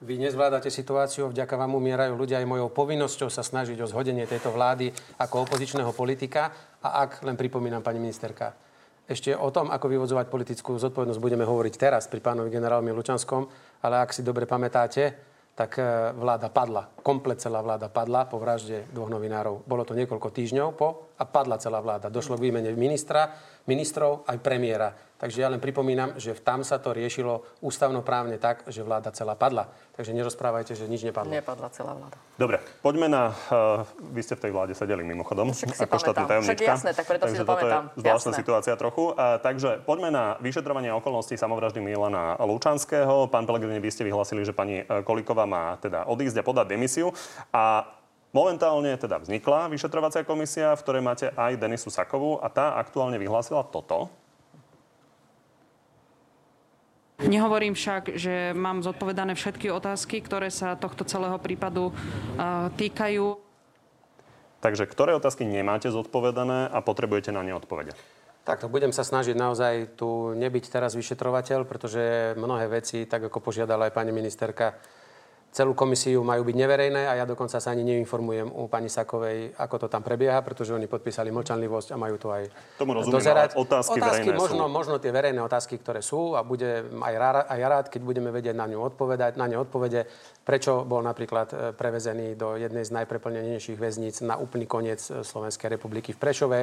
Vy 0.01 0.17
nezvládate 0.17 0.73
situáciu, 0.73 1.29
vďaka 1.29 1.53
vám 1.53 1.77
umierajú 1.77 2.17
ľudia 2.17 2.41
aj 2.41 2.49
mojou 2.49 2.73
povinnosťou 2.73 3.29
sa 3.29 3.45
snažiť 3.45 3.77
o 3.85 3.85
zhodenie 3.85 4.25
tejto 4.25 4.49
vlády 4.49 4.89
ako 5.21 5.45
opozičného 5.45 5.93
politika. 5.93 6.49
A 6.81 7.05
ak, 7.05 7.21
len 7.21 7.37
pripomínam, 7.37 7.85
pani 7.85 8.01
ministerka, 8.01 8.57
ešte 9.05 9.29
o 9.37 9.53
tom, 9.53 9.69
ako 9.69 9.85
vyvodzovať 9.85 10.25
politickú 10.25 10.73
zodpovednosť, 10.81 11.21
budeme 11.21 11.45
hovoriť 11.45 11.73
teraz 11.77 12.09
pri 12.09 12.17
pánovi 12.17 12.49
generálovi 12.49 12.89
Lučanskom, 12.89 13.45
ale 13.85 14.01
ak 14.01 14.09
si 14.09 14.25
dobre 14.25 14.49
pamätáte, 14.49 15.29
tak 15.53 15.77
e, 15.77 15.83
vláda 16.17 16.49
padla. 16.49 16.89
Komplet 17.03 17.37
celá 17.37 17.61
vláda 17.61 17.91
padla 17.91 18.25
po 18.25 18.39
vražde 18.39 18.87
dvoch 18.89 19.11
novinárov. 19.11 19.67
Bolo 19.67 19.83
to 19.83 19.93
niekoľko 19.93 20.31
týždňov 20.31 20.67
po 20.73 21.13
a 21.19 21.23
padla 21.27 21.61
celá 21.61 21.77
vláda. 21.83 22.09
Došlo 22.09 22.39
k 22.39 22.49
výmene 22.49 22.71
ministra, 22.73 23.29
ministrov 23.67 24.25
aj 24.25 24.37
premiéra. 24.41 24.89
Takže 25.21 25.37
ja 25.37 25.53
len 25.53 25.61
pripomínam, 25.61 26.17
že 26.17 26.33
tam 26.33 26.65
sa 26.65 26.81
to 26.81 26.97
riešilo 26.97 27.45
ústavnoprávne 27.61 28.41
tak, 28.41 28.65
že 28.65 28.81
vláda 28.81 29.13
celá 29.13 29.37
padla. 29.37 29.69
Takže 29.93 30.17
nerozprávajte, 30.17 30.73
že 30.73 30.89
nič 30.89 31.05
nepadlo. 31.05 31.29
Nepadla 31.29 31.69
celá 31.69 31.93
vláda. 31.93 32.17
Dobre, 32.41 32.57
poďme 32.81 33.05
na... 33.05 33.29
Uh, 33.53 33.85
vy 34.09 34.25
ste 34.25 34.33
v 34.33 34.49
tej 34.49 34.51
vláde 34.57 34.73
sedeli 34.73 35.05
mimochodom, 35.05 35.53
ako 35.53 35.93
štátna 36.01 36.25
tajomnička. 36.25 36.57
Však 36.57 36.73
jasné, 36.73 36.91
tak 36.97 37.05
preto 37.05 37.29
takže 37.29 37.37
si 37.37 37.45
to 37.45 37.53
pamätám. 37.53 37.83
je 37.93 38.01
zvláštna 38.01 38.31
situácia 38.33 38.73
trochu. 38.73 39.13
Uh, 39.13 39.37
takže 39.45 39.85
poďme 39.85 40.09
na 40.09 40.25
vyšetrovanie 40.41 40.89
okolností 40.89 41.37
samovraždy 41.37 41.85
Milana 41.85 42.41
Lučanského. 42.41 43.29
Pán 43.29 43.45
Pelegrini, 43.45 43.77
vy 43.77 43.93
ste 43.93 44.01
vyhlasili, 44.01 44.41
že 44.41 44.57
pani 44.57 44.81
e, 44.81 45.05
Koliková 45.05 45.45
má 45.45 45.77
teda 45.77 46.09
odísť 46.09 46.41
a 46.41 46.43
podať 46.43 46.65
demisiu. 46.73 47.13
A 47.53 47.85
Momentálne 48.31 48.95
teda 48.95 49.19
vznikla 49.19 49.67
vyšetrovacia 49.67 50.23
komisia, 50.23 50.71
v 50.71 50.83
ktorej 50.87 51.03
máte 51.03 51.27
aj 51.35 51.59
Denisu 51.59 51.91
Sakovú 51.91 52.39
a 52.39 52.47
tá 52.47 52.79
aktuálne 52.79 53.19
vyhlásila 53.19 53.59
toto. 53.67 54.07
Nehovorím 57.21 57.77
však, 57.77 58.17
že 58.17 58.53
mám 58.57 58.81
zodpovedané 58.81 59.37
všetky 59.37 59.69
otázky, 59.69 60.25
ktoré 60.25 60.49
sa 60.49 60.73
tohto 60.73 61.05
celého 61.05 61.37
prípadu 61.37 61.93
uh, 61.93 62.69
týkajú. 62.73 63.37
Takže 64.61 64.89
ktoré 64.89 65.13
otázky 65.17 65.45
nemáte 65.45 65.89
zodpovedané 65.89 66.69
a 66.69 66.81
potrebujete 66.81 67.29
na 67.29 67.45
ne 67.45 67.53
odpovede? 67.53 67.93
Takto 68.41 68.73
budem 68.73 68.89
sa 68.89 69.05
snažiť 69.05 69.37
naozaj 69.37 70.01
tu 70.01 70.33
nebyť 70.33 70.65
teraz 70.73 70.97
vyšetrovateľ, 70.97 71.61
pretože 71.69 72.33
mnohé 72.37 72.73
veci, 72.73 73.05
tak 73.05 73.29
ako 73.29 73.37
požiadala 73.37 73.89
aj 73.89 73.93
pani 73.93 74.09
ministerka, 74.09 74.81
Celú 75.51 75.75
komisiu 75.75 76.23
majú 76.23 76.47
byť 76.47 76.55
neverejné 76.55 77.11
a 77.11 77.19
ja 77.19 77.25
dokonca 77.27 77.59
sa 77.59 77.75
ani 77.75 77.83
neinformujem 77.83 78.47
u 78.55 78.71
pani 78.71 78.87
Sakovej, 78.87 79.51
ako 79.59 79.83
to 79.83 79.87
tam 79.91 79.99
prebieha, 79.99 80.39
pretože 80.39 80.71
oni 80.71 80.87
podpísali 80.87 81.27
mlčanlivosť 81.27 81.91
a 81.91 81.99
majú 81.99 82.15
to 82.15 82.31
aj 82.31 82.47
Tomu 82.79 82.95
rozumiem, 82.95 83.19
dozerať. 83.19 83.49
otázky, 83.59 83.99
otázky 83.99 84.31
možno, 84.31 84.63
sú. 84.63 84.71
možno 84.71 84.95
tie 85.03 85.11
verejné 85.11 85.43
otázky, 85.43 85.75
ktoré 85.75 85.99
sú 85.99 86.39
a 86.39 86.47
bude 86.47 86.87
aj, 86.87 87.15
rád, 87.19 87.43
aj 87.51 87.61
rád, 87.67 87.85
keď 87.91 87.99
budeme 87.99 88.31
vedieť 88.31 88.55
na 88.55 88.63
ňu 88.63 88.79
odpovedať, 88.95 89.35
na 89.35 89.51
ne 89.51 89.59
odpovede, 89.59 90.07
prečo 90.47 90.87
bol 90.87 91.03
napríklad 91.03 91.47
e, 91.51 91.55
prevezený 91.75 92.39
do 92.39 92.55
jednej 92.55 92.87
z 92.87 92.95
najpreplnenejších 93.03 93.75
väzníc 93.75 94.23
na 94.23 94.39
úplný 94.39 94.71
koniec 94.71 95.03
e, 95.11 95.19
Slovenskej 95.19 95.67
republiky 95.67 96.15
v 96.15 96.21
Prešove, 96.23 96.59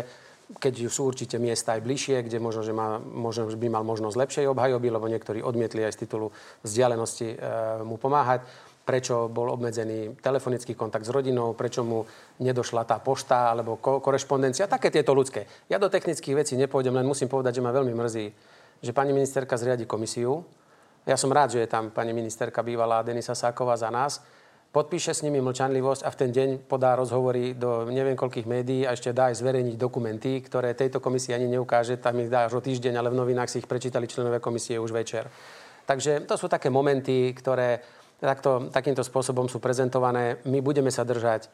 keď 0.57 0.89
sú 0.89 1.13
určite 1.13 1.37
miesta 1.37 1.77
aj 1.77 1.85
bližšie, 1.85 2.25
kde 2.25 2.41
možno, 2.41 2.65
že 2.65 2.73
má, 2.73 2.97
možno, 2.97 3.53
by 3.53 3.69
mal 3.69 3.85
možnosť 3.85 4.17
lepšej 4.17 4.47
obhajoby, 4.49 4.89
lebo 4.89 5.05
niektorí 5.05 5.45
odmietli 5.45 5.85
aj 5.85 5.93
z 5.93 6.09
titulu 6.09 6.33
vzdialenosti 6.65 7.37
e, 7.37 7.85
mu 7.85 8.01
pomáhať 8.01 8.49
prečo 8.89 9.29
bol 9.29 9.53
obmedzený 9.53 10.17
telefonický 10.17 10.73
kontakt 10.73 11.05
s 11.05 11.13
rodinou, 11.13 11.53
prečo 11.53 11.85
mu 11.85 12.09
nedošla 12.41 12.89
tá 12.89 12.97
pošta 12.97 13.53
alebo 13.53 13.77
ko- 13.77 14.01
korešpondencia, 14.01 14.65
také 14.65 14.89
tieto 14.89 15.13
ľudské. 15.13 15.45
Ja 15.69 15.77
do 15.77 15.93
technických 15.93 16.41
vecí 16.41 16.57
nepôjdem, 16.57 16.97
len 16.97 17.05
musím 17.05 17.29
povedať, 17.29 17.61
že 17.61 17.65
ma 17.69 17.69
veľmi 17.69 17.93
mrzí, 17.93 18.27
že 18.81 18.97
pani 18.97 19.13
ministerka 19.13 19.61
zriadi 19.61 19.85
komisiu. 19.85 20.41
Ja 21.05 21.21
som 21.21 21.29
rád, 21.29 21.53
že 21.53 21.61
je 21.61 21.69
tam 21.69 21.93
pani 21.93 22.17
ministerka 22.17 22.65
bývalá 22.65 23.05
Denisa 23.05 23.37
Sáková 23.37 23.77
za 23.77 23.93
nás. 23.93 24.25
Podpíše 24.73 25.13
s 25.13 25.25
nimi 25.25 25.41
mlčanlivosť 25.41 26.05
a 26.05 26.13
v 26.13 26.19
ten 26.25 26.31
deň 26.33 26.49
podá 26.65 26.97
rozhovory 26.97 27.57
do 27.57 27.89
neviem 27.93 28.17
koľkých 28.17 28.49
médií 28.49 28.89
a 28.89 28.97
ešte 28.97 29.13
dá 29.13 29.29
aj 29.29 29.41
zverejniť 29.41 29.77
dokumenty, 29.77 30.41
ktoré 30.45 30.73
tejto 30.73 31.01
komisii 31.01 31.37
ani 31.37 31.49
neukáže. 31.49 32.01
Tam 32.01 32.17
ich 32.21 32.33
dá 32.33 32.49
až 32.49 32.57
o 32.57 32.65
týždeň, 32.65 33.01
ale 33.01 33.13
v 33.13 33.21
novinách 33.21 33.53
si 33.53 33.61
ich 33.61 33.69
prečítali 33.69 34.09
členové 34.09 34.41
komisie 34.41 34.81
už 34.81 34.93
večer. 34.93 35.29
Takže 35.89 36.29
to 36.29 36.37
sú 36.37 36.53
také 36.53 36.69
momenty, 36.69 37.33
ktoré 37.33 37.81
takto, 38.21 38.71
takýmto 38.75 39.07
spôsobom 39.07 39.47
sú 39.47 39.63
prezentované. 39.63 40.43
My 40.51 40.59
budeme 40.59 40.91
sa 40.91 41.07
držať 41.07 41.47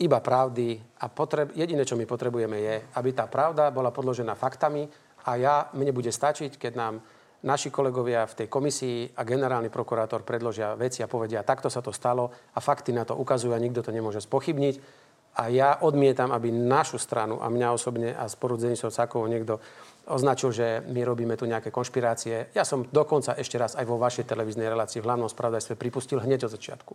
iba 0.00 0.18
pravdy 0.18 0.80
a 0.98 1.06
potreb, 1.12 1.52
jediné, 1.52 1.84
čo 1.84 1.94
my 2.00 2.08
potrebujeme 2.08 2.58
je, 2.58 2.76
aby 2.96 3.10
tá 3.12 3.28
pravda 3.28 3.68
bola 3.70 3.92
podložená 3.92 4.34
faktami 4.34 4.88
a 5.28 5.30
ja, 5.38 5.54
mne 5.76 5.94
bude 5.94 6.10
stačiť, 6.10 6.58
keď 6.58 6.72
nám 6.74 6.94
naši 7.42 7.74
kolegovia 7.74 8.26
v 8.26 8.36
tej 8.42 8.48
komisii 8.48 9.18
a 9.18 9.26
generálny 9.26 9.68
prokurátor 9.68 10.22
predložia 10.22 10.78
veci 10.78 11.02
a 11.02 11.10
povedia, 11.10 11.42
takto 11.42 11.66
sa 11.66 11.82
to 11.82 11.90
stalo 11.90 12.30
a 12.54 12.58
fakty 12.62 12.94
na 12.94 13.02
to 13.02 13.18
ukazujú 13.18 13.50
a 13.50 13.62
nikto 13.62 13.82
to 13.82 13.90
nemôže 13.90 14.22
spochybniť. 14.22 15.01
A 15.32 15.48
ja 15.48 15.80
odmietam, 15.80 16.28
aby 16.28 16.52
našu 16.52 17.00
stranu 17.00 17.40
a 17.40 17.48
mňa 17.48 17.68
osobne 17.72 18.12
a 18.12 18.28
spolu 18.28 18.60
s 18.60 18.68
Denisou 18.68 18.92
Sakovou 18.92 19.24
niekto 19.24 19.64
označil, 20.04 20.52
že 20.52 20.66
my 20.92 21.00
robíme 21.08 21.38
tu 21.40 21.48
nejaké 21.48 21.72
konšpirácie. 21.72 22.52
Ja 22.52 22.68
som 22.68 22.84
dokonca 22.84 23.32
ešte 23.40 23.56
raz 23.56 23.72
aj 23.72 23.88
vo 23.88 23.96
vašej 23.96 24.28
televíznej 24.28 24.68
relácii 24.68 25.00
v 25.00 25.08
hlavnom 25.08 25.32
spravodajstve 25.32 25.80
pripustil 25.80 26.20
hneď 26.20 26.50
od 26.50 26.54
začiatku, 26.58 26.94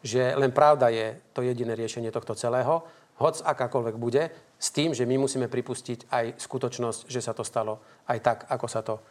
že 0.00 0.32
len 0.32 0.56
pravda 0.56 0.88
je 0.88 1.20
to 1.36 1.44
jediné 1.44 1.76
riešenie 1.76 2.08
tohto 2.08 2.32
celého, 2.32 2.80
hoc 3.20 3.36
akákoľvek 3.44 3.96
bude, 4.00 4.32
s 4.58 4.68
tým, 4.72 4.96
že 4.96 5.04
my 5.04 5.20
musíme 5.20 5.46
pripustiť 5.46 6.08
aj 6.08 6.40
skutočnosť, 6.40 7.00
že 7.12 7.20
sa 7.20 7.36
to 7.36 7.44
stalo 7.44 7.84
aj 8.08 8.18
tak, 8.24 8.38
ako 8.48 8.66
sa 8.66 8.80
to 8.80 9.04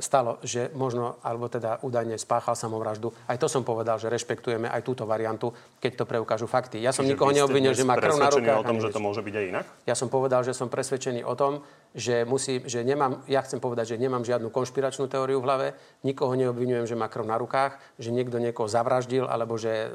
stalo, 0.00 0.40
že 0.40 0.72
možno, 0.72 1.20
alebo 1.20 1.52
teda 1.52 1.84
údajne 1.84 2.16
spáchal 2.16 2.56
samovraždu. 2.56 3.12
Aj 3.28 3.36
to 3.36 3.44
som 3.44 3.60
povedal, 3.60 4.00
že 4.00 4.08
rešpektujeme 4.08 4.72
aj 4.72 4.80
túto 4.80 5.04
variantu, 5.04 5.52
keď 5.76 5.92
to 6.00 6.04
preukážu 6.08 6.48
fakty. 6.48 6.80
Ja 6.80 6.96
som 6.96 7.04
Čiže 7.04 7.12
nikoho 7.12 7.32
neobvinil, 7.36 7.76
že 7.76 7.84
má 7.84 8.00
krv 8.00 8.16
na 8.16 8.32
rukách. 8.32 8.64
o 8.64 8.64
tom, 8.64 8.80
že 8.80 8.88
to 8.88 9.04
môže 9.04 9.20
byť 9.20 9.34
aj 9.36 9.44
inak? 9.52 9.64
Ja 9.84 9.92
som 9.92 10.08
povedal, 10.08 10.40
že 10.48 10.56
som 10.56 10.72
presvedčený 10.72 11.28
o 11.28 11.36
tom, 11.36 11.60
že, 11.92 12.24
musí, 12.24 12.64
že 12.64 12.80
nemám, 12.84 13.20
ja 13.28 13.44
chcem 13.44 13.60
povedať, 13.60 13.96
že 13.96 14.00
nemám 14.00 14.24
žiadnu 14.24 14.48
konšpiračnú 14.48 15.12
teóriu 15.12 15.44
v 15.44 15.46
hlave, 15.48 15.66
nikoho 16.04 16.32
neobvinujem, 16.32 16.88
že 16.88 16.96
má 16.96 17.12
krv 17.12 17.28
na 17.28 17.36
rukách, 17.36 17.76
že 18.00 18.12
niekto 18.12 18.40
niekoho 18.40 18.68
zavraždil, 18.68 19.28
alebo 19.28 19.60
že 19.60 19.72
e, 19.72 19.88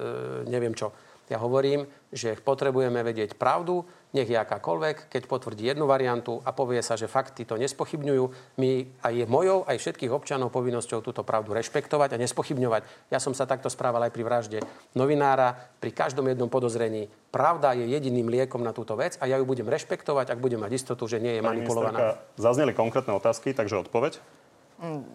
neviem 0.45 0.77
čo. 0.77 0.93
Ja 1.31 1.39
hovorím, 1.39 1.87
že 2.11 2.35
potrebujeme 2.35 2.99
vedieť 3.07 3.39
pravdu, 3.39 3.87
nech 4.11 4.27
je 4.27 4.35
akákoľvek, 4.35 5.07
keď 5.07 5.23
potvrdí 5.27 5.63
jednu 5.67 5.87
variantu 5.87 6.43
a 6.43 6.51
povie 6.51 6.83
sa, 6.83 6.99
že 6.99 7.07
fakty 7.07 7.47
to 7.47 7.55
nespochybňujú, 7.55 8.23
my 8.59 8.71
aj 9.03 9.13
je 9.23 9.25
mojou, 9.27 9.63
aj 9.63 9.79
všetkých 9.79 10.11
občanov 10.11 10.51
povinnosťou 10.51 10.99
túto 10.99 11.23
pravdu 11.23 11.55
rešpektovať 11.55 12.15
a 12.15 12.21
nespochybňovať. 12.21 13.11
Ja 13.11 13.23
som 13.23 13.31
sa 13.31 13.47
takto 13.47 13.71
správal 13.71 14.03
aj 14.07 14.11
pri 14.11 14.23
vražde 14.27 14.59
novinára, 14.91 15.55
pri 15.79 15.95
každom 15.95 16.27
jednom 16.27 16.51
podozrení. 16.51 17.07
Pravda 17.31 17.71
je 17.71 17.87
jediným 17.87 18.27
liekom 18.27 18.59
na 18.59 18.75
túto 18.75 18.99
vec 18.99 19.15
a 19.23 19.27
ja 19.31 19.39
ju 19.39 19.47
budem 19.47 19.67
rešpektovať, 19.67 20.35
ak 20.35 20.39
budem 20.43 20.59
mať 20.59 20.71
istotu, 20.75 21.07
že 21.07 21.23
nie 21.23 21.39
je 21.39 21.41
Pani 21.41 21.63
manipulovaná. 21.63 22.19
Zazneli 22.35 22.75
konkrétne 22.75 23.15
otázky, 23.15 23.55
takže 23.55 23.79
odpoveď. 23.87 24.19
Mm. 24.83 25.07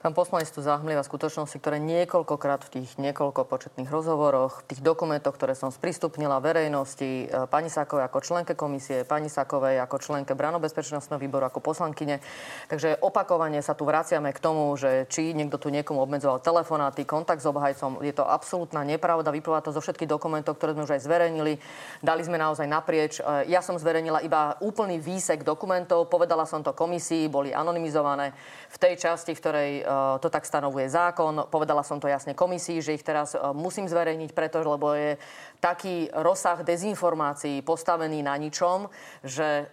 Pán 0.00 0.16
poslanec 0.16 0.48
tu 0.48 0.64
zahmlieva 0.64 1.04
skutočnosti, 1.04 1.60
ktoré 1.60 1.76
niekoľkokrát 1.76 2.64
v 2.64 2.80
tých 2.80 2.96
niekoľko 2.96 3.44
početných 3.44 3.92
rozhovoroch, 3.92 4.64
v 4.64 4.72
tých 4.72 4.80
dokumentoch, 4.80 5.36
ktoré 5.36 5.52
som 5.52 5.68
sprístupnila 5.68 6.40
verejnosti, 6.40 7.28
e, 7.28 7.44
pani 7.44 7.68
Sákovej 7.68 8.08
ako 8.08 8.24
členke 8.24 8.56
komisie, 8.56 9.04
pani 9.04 9.28
Sákovej 9.28 9.76
ako 9.84 10.00
členke 10.00 10.32
Branobezpečnostného 10.32 11.20
výboru, 11.20 11.52
ako 11.52 11.60
poslankyne. 11.60 12.24
Takže 12.72 12.96
opakovane 13.04 13.60
sa 13.60 13.76
tu 13.76 13.84
vraciame 13.84 14.32
k 14.32 14.40
tomu, 14.40 14.72
že 14.80 15.04
či 15.12 15.36
niekto 15.36 15.60
tu 15.60 15.68
niekomu 15.68 16.00
obmedzoval 16.00 16.40
telefonáty, 16.40 17.04
kontakt 17.04 17.44
s 17.44 17.52
obhajcom. 17.52 18.00
Je 18.00 18.16
to 18.16 18.24
absolútna 18.24 18.80
nepravda, 18.88 19.28
vyplýva 19.28 19.60
to 19.60 19.68
zo 19.68 19.84
všetkých 19.84 20.08
dokumentov, 20.08 20.56
ktoré 20.56 20.80
sme 20.80 20.88
už 20.88 20.96
aj 20.96 21.04
zverejnili. 21.04 21.60
Dali 22.00 22.24
sme 22.24 22.40
naozaj 22.40 22.64
naprieč. 22.64 23.20
E, 23.20 23.52
ja 23.52 23.60
som 23.60 23.76
zverejnila 23.76 24.24
iba 24.24 24.56
úplný 24.64 24.96
výsek 24.96 25.44
dokumentov, 25.44 26.08
povedala 26.08 26.48
som 26.48 26.64
to 26.64 26.72
komisii, 26.72 27.28
boli 27.28 27.52
anonymizované 27.52 28.32
v 28.72 28.76
tej 28.80 28.96
časti, 28.96 29.36
v 29.36 29.42
ktorej 29.44 29.70
e, 29.84 29.89
to 30.20 30.28
tak 30.30 30.46
stanovuje 30.46 30.86
zákon. 30.86 31.50
Povedala 31.50 31.82
som 31.82 31.98
to 31.98 32.06
jasne 32.06 32.32
komisii, 32.32 32.78
že 32.78 32.94
ich 32.94 33.04
teraz 33.04 33.34
musím 33.52 33.90
zverejniť 33.90 34.30
preto, 34.30 34.62
lebo 34.62 34.94
je 34.94 35.18
taký 35.58 36.08
rozsah 36.14 36.62
dezinformácií 36.64 37.60
postavený 37.60 38.24
na 38.24 38.38
ničom, 38.38 38.88
že 39.26 39.68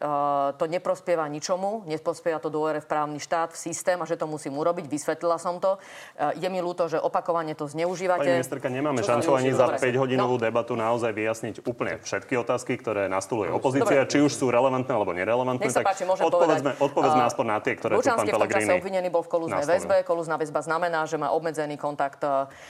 to 0.58 0.66
neprospieva 0.68 1.30
ničomu, 1.32 1.88
neprospieva 1.88 2.44
to 2.44 2.52
dôvere 2.52 2.84
v 2.84 2.88
právny 2.90 3.20
štát, 3.22 3.56
v 3.56 3.60
systém 3.72 3.98
a 4.02 4.06
že 4.06 4.20
to 4.20 4.28
musím 4.28 4.58
urobiť. 4.60 4.90
Vysvetlila 4.90 5.40
som 5.40 5.62
to. 5.62 5.80
Je 6.36 6.48
mi 6.50 6.60
ľúto, 6.60 6.90
že 6.92 7.00
opakovane 7.00 7.56
to 7.56 7.70
zneužívate. 7.70 8.28
Pani 8.28 8.42
ministerka, 8.42 8.68
nemáme 8.68 9.00
Čo 9.06 9.16
šancu 9.16 9.30
ani 9.38 9.52
za 9.56 9.80
5-hodinovú 9.80 10.36
no. 10.36 10.42
debatu 10.42 10.74
naozaj 10.76 11.12
vyjasniť 11.14 11.56
úplne 11.64 12.02
všetky 12.02 12.34
otázky, 12.42 12.76
ktoré 12.76 13.08
nastoluje 13.08 13.54
opozícia, 13.54 14.04
Dobre. 14.04 14.12
či 14.12 14.18
už 14.24 14.32
sú 14.34 14.52
relevantné 14.52 14.92
alebo 14.92 15.12
nerelevantné. 15.16 15.68
Nech 15.68 15.76
sa 15.76 15.84
páči, 15.84 16.04
môžem. 16.04 16.26
Odpovedzme 16.28 17.24
uh, 17.24 17.30
aspoň 17.30 17.46
na 17.46 17.58
tie, 17.60 17.74
ktoré 17.76 17.94
tu 18.00 18.08
pán 18.08 18.28
Pellegrini 18.28 18.72
obvinený 18.80 19.08
bol 19.12 19.24
v 19.24 19.30
kolúznej 19.30 19.66
väzbe. 19.68 20.07
Kolúzna 20.08 20.40
väzba 20.40 20.64
znamená, 20.64 21.04
že 21.04 21.20
má 21.20 21.36
obmedzený 21.36 21.76
kontakt 21.76 22.24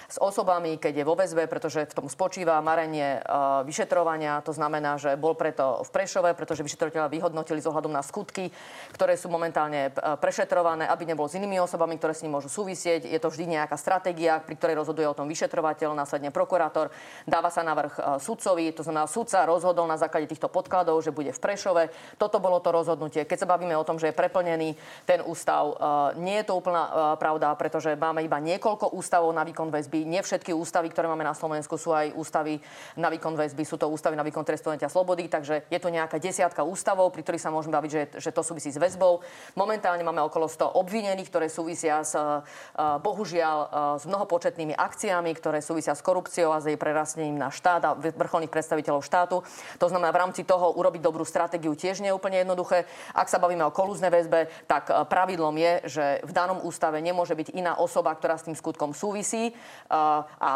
s 0.09 0.17
osobami, 0.17 0.81
keď 0.81 1.05
je 1.05 1.05
vo 1.05 1.13
väzbe, 1.13 1.45
pretože 1.45 1.85
v 1.85 1.93
tom 1.93 2.09
spočíva 2.09 2.57
marenie 2.65 3.21
Eh, 3.27 3.61
vyšetrovania. 3.67 4.39
To 4.47 4.55
znamená, 4.55 4.95
že 4.95 5.19
bol 5.19 5.35
preto 5.35 5.83
v 5.83 5.89
Prešove, 5.91 6.31
pretože 6.31 6.63
vyšetrovateľa 6.63 7.11
vyhodnotili 7.11 7.59
ohľadom 7.59 7.91
na 7.91 7.99
skutky, 7.99 8.47
ktoré 8.95 9.19
sú 9.19 9.27
momentálne 9.27 9.91
eh, 9.91 10.15
prešetrované, 10.15 10.88
aby 10.88 11.03
nebol 11.03 11.27
s 11.27 11.35
inými 11.35 11.59
osobami, 11.59 11.99
ktoré 11.99 12.15
s 12.15 12.23
ním 12.23 12.39
môžu 12.39 12.47
súvisieť. 12.47 13.03
Je 13.03 13.19
to 13.19 13.27
vždy 13.27 13.59
nejaká 13.59 13.75
stratégia, 13.75 14.39
pri 14.39 14.55
ktorej 14.55 14.79
rozhoduje 14.79 15.03
o 15.03 15.17
tom 15.17 15.27
vyšetrovateľ, 15.27 15.91
následne 15.91 16.31
prokurátor. 16.31 16.88
Dáva 17.27 17.51
sa 17.51 17.67
navrh 17.67 18.19
sudcovi, 18.23 18.71
to 18.71 18.88
znamená, 18.88 19.11
sudca 19.11 19.43
rozhodol 19.43 19.83
na 19.91 19.99
základe 19.99 20.31
týchto 20.31 20.47
podkladov, 20.47 21.03
že 21.03 21.11
bude 21.11 21.35
v 21.35 21.43
Prešove. 21.43 21.83
Toto 22.15 22.39
bolo 22.39 22.63
to 22.63 22.71
rozhodnutie. 22.71 23.27
Keď 23.27 23.43
sa 23.43 23.51
bavíme 23.51 23.75
o 23.75 23.83
tom, 23.83 23.99
že 23.99 24.09
je 24.09 24.15
preplnený 24.15 24.79
ten 25.03 25.19
ústav, 25.19 25.75
nie 26.15 26.39
je 26.39 26.47
to 26.47 26.55
úplná 26.55 27.13
pravda, 27.28 27.51
pretože 27.59 27.91
máme 27.99 28.23
iba 28.23 28.39
niekoľko 28.39 28.95
ústavov 28.95 29.36
na 29.36 29.43
výkon 29.43 29.67
väzby. 29.67 30.07
Nie 30.07 30.23
všetky 30.23 30.55
ústavy, 30.55 30.88
ktoré 30.88 31.11
máme 31.11 31.28
na 31.28 31.36
Slovensku, 31.36 31.75
sú 31.75 31.91
aj 31.91 32.15
ústavy 32.15 32.63
na 32.95 33.11
výkon 33.11 33.36
väzby, 33.36 33.67
sú 33.67 33.75
to 33.75 33.91
ústavy 33.91 34.15
na 34.15 34.23
výkon 34.23 34.47
trestu 34.47 34.71
slobody, 34.88 35.28
takže 35.28 35.67
je 35.67 35.80
to 35.82 35.91
nejaká 35.91 36.21
desiatka 36.23 36.63
ústavov, 36.63 37.11
pri 37.11 37.25
ktorých 37.25 37.43
sa 37.43 37.51
môžeme 37.51 37.75
baviť, 37.75 37.91
že, 37.91 38.03
že 38.15 38.32
to 38.32 38.45
súvisí 38.45 38.71
s 38.71 38.80
väzbou. 38.80 39.19
Momentálne 39.59 40.05
máme 40.05 40.23
okolo 40.23 40.45
100 40.47 40.80
obvinených, 40.80 41.28
ktoré 41.28 41.47
súvisia 41.49 42.05
s, 42.05 42.13
eh, 42.13 42.39
bohužiaľ 42.78 43.57
eh, 43.57 43.69
s 43.97 44.03
mnohopočetnými 44.05 44.78
akciami, 44.78 45.32
ktoré 45.36 45.59
súvisia 45.59 45.97
s 45.97 46.05
korupciou 46.05 46.53
a 46.53 46.61
s 46.61 46.71
jej 46.71 46.78
prerastnením 46.78 47.36
na 47.36 47.51
štát 47.51 47.82
a 47.84 47.91
vrcholných 47.97 48.53
predstaviteľov 48.53 49.03
štátu. 49.03 49.43
To 49.82 49.88
znamená, 49.89 50.15
v 50.15 50.21
rámci 50.23 50.47
toho 50.47 50.80
urobiť 50.80 51.03
dobrú 51.03 51.28
stratégiu 51.28 51.75
tiež 51.75 51.99
nie 51.99 52.13
je 52.13 52.15
úplne 52.15 52.39
jednoduché. 52.39 52.88
Ak 53.11 53.28
sa 53.28 53.41
bavíme 53.41 53.67
o 53.67 53.75
kolúznej 53.75 54.13
väzbe, 54.13 54.47
tak 54.69 54.88
eh, 54.88 55.03
pravidlom 55.03 55.55
je, 55.57 55.73
že 55.89 56.05
v 56.23 56.32
danom 56.32 56.61
ústave 56.61 57.01
nemôže 57.01 57.16
byť 57.24 57.55
iná 57.57 57.80
osoba, 57.80 58.13
ktorá 58.13 58.38
s 58.38 58.45
tým 58.45 58.57
skutkom 58.57 58.93
súvisí 58.93 59.55
a 59.89 60.51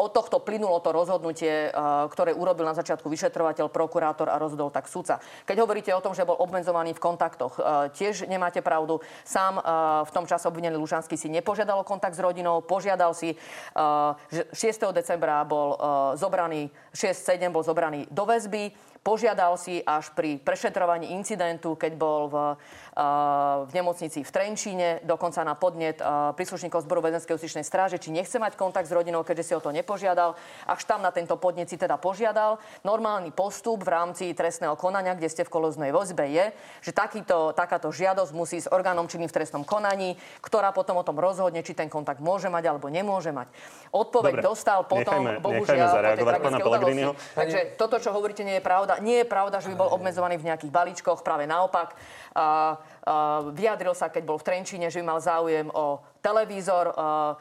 od 0.00 0.10
tohto 0.16 0.40
plynulo 0.40 0.80
to 0.80 0.96
rozhodnutie, 0.96 1.68
eh, 1.68 1.72
ktoré 2.08 2.32
urobil 2.32 2.64
na 2.64 2.72
začiatku 2.72 3.06
vyšetrovateľ, 3.12 3.68
prokurátor 3.68 4.32
a 4.32 4.40
rozhodol 4.40 4.72
tak 4.72 4.88
sudca. 4.88 5.20
Keď 5.44 5.56
hovoríte 5.60 5.92
o 5.92 6.00
tom, 6.00 6.16
že 6.16 6.24
bol 6.24 6.40
obmedzovaný 6.40 6.96
v 6.96 7.04
kontaktoch, 7.04 7.60
eh, 7.60 7.92
tiež 7.92 8.24
nemáte 8.24 8.64
pravdu. 8.64 9.04
Sám 9.22 9.62
v 10.00 10.14
tom 10.14 10.24
čase 10.24 10.46
obvinený 10.46 10.78
Lužanský 10.78 11.18
si 11.18 11.28
nepožiadal 11.28 11.82
kontakt 11.84 12.14
s 12.14 12.22
rodinou, 12.22 12.62
požiadal 12.62 13.12
si, 13.12 13.34
že 14.30 14.42
6. 14.54 14.92
decembra 14.94 15.42
bol 15.42 15.76
zobraný, 16.14 16.70
6-7 16.94 17.50
bol 17.50 17.66
zobraný 17.66 18.06
do 18.08 18.24
väzby 18.24 18.70
Požiadal 19.00 19.56
si 19.56 19.80
až 19.80 20.12
pri 20.12 20.36
prešetrovaní 20.36 21.16
incidentu, 21.16 21.72
keď 21.72 21.92
bol 21.96 22.28
v, 22.28 22.36
v 23.64 23.70
nemocnici 23.72 24.26
v 24.26 24.30
Trenčíne, 24.30 25.00
dokonca 25.06 25.46
na 25.46 25.54
podnet 25.54 26.02
príslušníkov 26.36 26.84
zboru 26.84 27.06
väzenskej 27.06 27.38
justičnej 27.38 27.64
stráže, 27.64 28.02
či 28.02 28.10
nechce 28.10 28.36
mať 28.36 28.58
kontakt 28.58 28.90
s 28.90 28.92
rodinou, 28.92 29.22
keďže 29.22 29.44
si 29.46 29.52
o 29.54 29.62
to 29.62 29.70
nepožiadal. 29.70 30.34
Až 30.66 30.84
tam 30.84 31.00
na 31.00 31.14
tento 31.14 31.38
podnet 31.38 31.70
si 31.70 31.78
teda 31.78 31.96
požiadal. 31.96 32.58
Normálny 32.82 33.30
postup 33.30 33.86
v 33.86 33.94
rámci 33.94 34.34
trestného 34.34 34.74
konania, 34.74 35.14
kde 35.14 35.30
ste 35.30 35.46
v 35.46 35.54
koloznej 35.54 35.94
vozbe, 35.94 36.26
je, 36.26 36.50
že 36.84 36.90
takýto, 36.90 37.54
takáto 37.54 37.94
žiadosť 37.94 38.32
musí 38.34 38.58
s 38.58 38.66
orgánom 38.66 39.06
činným 39.06 39.30
v 39.30 39.36
trestnom 39.38 39.62
konaní, 39.62 40.18
ktorá 40.42 40.74
potom 40.74 40.98
o 40.98 41.06
tom 41.06 41.16
rozhodne, 41.16 41.62
či 41.62 41.78
ten 41.78 41.86
kontakt 41.86 42.18
môže 42.18 42.50
mať 42.50 42.74
alebo 42.74 42.90
nemôže 42.90 43.30
mať. 43.30 43.48
Odpoveď 43.94 44.42
Dobre, 44.42 44.44
dostal 44.44 44.80
potom, 44.84 45.22
nechajme, 45.24 45.42
bohužiaľ, 45.42 45.78
nechajme 45.78 45.94
po 45.94 46.16
tej 46.18 46.26
tragickej 46.26 46.64
Takže 47.38 47.58
toto, 47.78 47.96
čo 48.02 48.10
hovoríte, 48.10 48.42
nie 48.42 48.58
je 48.58 48.64
pravda 48.64 48.80
pravda. 48.80 49.04
Nie 49.04 49.16
je 49.22 49.26
pravda, 49.28 49.56
že 49.60 49.68
by 49.70 49.76
bol 49.76 49.90
obmedzovaný 49.92 50.40
v 50.40 50.48
nejakých 50.48 50.72
balíčkoch, 50.72 51.20
práve 51.20 51.44
naopak. 51.44 51.94
uh, 52.36 52.76
vyjadril 53.56 53.96
sa, 53.96 54.12
keď 54.12 54.22
bol 54.28 54.36
v 54.36 54.46
Trenčíne, 54.46 54.92
že 54.92 55.00
by 55.00 55.04
mal 55.16 55.20
záujem 55.22 55.68
o 55.72 56.00
televízor. 56.20 56.92
A, 56.92 56.92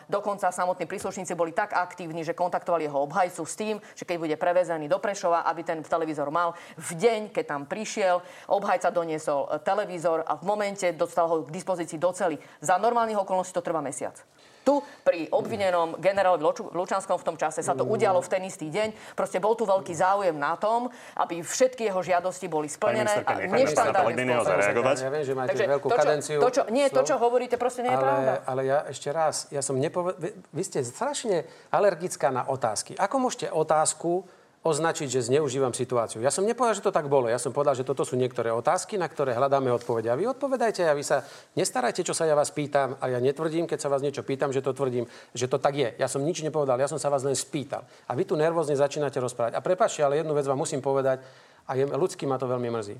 dokonca 0.08 0.48
samotní 0.52 0.88
príslušníci 0.88 1.36
boli 1.36 1.52
tak 1.52 1.76
aktívni, 1.76 2.24
že 2.24 2.38
kontaktovali 2.38 2.88
jeho 2.88 3.04
obhajcu 3.04 3.44
s 3.44 3.56
tým, 3.60 3.76
že 3.96 4.08
keď 4.08 4.18
bude 4.20 4.36
prevezený 4.40 4.88
do 4.88 5.04
Prešova, 5.04 5.44
aby 5.44 5.68
ten 5.68 5.84
televízor 5.84 6.32
mal. 6.32 6.56
V 6.80 6.96
deň, 6.96 7.36
keď 7.36 7.46
tam 7.46 7.62
prišiel, 7.68 8.24
obhajca 8.48 8.92
doniesol 8.92 9.52
televízor 9.64 10.24
a 10.24 10.40
v 10.40 10.44
momente 10.48 10.88
dostal 10.96 11.28
ho 11.28 11.44
k 11.44 11.52
dispozícii 11.52 12.00
doceli. 12.00 12.40
Za 12.64 12.80
normálnych 12.80 13.20
okolností 13.20 13.52
to 13.52 13.66
trvá 13.66 13.84
mesiac. 13.84 14.16
Tu 14.60 14.76
pri 15.08 15.32
obvinenom 15.34 15.98
generálovi 15.98 16.44
Lučanskom 16.76 17.18
v 17.18 17.26
tom 17.26 17.38
čase 17.40 17.64
sa 17.64 17.74
to 17.74 17.88
udialo 17.88 18.20
v 18.22 18.30
ten 18.30 18.44
istý 18.44 18.68
deň. 18.70 19.18
Proste 19.18 19.40
bol 19.42 19.56
tu 19.56 19.64
veľký 19.66 19.96
záujem 19.96 20.36
na 20.36 20.60
tom, 20.60 20.92
aby 21.16 21.42
všetky 21.42 21.90
jeho 21.90 22.04
žiadosti 22.04 22.46
boli 22.52 22.68
splnené 22.70 23.24
a 23.24 23.50
neštandardným 23.50 24.30
spôsobom. 24.46 24.84
Ja 25.00 25.10
viem, 25.10 25.26
že 25.26 25.34
máte 25.34 25.49
Takže 25.50 25.66
veľkú 25.66 25.88
to, 25.90 25.96
čo, 25.96 26.02
kadenciu. 26.02 26.40
To, 26.40 26.52
čo, 26.54 26.62
nie, 26.70 26.86
to, 26.90 27.02
čo 27.02 27.16
hovoríte, 27.18 27.58
proste 27.58 27.82
nie 27.82 27.92
je 27.92 28.00
ale, 28.00 28.06
pravda. 28.06 28.32
Ale 28.46 28.62
ja 28.66 28.78
ešte 28.86 29.10
raz, 29.10 29.50
ja 29.50 29.66
som 29.66 29.76
nepovedal... 29.76 30.22
Vy, 30.22 30.30
vy 30.54 30.64
ste 30.64 30.80
strašne 30.86 31.50
alergická 31.74 32.30
na 32.30 32.46
otázky. 32.46 32.94
Ako 32.96 33.18
môžete 33.18 33.50
otázku 33.50 34.30
označiť, 34.60 35.08
že 35.08 35.32
zneužívam 35.32 35.72
situáciu. 35.72 36.20
Ja 36.20 36.36
som 36.36 36.44
nepovedal, 36.44 36.76
že 36.76 36.84
to 36.84 36.92
tak 36.92 37.08
bolo. 37.08 37.32
Ja 37.32 37.40
som 37.40 37.56
povedal, 37.56 37.80
že 37.80 37.88
toto 37.88 38.04
sú 38.04 38.20
niektoré 38.20 38.52
otázky, 38.52 39.00
na 39.00 39.08
ktoré 39.08 39.32
hľadáme 39.32 39.72
odpovede. 39.72 40.12
A 40.12 40.20
vy 40.20 40.28
odpovedajte 40.28 40.84
a 40.84 40.92
vy 40.92 41.04
sa 41.04 41.24
nestarajte, 41.56 42.04
čo 42.04 42.12
sa 42.12 42.28
ja 42.28 42.36
vás 42.36 42.52
pýtam. 42.52 43.00
A 43.00 43.08
ja 43.08 43.24
netvrdím, 43.24 43.72
keď 43.72 43.80
sa 43.80 43.88
vás 43.88 44.04
niečo 44.04 44.20
pýtam, 44.20 44.52
že 44.52 44.60
to 44.60 44.76
tvrdím, 44.76 45.08
že 45.32 45.48
to 45.48 45.64
tak 45.64 45.80
je. 45.80 45.96
Ja 45.96 46.12
som 46.12 46.28
nič 46.28 46.44
nepovedal, 46.44 46.76
ja 46.76 46.92
som 46.92 47.00
sa 47.00 47.08
vás 47.08 47.24
len 47.24 47.40
spýtal. 47.40 47.88
A 48.04 48.12
vy 48.20 48.28
tu 48.28 48.36
nervózne 48.36 48.76
začínate 48.76 49.16
rozprávať. 49.24 49.56
A 49.56 49.64
prepačte, 49.64 50.04
ale 50.04 50.20
jednu 50.20 50.36
vec 50.36 50.44
vám 50.44 50.60
musím 50.60 50.84
povedať, 50.84 51.24
a 51.70 51.78
je, 51.78 51.86
ľudsky 51.86 52.28
ma 52.28 52.36
to 52.36 52.50
veľmi 52.50 52.68
mrzí. 52.74 52.98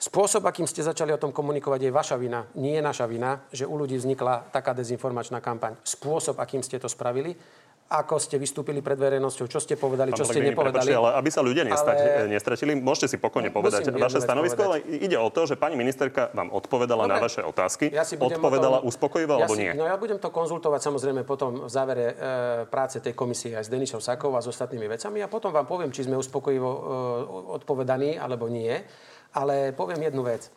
Spôsob, 0.00 0.48
akým 0.48 0.64
ste 0.64 0.80
začali 0.80 1.12
o 1.12 1.20
tom 1.20 1.28
komunikovať, 1.28 1.80
je 1.84 1.92
vaša 1.92 2.16
vina. 2.16 2.48
Nie 2.56 2.80
je 2.80 2.82
naša 2.88 3.04
vina, 3.04 3.44
že 3.52 3.68
u 3.68 3.76
ľudí 3.76 4.00
vznikla 4.00 4.48
taká 4.48 4.72
dezinformačná 4.72 5.44
kampaň. 5.44 5.76
Spôsob, 5.84 6.40
akým 6.40 6.64
ste 6.64 6.80
to 6.80 6.88
spravili, 6.88 7.36
ako 7.90 8.22
ste 8.22 8.38
vystúpili 8.38 8.80
pred 8.80 8.94
verejnosťou, 8.94 9.50
čo 9.50 9.58
ste 9.58 9.74
povedali, 9.74 10.14
čo 10.14 10.22
ste 10.22 10.40
nepovedali. 10.40 10.88
Prepačte, 10.88 10.94
ale 10.94 11.10
aby 11.20 11.28
sa 11.28 11.42
ľudia 11.42 11.66
ale... 11.66 12.30
nestratili, 12.30 12.78
môžete 12.78 13.12
si 13.12 13.16
pokojne 13.18 13.50
povedať 13.50 13.92
vaše 13.92 14.22
stanovisko, 14.22 14.62
ale 14.62 14.78
ide 14.88 15.18
o 15.18 15.26
to, 15.28 15.50
že 15.50 15.58
pani 15.58 15.74
ministerka 15.74 16.30
vám 16.32 16.54
odpovedala 16.54 17.04
Dobre. 17.04 17.14
na 17.18 17.18
vaše 17.20 17.42
otázky. 17.42 17.90
Ja 17.90 18.06
si 18.06 18.14
odpovedala 18.14 18.80
tom... 18.80 18.88
uspokojivo 18.88 19.36
ja 19.36 19.38
alebo 19.44 19.58
si... 19.58 19.66
nie? 19.66 19.74
No 19.74 19.90
ja 19.90 19.98
budem 19.98 20.22
to 20.22 20.30
konzultovať 20.30 20.80
samozrejme 20.86 21.26
potom 21.26 21.66
v 21.66 21.70
závere 21.70 22.06
e, 22.06 22.14
práce 22.70 23.02
tej 23.02 23.12
komisie 23.12 23.58
aj 23.58 23.66
s 23.66 23.70
Denisou 23.74 23.98
Sakovou 23.98 24.38
a 24.38 24.40
s 24.40 24.46
ostatnými 24.46 24.86
vecami 24.86 25.18
a 25.20 25.28
potom 25.28 25.50
vám 25.50 25.66
poviem, 25.66 25.90
či 25.90 26.06
sme 26.06 26.14
uspokojivo 26.14 26.70
e, 26.70 26.80
odpovedaní 27.58 28.22
alebo 28.22 28.46
nie. 28.46 28.70
Ale 29.34 29.72
poviem 29.72 30.10
jednu 30.10 30.22
vec. 30.26 30.50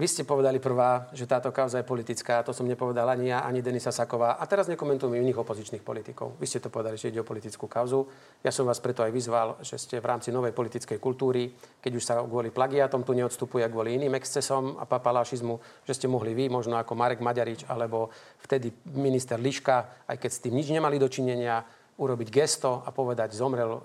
Vy 0.00 0.08
ste 0.08 0.24
povedali 0.24 0.56
prvá, 0.62 1.12
že 1.12 1.28
táto 1.28 1.52
kauza 1.52 1.76
je 1.76 1.84
politická. 1.84 2.40
To 2.48 2.56
som 2.56 2.64
nepovedal 2.64 3.04
ani 3.10 3.36
ja, 3.36 3.44
ani 3.44 3.60
Denisa 3.60 3.92
Saková. 3.92 4.40
A 4.40 4.48
teraz 4.48 4.64
nekomentujem 4.64 5.12
iných 5.12 5.44
opozičných 5.44 5.84
politikov. 5.84 6.40
Vy 6.40 6.48
ste 6.48 6.62
to 6.64 6.72
povedali, 6.72 6.96
že 6.96 7.12
ide 7.12 7.20
o 7.20 7.28
politickú 7.28 7.68
kauzu. 7.68 8.08
Ja 8.40 8.48
som 8.48 8.64
vás 8.64 8.80
preto 8.80 9.04
aj 9.04 9.12
vyzval, 9.12 9.60
že 9.60 9.76
ste 9.76 10.00
v 10.00 10.08
rámci 10.08 10.32
novej 10.32 10.56
politickej 10.56 10.96
kultúry, 10.96 11.52
keď 11.84 11.92
už 11.92 12.04
sa 12.06 12.22
kvôli 12.24 12.48
plagiatom 12.48 13.04
tu 13.04 13.12
neodstupuje 13.12 13.66
kvôli 13.68 14.00
iným 14.00 14.16
excesom 14.16 14.80
a 14.80 14.88
papalášizmu, 14.88 15.84
že 15.84 15.92
ste 15.92 16.08
mohli 16.08 16.32
vy, 16.32 16.48
možno 16.48 16.80
ako 16.80 16.96
Marek 16.96 17.20
Maďarič 17.20 17.68
alebo 17.68 18.08
vtedy 18.40 18.72
minister 18.96 19.36
Liška, 19.36 20.08
aj 20.08 20.16
keď 20.16 20.30
s 20.32 20.42
tým 20.48 20.56
nič 20.56 20.72
nemali 20.72 20.96
dočinenia, 20.96 21.60
urobiť 22.00 22.28
gesto 22.32 22.80
a 22.80 22.88
povedať, 22.88 23.36
zomrel 23.36 23.76
e, 23.76 23.80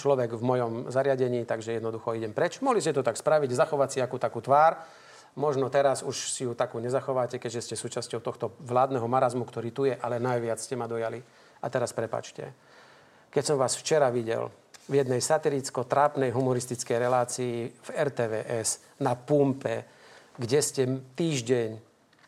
človek 0.00 0.32
v 0.32 0.42
mojom 0.42 0.72
zariadení, 0.88 1.44
takže 1.44 1.76
jednoducho 1.76 2.16
idem 2.16 2.32
preč. 2.32 2.64
Mohli 2.64 2.80
ste 2.80 2.96
to 2.96 3.04
tak 3.04 3.20
spraviť, 3.20 3.52
zachovať 3.52 3.88
si 3.92 3.98
akú 4.00 4.16
takú 4.16 4.40
tvár, 4.40 4.80
Možno 5.38 5.70
teraz 5.70 6.02
už 6.02 6.34
si 6.34 6.42
ju 6.42 6.58
takú 6.58 6.82
nezachováte, 6.82 7.38
keďže 7.38 7.70
ste 7.70 7.76
súčasťou 7.78 8.18
tohto 8.18 8.50
vládneho 8.66 9.06
marazmu, 9.06 9.46
ktorý 9.46 9.70
tu 9.70 9.86
je, 9.86 9.94
ale 9.94 10.18
najviac 10.18 10.58
ste 10.58 10.74
ma 10.74 10.90
dojali. 10.90 11.22
A 11.62 11.70
teraz 11.70 11.94
prepačte. 11.94 12.50
Keď 13.30 13.44
som 13.46 13.54
vás 13.54 13.78
včera 13.78 14.10
videl 14.10 14.50
v 14.90 14.98
jednej 14.98 15.22
satiricko-trápnej 15.22 16.34
humoristickej 16.34 16.96
relácii 16.98 17.54
v 17.70 17.88
RTVS 17.94 18.98
na 19.06 19.14
Pumpe, 19.14 19.86
kde 20.34 20.58
ste 20.58 20.82
týždeň 21.14 21.78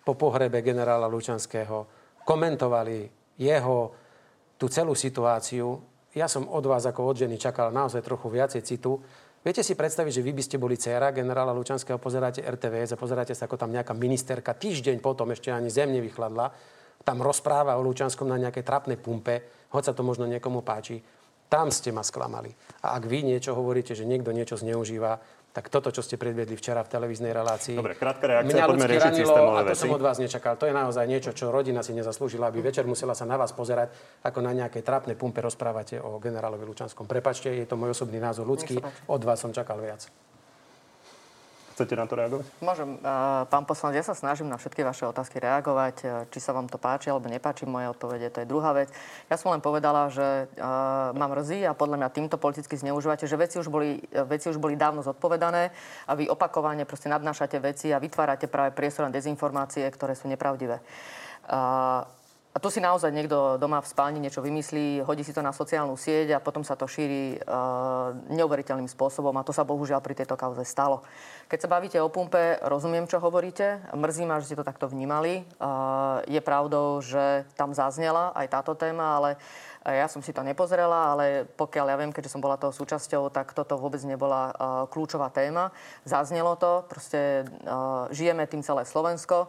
po 0.07 0.14
pohrebe 0.14 0.62
generála 0.62 1.11
Lučanského 1.11 1.91
komentovali 2.22 3.11
jeho 3.43 4.01
tú 4.63 4.71
celú 4.71 4.95
situáciu. 4.95 5.83
Ja 6.15 6.31
som 6.31 6.47
od 6.47 6.63
vás 6.71 6.87
ako 6.87 7.11
od 7.11 7.27
ženy 7.27 7.35
čakal 7.35 7.75
naozaj 7.75 8.07
trochu 8.07 8.31
viacej 8.31 8.63
citu, 8.63 9.03
Viete 9.43 9.67
si 9.67 9.75
predstaviť, 9.75 10.23
že 10.23 10.23
vy 10.23 10.33
by 10.39 10.43
ste 10.47 10.55
boli 10.55 10.79
dcera 10.79 11.11
generála 11.11 11.51
Lučanského, 11.51 11.99
pozeráte 11.99 12.47
RTVS 12.47 12.95
a 12.95 13.01
pozeráte 13.01 13.35
sa, 13.35 13.51
ako 13.51 13.59
tam 13.59 13.75
nejaká 13.75 13.91
ministerka 13.91 14.55
týždeň 14.55 15.03
potom 15.03 15.35
ešte 15.35 15.51
ani 15.51 15.67
zem 15.67 15.91
nevychladla, 15.91 16.47
tam 17.03 17.19
rozpráva 17.19 17.75
o 17.75 17.83
Lučanskom 17.83 18.31
na 18.31 18.39
nejakej 18.39 18.63
trapnej 18.63 19.03
pumpe, 19.03 19.67
hoď 19.75 19.91
sa 19.91 19.93
to 19.99 20.07
možno 20.07 20.31
niekomu 20.31 20.63
páči. 20.63 21.03
Tam 21.51 21.75
ste 21.75 21.91
ma 21.91 22.07
sklamali. 22.07 22.55
A 22.87 22.95
ak 22.95 23.03
vy 23.11 23.27
niečo 23.27 23.59
hovoríte, 23.59 23.99
že 23.99 24.07
niekto 24.07 24.31
niečo 24.31 24.55
zneužíva, 24.55 25.19
tak 25.53 25.68
toto, 25.68 25.92
čo 25.92 26.00
ste 26.00 26.16
predviedli 26.16 26.57
včera 26.57 26.80
v 26.80 26.88
televíznej 26.88 27.36
relácii... 27.36 27.76
Dobre, 27.76 27.92
krátka 27.92 28.24
reakcia, 28.24 28.64
poďme 28.64 28.88
riešiť 28.88 29.12
systémové 29.20 29.61
a 29.61 29.62
to 29.62 29.68
veci. 29.76 29.82
som 29.84 29.92
od 29.92 30.03
vás 30.03 30.16
nečakal. 30.16 30.57
To 30.57 30.64
je 30.64 30.72
naozaj 30.72 31.05
niečo, 31.05 31.30
čo 31.36 31.53
rodina 31.53 31.84
si 31.84 31.92
nezaslúžila, 31.92 32.48
aby 32.48 32.64
večer 32.64 32.88
musela 32.88 33.12
sa 33.12 33.28
na 33.28 33.36
vás 33.36 33.53
pozerať, 33.53 33.92
ako 34.24 34.40
na 34.40 34.57
nejakej 34.57 34.80
trápnej 34.80 35.16
pumpe 35.20 35.44
rozprávate 35.44 36.00
o 36.00 36.16
generálovi 36.16 36.64
Lučanskom. 36.64 37.05
Prepačte, 37.05 37.53
je 37.53 37.68
to 37.68 37.76
môj 37.76 37.92
osobný 37.92 38.16
názor 38.16 38.48
ľudský. 38.48 38.80
Od 39.12 39.20
vás 39.20 39.44
som 39.44 39.53
čakal 39.53 39.76
viac. 39.76 40.32
Chcete 41.73 41.97
na 41.97 42.05
to 42.05 42.20
reagovať? 42.20 42.45
Môžem. 42.61 43.01
Pán 43.49 43.64
poslanec, 43.64 44.05
ja 44.05 44.07
sa 44.07 44.16
snažím 44.16 44.53
na 44.53 44.61
všetky 44.61 44.85
vaše 44.85 45.09
otázky 45.09 45.41
reagovať. 45.41 45.97
E, 46.01 46.07
či 46.29 46.39
sa 46.39 46.53
vám 46.53 46.68
to 46.68 46.77
páči 46.77 47.09
alebo 47.09 47.33
nepáči 47.33 47.64
moje 47.64 47.89
odpovede, 47.89 48.29
to 48.29 48.45
je 48.45 48.51
druhá 48.51 48.77
vec. 48.77 48.93
Ja 49.33 49.41
som 49.41 49.57
len 49.57 49.64
povedala, 49.64 50.12
že 50.12 50.53
uh, 50.53 51.16
mám 51.16 51.33
mrzí 51.33 51.64
a 51.64 51.73
podľa 51.73 51.97
mňa 52.05 52.09
týmto 52.12 52.37
politicky 52.37 52.77
zneužívate, 52.77 53.25
že 53.25 53.41
veci 53.41 53.57
už, 53.57 53.73
boli, 53.73 54.05
veci 54.29 54.53
už 54.53 54.61
boli 54.61 54.77
dávno 54.77 55.01
zodpovedané 55.01 55.73
a 56.05 56.12
vy 56.12 56.29
opakovane 56.29 56.85
proste 56.85 57.09
nadnášate 57.09 57.57
veci 57.57 57.89
a 57.89 58.03
vytvárate 58.03 58.53
práve 58.53 58.77
priestor 58.77 59.09
na 59.09 59.12
dezinformácie, 59.14 59.89
ktoré 59.89 60.12
sú 60.12 60.29
nepravdivé. 60.29 60.85
A 62.53 62.61
tu 62.61 62.68
si 62.68 62.84
naozaj 62.84 63.09
niekto 63.16 63.57
doma 63.57 63.80
v 63.80 63.88
spálni 63.88 64.20
niečo 64.20 64.44
vymyslí, 64.44 65.00
hodí 65.09 65.24
si 65.24 65.32
to 65.32 65.40
na 65.40 65.57
sociálnu 65.57 65.96
sieť 65.96 66.36
a 66.36 66.44
potom 66.44 66.61
sa 66.61 66.76
to 66.76 66.84
šíri 66.84 67.40
uh, 67.40 68.12
neuveriteľným 68.28 68.92
spôsobom 68.92 69.32
a 69.40 69.46
to 69.46 69.57
sa 69.57 69.64
bohužiaľ 69.64 70.05
pri 70.05 70.20
tejto 70.20 70.36
kauze 70.36 70.61
stalo. 70.68 71.00
Keď 71.48 71.59
sa 71.64 71.72
bavíte 71.72 71.96
o 71.96 72.12
pumpe, 72.12 72.61
rozumiem, 72.61 73.09
čo 73.09 73.24
hovoríte. 73.24 73.80
Mrzí 73.96 74.28
ma, 74.28 74.36
že 74.36 74.53
ste 74.53 74.61
to 74.61 74.68
takto 74.68 74.84
vnímali. 74.84 75.48
Uh, 75.57 76.20
je 76.28 76.44
pravdou, 76.44 77.00
že 77.00 77.48
tam 77.57 77.72
zaznela 77.72 78.36
aj 78.36 78.53
táto 78.53 78.76
téma, 78.76 79.16
ale 79.16 79.40
ja 79.88 80.05
som 80.12 80.20
si 80.20 80.36
to 80.36 80.44
nepozrela, 80.44 81.16
ale 81.16 81.48
pokiaľ 81.57 81.86
ja 81.88 81.96
viem, 81.96 82.12
keďže 82.12 82.36
som 82.36 82.44
bola 82.44 82.61
toho 82.61 82.70
súčasťou, 82.70 83.32
tak 83.32 83.57
toto 83.57 83.80
vôbec 83.80 84.05
nebola 84.05 84.53
uh, 84.53 84.53
kľúčová 84.92 85.32
téma. 85.32 85.72
Zaznelo 86.05 86.61
to, 86.61 86.84
proste 86.84 87.48
uh, 87.64 88.12
žijeme 88.12 88.44
tým 88.44 88.61
celé 88.61 88.84
Slovensko. 88.84 89.48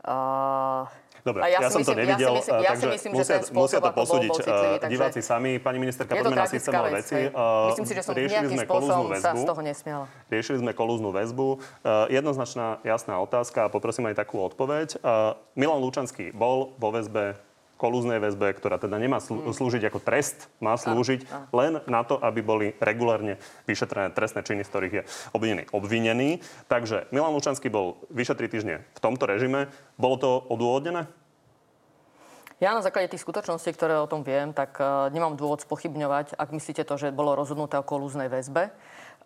Uh, 0.00 0.88
Dobre, 1.22 1.40
ja, 1.46 1.62
ja 1.62 1.70
som 1.70 1.78
myslím, 1.78 1.94
to 1.94 2.02
nevidel, 2.02 2.34
ja 2.34 2.42
si 2.42 2.42
myslím, 2.42 2.58
ja 2.58 2.70
takže 2.74 2.86
myslím, 2.90 3.10
musia, 3.14 3.36
že 3.38 3.54
musia 3.54 3.78
to 3.78 3.90
posúdiť 3.94 4.30
citlivý, 4.42 4.70
takže... 4.82 4.90
diváci 4.90 5.20
sami. 5.22 5.52
Pani 5.62 5.78
ministerka, 5.78 6.18
poďme 6.18 6.34
na 6.34 6.50
systémové 6.50 6.90
veci. 6.98 7.30
Myslím 7.70 7.86
si, 7.86 7.94
že 7.94 8.02
som 8.02 8.12
Riešili 8.18 8.46
väzbu. 8.58 9.22
sa 9.22 9.30
z 9.38 9.44
toho 9.46 9.60
nesmiala. 9.62 10.06
Riešili 10.26 10.58
sme 10.58 10.74
kolúznu 10.74 11.14
väzbu. 11.14 11.46
Uh, 11.54 12.10
jednoznačná, 12.10 12.82
jasná 12.82 13.22
otázka 13.22 13.66
a 13.66 13.68
poprosím 13.70 14.10
aj 14.10 14.18
takú 14.18 14.42
odpoveď. 14.42 14.98
Milan 15.54 15.78
Lučanský 15.78 16.34
bol 16.34 16.74
vo 16.74 16.90
väzbe 16.90 17.38
kolúznej 17.82 18.22
väzbe, 18.22 18.54
ktorá 18.54 18.78
teda 18.78 18.94
nemá 19.02 19.18
mm. 19.18 19.50
slúžiť 19.50 19.90
ako 19.90 19.98
trest, 19.98 20.46
má 20.62 20.78
slúžiť 20.78 21.50
len 21.50 21.82
na 21.90 22.06
to, 22.06 22.14
aby 22.22 22.38
boli 22.38 22.66
regulárne 22.78 23.42
vyšetrené 23.66 24.14
trestné 24.14 24.46
činy, 24.46 24.62
z 24.62 24.70
ktorých 24.70 24.94
je 24.94 25.02
obvinený 25.34 25.66
obvinený. 25.74 26.38
Takže 26.70 27.10
Milan 27.10 27.34
Lučanský 27.34 27.66
bol 27.66 27.98
vyše 28.14 28.38
3 28.38 28.46
týždne 28.46 28.86
v 28.94 29.00
tomto 29.02 29.26
režime. 29.26 29.66
Bolo 29.98 30.16
to 30.20 30.30
odôvodnené? 30.46 31.10
Ja 32.62 32.78
na 32.78 32.86
základe 32.86 33.10
tých 33.10 33.26
skutočností, 33.26 33.74
ktoré 33.74 33.98
o 33.98 34.06
tom 34.06 34.22
viem, 34.22 34.54
tak 34.54 34.78
uh, 34.78 35.10
nemám 35.10 35.34
dôvod 35.34 35.66
spochybňovať, 35.66 36.38
ak 36.38 36.54
myslíte 36.54 36.86
to, 36.86 36.94
že 36.94 37.10
bolo 37.10 37.34
rozhodnuté 37.34 37.74
o 37.74 37.82
kolúznej 37.82 38.30
väzbe. 38.30 38.70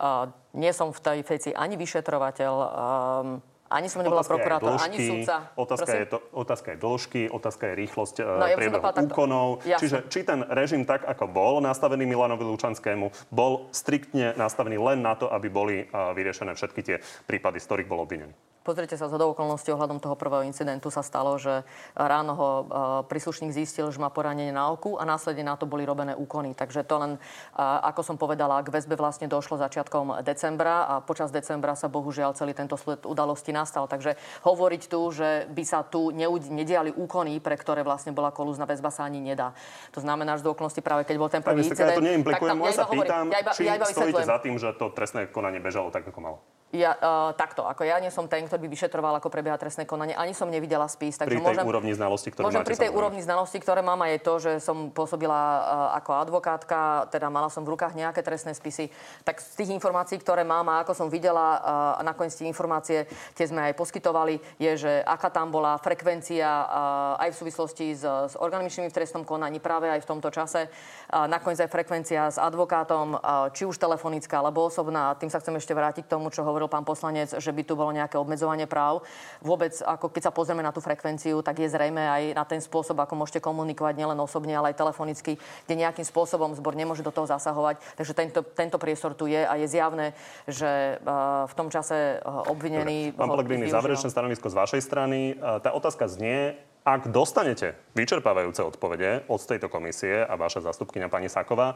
Uh, 0.01 0.33
nie 0.57 0.73
som 0.73 0.89
v 0.89 1.05
tej 1.05 1.19
veci 1.21 1.51
ani 1.53 1.77
vyšetrovateľ. 1.77 2.53
Um, 2.57 3.45
ani 3.67 3.91
som 3.91 4.01
nebola 4.03 4.23
prokurátor, 4.23 4.79
ani 4.79 4.99
sudca. 4.99 5.53
Otázka 5.59 5.93
je, 5.95 6.07
to, 6.07 6.19
otázka 6.33 6.69
je 6.75 6.79
dĺžky, 6.79 7.23
otázka 7.31 7.65
je 7.71 7.75
rýchlosť 7.87 8.15
no, 8.23 8.47
ja 8.47 8.57
priebehu 8.57 8.83
úkonov. 8.83 9.67
Jasne. 9.67 9.81
Čiže 9.83 9.97
či 10.11 10.21
ten 10.23 10.41
režim 10.47 10.87
tak, 10.87 11.03
ako 11.05 11.27
bol 11.27 11.55
nastavený 11.59 12.07
Milanovi 12.07 12.47
Lučanskému, 12.47 13.35
bol 13.35 13.69
striktne 13.75 14.39
nastavený 14.39 14.79
len 14.79 15.03
na 15.03 15.19
to, 15.19 15.27
aby 15.29 15.51
boli 15.51 15.77
vyriešené 15.91 16.55
všetky 16.55 16.81
tie 16.83 16.97
prípady, 17.27 17.59
z 17.59 17.67
ktorých 17.67 17.91
bol 17.91 18.03
obvinený. 18.03 18.35
Pozrite 18.67 18.99
sa, 18.99 19.07
z 19.07 19.15
okolností 19.15 19.71
ohľadom 19.71 20.03
toho 20.03 20.19
prvého 20.19 20.43
incidentu 20.43 20.91
sa 20.91 21.07
stalo, 21.07 21.39
že 21.39 21.63
ráno 21.95 22.33
ho 22.35 22.49
e, 22.51 22.65
príslušník 23.07 23.55
zistil, 23.55 23.87
že 23.95 24.03
má 24.03 24.11
poranenie 24.11 24.51
na 24.51 24.75
oku 24.75 24.99
a 24.99 25.07
následne 25.07 25.47
na 25.47 25.55
to 25.55 25.71
boli 25.71 25.87
robené 25.87 26.19
úkony. 26.19 26.51
Takže 26.51 26.83
to 26.83 26.99
len, 26.99 27.13
ako 27.55 28.03
som 28.03 28.17
povedala, 28.19 28.67
k 28.67 28.75
väzbe 28.75 28.99
vlastne 28.99 29.31
došlo 29.31 29.55
začiatkom 29.63 30.27
decembra 30.27 30.83
a 30.91 30.95
počas 30.99 31.31
decembra 31.31 31.79
sa 31.79 31.87
bohužiaľ 31.87 32.35
celý 32.35 32.59
tento 32.59 32.75
sled 32.75 33.07
udalosti 33.07 33.55
nastal. 33.55 33.87
Takže 33.87 34.19
hovoriť 34.43 34.83
tu, 34.91 35.01
že 35.15 35.47
by 35.47 35.63
sa 35.63 35.87
tu 35.87 36.11
nediali 36.51 36.91
úkony, 36.91 37.39
pre 37.39 37.55
ktoré 37.55 37.87
vlastne 37.87 38.11
bola 38.11 38.35
kolúzna 38.35 38.67
väzba, 38.67 38.91
sa 38.91 39.07
ani 39.07 39.23
nedá. 39.23 39.55
To 39.95 40.03
znamená, 40.03 40.35
že 40.35 40.43
do 40.43 40.51
okolnosti 40.51 40.83
práve 40.83 41.07
keď 41.07 41.17
bol 41.23 41.31
ten 41.31 41.47
prvý 41.47 41.63
incident... 41.63 41.95
Ja 41.95 42.03
to 42.03 42.03
neimplikujem, 42.03 42.57
ja 42.67 42.75
sa 42.75 42.91
pýtam, 42.91 43.31
ja 43.31 43.39
iba, 43.47 43.53
či 43.55 43.63
ja 43.63 43.79
iba 43.79 43.87
stojíte 43.87 44.27
za 44.27 44.43
tým, 44.43 44.59
že 44.59 44.75
to 44.75 44.91
trestné 44.91 45.31
konanie 45.31 45.63
bežalo 45.63 45.95
tak, 45.95 46.03
ako 46.11 46.19
malo. 46.19 46.39
Ja, 46.75 46.99
uh, 46.99 47.31
takto, 47.39 47.63
ako 47.63 47.87
ja 47.87 48.03
nie 48.03 48.11
som 48.11 48.27
ten, 48.27 48.43
ktorý 48.43 48.67
by 48.67 48.71
vyšetroval, 48.75 49.15
ako 49.23 49.31
prebieha 49.31 49.55
trestné 49.55 49.87
konanie, 49.87 50.19
ani 50.19 50.35
som 50.35 50.51
nevidela 50.51 50.91
spis. 50.91 51.15
Takže 51.15 51.31
pri 51.31 51.39
tej 51.39 51.47
môžem, 51.47 51.63
úrovni 51.63 51.93
znalosti, 51.95 52.29
ktoré 52.35 52.43
môžem 52.43 52.59
máte, 52.59 52.71
pri 52.75 52.83
tej 52.83 52.91
úrovni 52.91 53.23
znalosti, 53.23 53.59
ktoré 53.63 53.81
mám, 53.87 54.03
aj 54.03 54.19
to, 54.27 54.35
že 54.43 54.53
som 54.59 54.91
pôsobila 54.91 55.39
uh, 55.39 55.63
ako 56.03 56.11
advokátka, 56.19 57.07
teda 57.15 57.31
mala 57.31 57.55
som 57.55 57.63
v 57.63 57.71
rukách 57.71 57.95
nejaké 57.95 58.19
trestné 58.27 58.51
spisy, 58.51 58.91
tak 59.23 59.39
z 59.39 59.63
tých 59.63 59.71
informácií, 59.79 60.19
ktoré 60.19 60.43
mám 60.43 60.67
a 60.67 60.83
ako 60.83 61.07
som 61.07 61.07
videla, 61.07 61.63
uh, 61.63 61.63
a 61.97 62.03
nakoniec 62.03 62.35
tie 62.35 62.51
informácie, 62.51 63.07
tie 63.39 63.47
sme 63.47 63.71
aj 63.71 63.79
poskytovali, 63.79 64.43
je, 64.59 64.73
že 64.75 64.93
aká 65.07 65.31
tam 65.31 65.55
bola 65.55 65.79
frekvencia 65.79 66.51
uh, 66.51 67.23
aj 67.23 67.31
v 67.31 67.37
súvislosti 67.47 67.95
s, 67.95 68.03
s 68.03 68.35
orgánmi 68.35 68.67
v 68.67 68.91
trestnom 68.91 69.23
konaní 69.23 69.63
práve 69.63 69.87
aj 69.87 70.03
v 70.03 70.11
tomto 70.11 70.35
čase. 70.35 70.67
Uh, 71.07 71.31
nakoniec 71.31 71.63
aj 71.63 71.71
frekvencia 71.71 72.27
s 72.27 72.43
advokátom, 72.43 73.15
uh, 73.15 73.55
či 73.55 73.63
už 73.63 73.79
telefonická 73.79 74.43
alebo 74.43 74.67
osobná. 74.67 75.15
Tým 75.15 75.31
sa 75.31 75.39
chcem 75.39 75.55
ešte 75.55 75.71
vrátiť 75.71 76.11
k 76.11 76.13
tomu, 76.13 76.35
čo 76.35 76.43
hovoril 76.57 76.73
pán 76.73 76.89
poslanec, 76.89 77.37
že 77.37 77.53
by 77.53 77.63
tu 77.69 77.77
bolo 77.77 77.93
nejaké 77.93 78.17
obmedzovanie 78.17 78.65
práv. 78.65 79.05
Vôbec, 79.45 79.77
ako 79.85 80.09
keď 80.09 80.23
sa 80.25 80.33
pozrieme 80.33 80.65
na 80.65 80.73
tú 80.73 80.81
frekvenciu, 80.81 81.45
tak 81.45 81.61
je 81.61 81.69
zrejme 81.69 82.01
aj 82.01 82.23
na 82.33 82.49
ten 82.49 82.65
spôsob, 82.65 82.97
ako 82.97 83.13
môžete 83.13 83.45
komunikovať 83.45 83.93
nielen 84.01 84.17
osobne, 84.17 84.57
ale 84.57 84.73
aj 84.73 84.81
telefonicky, 84.81 85.37
kde 85.37 85.75
nejakým 85.77 86.09
spôsobom 86.09 86.57
zbor 86.57 86.73
nemôže 86.73 87.05
do 87.05 87.13
toho 87.13 87.29
zasahovať. 87.29 87.77
Takže 88.01 88.17
tento, 88.17 88.41
tento 88.41 88.81
priestor 88.81 89.13
tu 89.13 89.29
je 89.29 89.45
a 89.45 89.53
je 89.61 89.69
zjavné, 89.69 90.17
že 90.49 90.97
uh, 91.05 91.45
v 91.45 91.53
tom 91.53 91.69
čase 91.69 92.25
uh, 92.25 92.49
obvinený... 92.49 93.13
Pán 93.13 93.29
Pellegrini, 93.29 93.69
záverečné 93.69 94.09
stanovisko 94.09 94.49
z 94.49 94.57
vašej 94.57 94.81
strany. 94.81 95.37
Uh, 95.37 95.61
tá 95.61 95.77
otázka 95.77 96.09
znie, 96.09 96.57
Ak 96.87 97.11
dostanete 97.11 97.75
vyčerpávajúce 97.99 98.63
odpovede 98.63 99.27
od 99.27 99.43
tejto 99.43 99.67
komisie 99.67 100.23
a 100.23 100.39
vaša 100.39 100.71
zastupkynia 100.71 101.11
pani 101.11 101.27
Saková, 101.27 101.75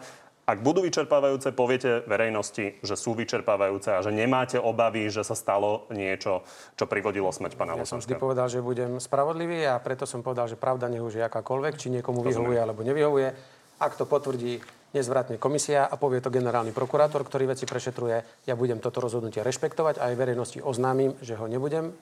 ak 0.50 0.66
budú 0.66 0.82
vyčerpávajúce, 0.82 1.54
poviete 1.54 2.02
verejnosti, 2.10 2.82
že 2.82 2.94
sú 2.98 3.14
vyčerpávajúce 3.14 3.94
a 3.94 4.02
že 4.02 4.10
nemáte 4.10 4.58
obavy, 4.58 5.06
že 5.06 5.22
sa 5.22 5.38
stalo 5.38 5.86
niečo, 5.94 6.42
čo 6.74 6.90
privodilo 6.90 7.30
smrť 7.30 7.54
pana 7.54 7.78
Ja 7.78 7.86
som 7.86 8.02
vždy 8.02 8.18
povedal, 8.18 8.50
že 8.50 8.58
budem 8.58 8.98
spravodlivý 8.98 9.70
a 9.70 9.78
preto 9.78 10.10
som 10.10 10.26
povedal, 10.26 10.50
že 10.50 10.58
pravda 10.58 10.90
nech 10.90 11.02
už 11.02 11.22
je 11.22 11.24
akákoľvek, 11.24 11.78
či 11.78 11.94
niekomu 11.94 12.26
vyhovuje 12.26 12.58
alebo 12.58 12.82
nevyhovuje. 12.82 13.30
Ak 13.80 13.94
to 13.94 14.04
potvrdí 14.04 14.58
nezvratne 14.90 15.38
komisia 15.38 15.86
a 15.86 15.94
povie 15.94 16.18
to 16.18 16.34
generálny 16.34 16.74
prokurátor, 16.74 17.22
ktorý 17.22 17.54
veci 17.54 17.62
prešetruje. 17.62 18.42
Ja 18.50 18.58
budem 18.58 18.82
toto 18.82 18.98
rozhodnutie 18.98 19.38
rešpektovať 19.46 20.02
a 20.02 20.10
aj 20.10 20.18
verejnosti 20.18 20.58
oznámim, 20.58 21.14
že 21.22 21.38
ho 21.38 21.46
nebudem 21.46 21.88
e, 21.88 21.92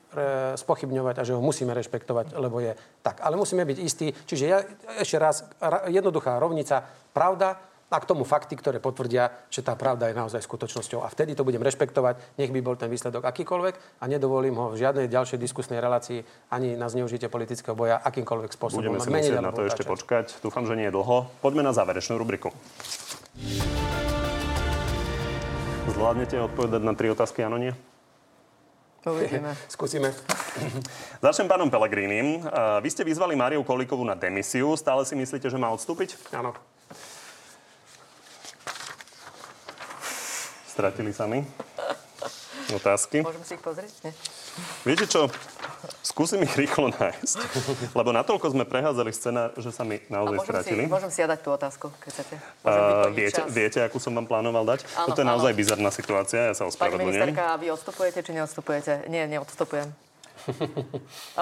spochybňovať 0.57 1.21
a 1.21 1.27
že 1.29 1.37
ho 1.37 1.43
musíme 1.45 1.77
rešpektovať, 1.77 2.33
lebo 2.41 2.65
je 2.65 2.73
tak. 3.05 3.21
Ale 3.21 3.37
musíme 3.37 3.69
byť 3.69 3.79
istí. 3.79 4.09
Čiže 4.09 4.45
ja 4.49 4.65
ešte 5.05 5.21
raz, 5.21 5.45
jednoduchá 5.93 6.41
rovnica, 6.41 6.81
pravda, 7.13 7.61
a 7.89 7.97
k 7.97 8.05
tomu 8.05 8.29
fakty, 8.29 8.53
ktoré 8.53 8.85
potvrdia, 8.85 9.33
že 9.49 9.65
tá 9.65 9.73
pravda 9.73 10.13
je 10.13 10.15
naozaj 10.17 10.45
skutočnosťou. 10.45 11.01
A 11.01 11.09
vtedy 11.09 11.33
to 11.33 11.41
budem 11.41 11.65
rešpektovať, 11.65 12.37
nech 12.37 12.53
by 12.53 12.61
bol 12.61 12.77
ten 12.77 12.93
výsledok 12.93 13.25
akýkoľvek 13.25 14.01
a 14.01 14.05
nedovolím 14.05 14.61
ho 14.61 14.77
v 14.77 14.77
žiadnej 14.77 15.09
ďalšej 15.09 15.41
diskusnej 15.41 15.81
relácii 15.81 16.21
ani 16.53 16.77
na 16.77 16.93
zneužitie 16.93 17.33
politického 17.33 17.73
boja 17.73 17.97
akýmkoľvek 18.05 18.51
spôsobom. 18.53 18.85
Budeme 18.85 19.01
si 19.01 19.09
musieť 19.09 19.41
na 19.41 19.53
to 19.57 19.65
ešte 19.65 19.89
počkať. 19.89 20.37
Dúfam, 20.45 20.69
že 20.69 20.77
nie 20.77 20.93
je 20.93 20.95
dlho. 20.95 21.33
Poďme 21.41 21.65
na 21.65 21.73
záverečnú 21.73 22.21
rubriku. 22.21 22.53
Zvládnete 25.89 26.37
odpovedať 26.45 26.83
na 26.85 26.93
tri 26.93 27.09
otázky, 27.09 27.41
áno, 27.41 27.57
nie? 27.57 27.73
Uvidíme. 29.09 29.57
Skúsime. 29.73 30.13
Začnem 31.25 31.49
pánom 31.49 31.73
Pelegrínim. 31.73 32.45
Vy 32.85 32.89
ste 32.93 33.09
vyzvali 33.09 33.33
Máriu 33.33 33.65
Kolíkovú 33.65 34.05
na 34.05 34.13
demisiu. 34.13 34.77
Stále 34.77 35.09
si 35.09 35.17
myslíte, 35.17 35.49
že 35.49 35.57
má 35.57 35.73
odstúpiť? 35.73 36.21
Áno. 36.37 36.53
Stratili 40.79 41.11
sa 41.11 41.27
mi 41.27 41.43
otázky. 42.71 43.27
Môžem 43.27 43.43
si 43.43 43.59
ich 43.59 43.63
pozrieť? 43.67 43.91
Nie. 44.07 44.15
Viete 44.87 45.11
čo? 45.11 45.27
Skúsim 46.07 46.39
ich 46.47 46.55
rýchlo 46.55 46.95
nájsť. 46.95 47.39
Lebo 47.99 48.15
natoľko 48.15 48.55
sme 48.55 48.63
prehádzali 48.63 49.11
scenár, 49.11 49.59
že 49.59 49.75
sa 49.75 49.83
mi 49.83 49.99
naozaj 50.07 50.39
môžem 50.39 50.55
stratili. 50.55 50.83
Si, 50.87 50.95
môžem 50.95 51.11
si 51.11 51.19
ja 51.19 51.27
dať 51.27 51.41
tú 51.43 51.51
otázku, 51.51 51.91
keď 51.99 52.11
chcete. 52.15 52.35
Uh, 52.63 53.11
viete, 53.11 53.43
viete, 53.51 53.79
akú 53.83 53.99
som 53.99 54.15
vám 54.15 54.31
plánoval 54.31 54.63
dať? 54.71 54.87
Áno, 54.95 55.11
Toto 55.11 55.19
je 55.19 55.27
naozaj 55.27 55.51
áno. 55.51 55.59
bizarná 55.59 55.91
situácia, 55.91 56.41
ja 56.47 56.55
sa 56.55 56.63
Pani 56.63 56.71
ospravedlňujem. 56.71 57.11
ministerka, 57.11 57.59
vy 57.59 57.67
odstupujete, 57.75 58.19
či 58.23 58.31
neodstupujete? 58.39 58.93
Nie, 59.11 59.27
neodstupujem. 59.27 59.89
A, 61.35 61.41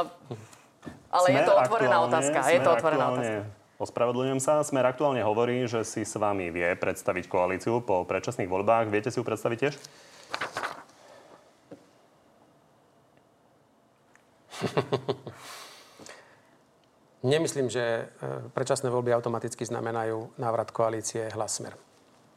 ale 1.21 1.27
je 1.29 1.41
to 1.45 1.53
otvorená 1.61 1.97
otázka. 2.09 2.39
Je 2.49 2.61
to 2.65 2.71
otvorená 2.73 3.05
otázka. 3.13 3.41
Ospravedlňujem 3.77 4.41
sa. 4.41 4.65
Smer 4.65 4.89
aktuálne 4.89 5.21
hovorí, 5.21 5.69
že 5.69 5.85
si 5.85 6.01
s 6.01 6.17
vami 6.17 6.49
vie 6.49 6.65
predstaviť 6.81 7.29
koalíciu 7.29 7.85
po 7.85 8.09
predčasných 8.09 8.49
voľbách. 8.49 8.89
Viete 8.89 9.13
si 9.13 9.21
ju 9.21 9.25
predstaviť 9.25 9.59
tiež? 9.61 9.75
Nemyslím, 17.27 17.69
že 17.69 18.09
e, 18.09 18.49
predčasné 18.57 18.89
voľby 18.89 19.13
automaticky 19.13 19.69
znamenajú 19.69 20.41
návrat 20.41 20.73
koalície 20.73 21.29
hlas 21.37 21.61
smer. 21.61 21.77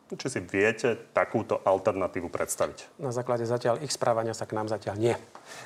Či 0.10 0.28
si 0.28 0.40
viete 0.42 0.98
takúto 1.14 1.62
alternatívu 1.62 2.34
predstaviť? 2.34 2.98
Na 2.98 3.14
základe 3.14 3.46
zatiaľ 3.46 3.78
ich 3.86 3.94
správania 3.94 4.34
sa 4.34 4.50
k 4.50 4.58
nám 4.58 4.66
zatiaľ 4.66 4.98
nie. 4.98 5.14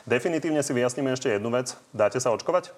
Definitívne 0.03 0.59
si 0.59 0.75
vyjasníme 0.75 1.15
ešte 1.15 1.31
jednu 1.31 1.47
vec. 1.47 1.79
Dáte 1.95 2.19
sa 2.19 2.35
očkovať? 2.35 2.75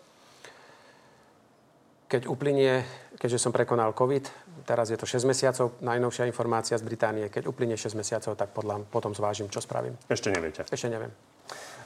Keď 2.06 2.30
uplynie, 2.30 2.86
keďže 3.18 3.42
som 3.42 3.50
prekonal 3.50 3.90
COVID, 3.98 4.30
teraz 4.70 4.94
je 4.94 4.98
to 4.98 5.10
6 5.10 5.26
mesiacov, 5.26 5.74
najnovšia 5.82 6.30
informácia 6.30 6.78
z 6.78 6.86
Británie, 6.86 7.34
keď 7.34 7.50
uplynie 7.50 7.74
6 7.74 7.98
mesiacov, 7.98 8.38
tak 8.38 8.54
podľa, 8.54 8.86
potom 8.94 9.10
zvážim, 9.18 9.50
čo 9.50 9.58
spravím. 9.58 9.98
Ešte 10.06 10.30
neviete. 10.30 10.62
Ešte 10.70 10.86
neviem. 10.86 11.10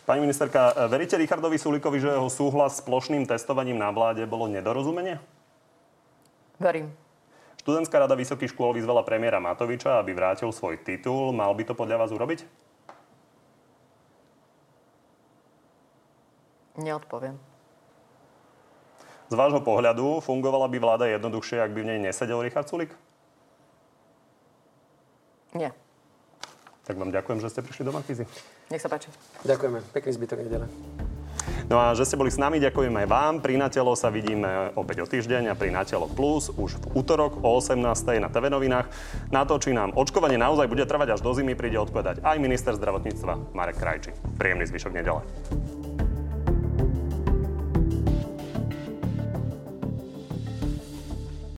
Pani 0.04 0.20
ministerka, 0.26 0.74
veríte 0.90 1.16
Richardovi 1.16 1.56
Sulikovi, 1.56 2.02
že 2.02 2.12
jeho 2.12 2.28
súhlas 2.28 2.80
s 2.80 2.84
plošným 2.84 3.30
testovaním 3.30 3.78
na 3.78 3.94
vláde 3.94 4.26
bolo 4.26 4.50
nedorozumenie? 4.50 5.22
Verím. 6.60 6.92
Študentská 7.62 8.04
rada 8.04 8.18
vysokých 8.18 8.52
škôl 8.52 8.76
vyzvala 8.76 9.06
premiéra 9.06 9.40
Matoviča, 9.40 10.02
aby 10.02 10.12
vrátil 10.12 10.50
svoj 10.50 10.82
titul. 10.82 11.32
Mal 11.32 11.52
by 11.54 11.64
to 11.64 11.74
podľa 11.78 12.02
vás 12.02 12.12
urobiť? 12.12 12.44
Neodpoviem. 16.80 17.49
Z 19.30 19.38
vášho 19.38 19.62
pohľadu 19.62 20.26
fungovala 20.26 20.66
by 20.66 20.78
vláda 20.82 21.06
jednoduchšie, 21.06 21.62
ak 21.62 21.70
by 21.70 21.86
v 21.86 21.90
nej 21.94 22.00
nesedel 22.10 22.42
Richard 22.42 22.66
Sulik? 22.66 22.90
Nie. 25.54 25.70
Tak 26.90 26.98
vám 26.98 27.14
ďakujem, 27.14 27.38
že 27.38 27.54
ste 27.54 27.62
prišli 27.62 27.86
do 27.86 27.94
Markízy. 27.94 28.26
Nech 28.74 28.82
sa 28.82 28.90
páči. 28.90 29.14
Ďakujeme. 29.46 29.86
Pekný 29.94 30.12
zbytok 30.18 30.42
nedele. 30.42 30.66
No 31.70 31.78
a 31.78 31.94
že 31.94 32.10
ste 32.10 32.18
boli 32.18 32.34
s 32.34 32.42
nami, 32.42 32.58
ďakujem 32.58 32.90
aj 32.90 33.06
vám. 33.06 33.34
Pri 33.46 33.54
Natelo 33.62 33.94
sa 33.94 34.10
vidíme 34.10 34.74
opäť 34.74 35.06
o 35.06 35.10
týždeň 35.10 35.54
a 35.54 35.58
pri 35.58 35.70
Natelo 35.70 36.10
Plus 36.10 36.50
už 36.50 36.82
v 36.82 36.86
útorok 36.98 37.46
o 37.46 37.62
18. 37.62 37.86
na 38.18 38.34
TV 38.34 38.50
novinách. 38.50 38.90
Na 39.30 39.46
to, 39.46 39.62
či 39.62 39.78
nám 39.78 39.94
očkovanie 39.94 40.42
naozaj 40.42 40.66
bude 40.66 40.82
trvať 40.90 41.18
až 41.18 41.22
do 41.22 41.30
zimy, 41.30 41.54
príde 41.54 41.78
odpovedať 41.78 42.26
aj 42.26 42.42
minister 42.42 42.74
zdravotníctva 42.74 43.54
Marek 43.54 43.78
Krajči. 43.78 44.10
Príjemný 44.42 44.66
zvyšok 44.66 44.94
nedele. 44.98 45.22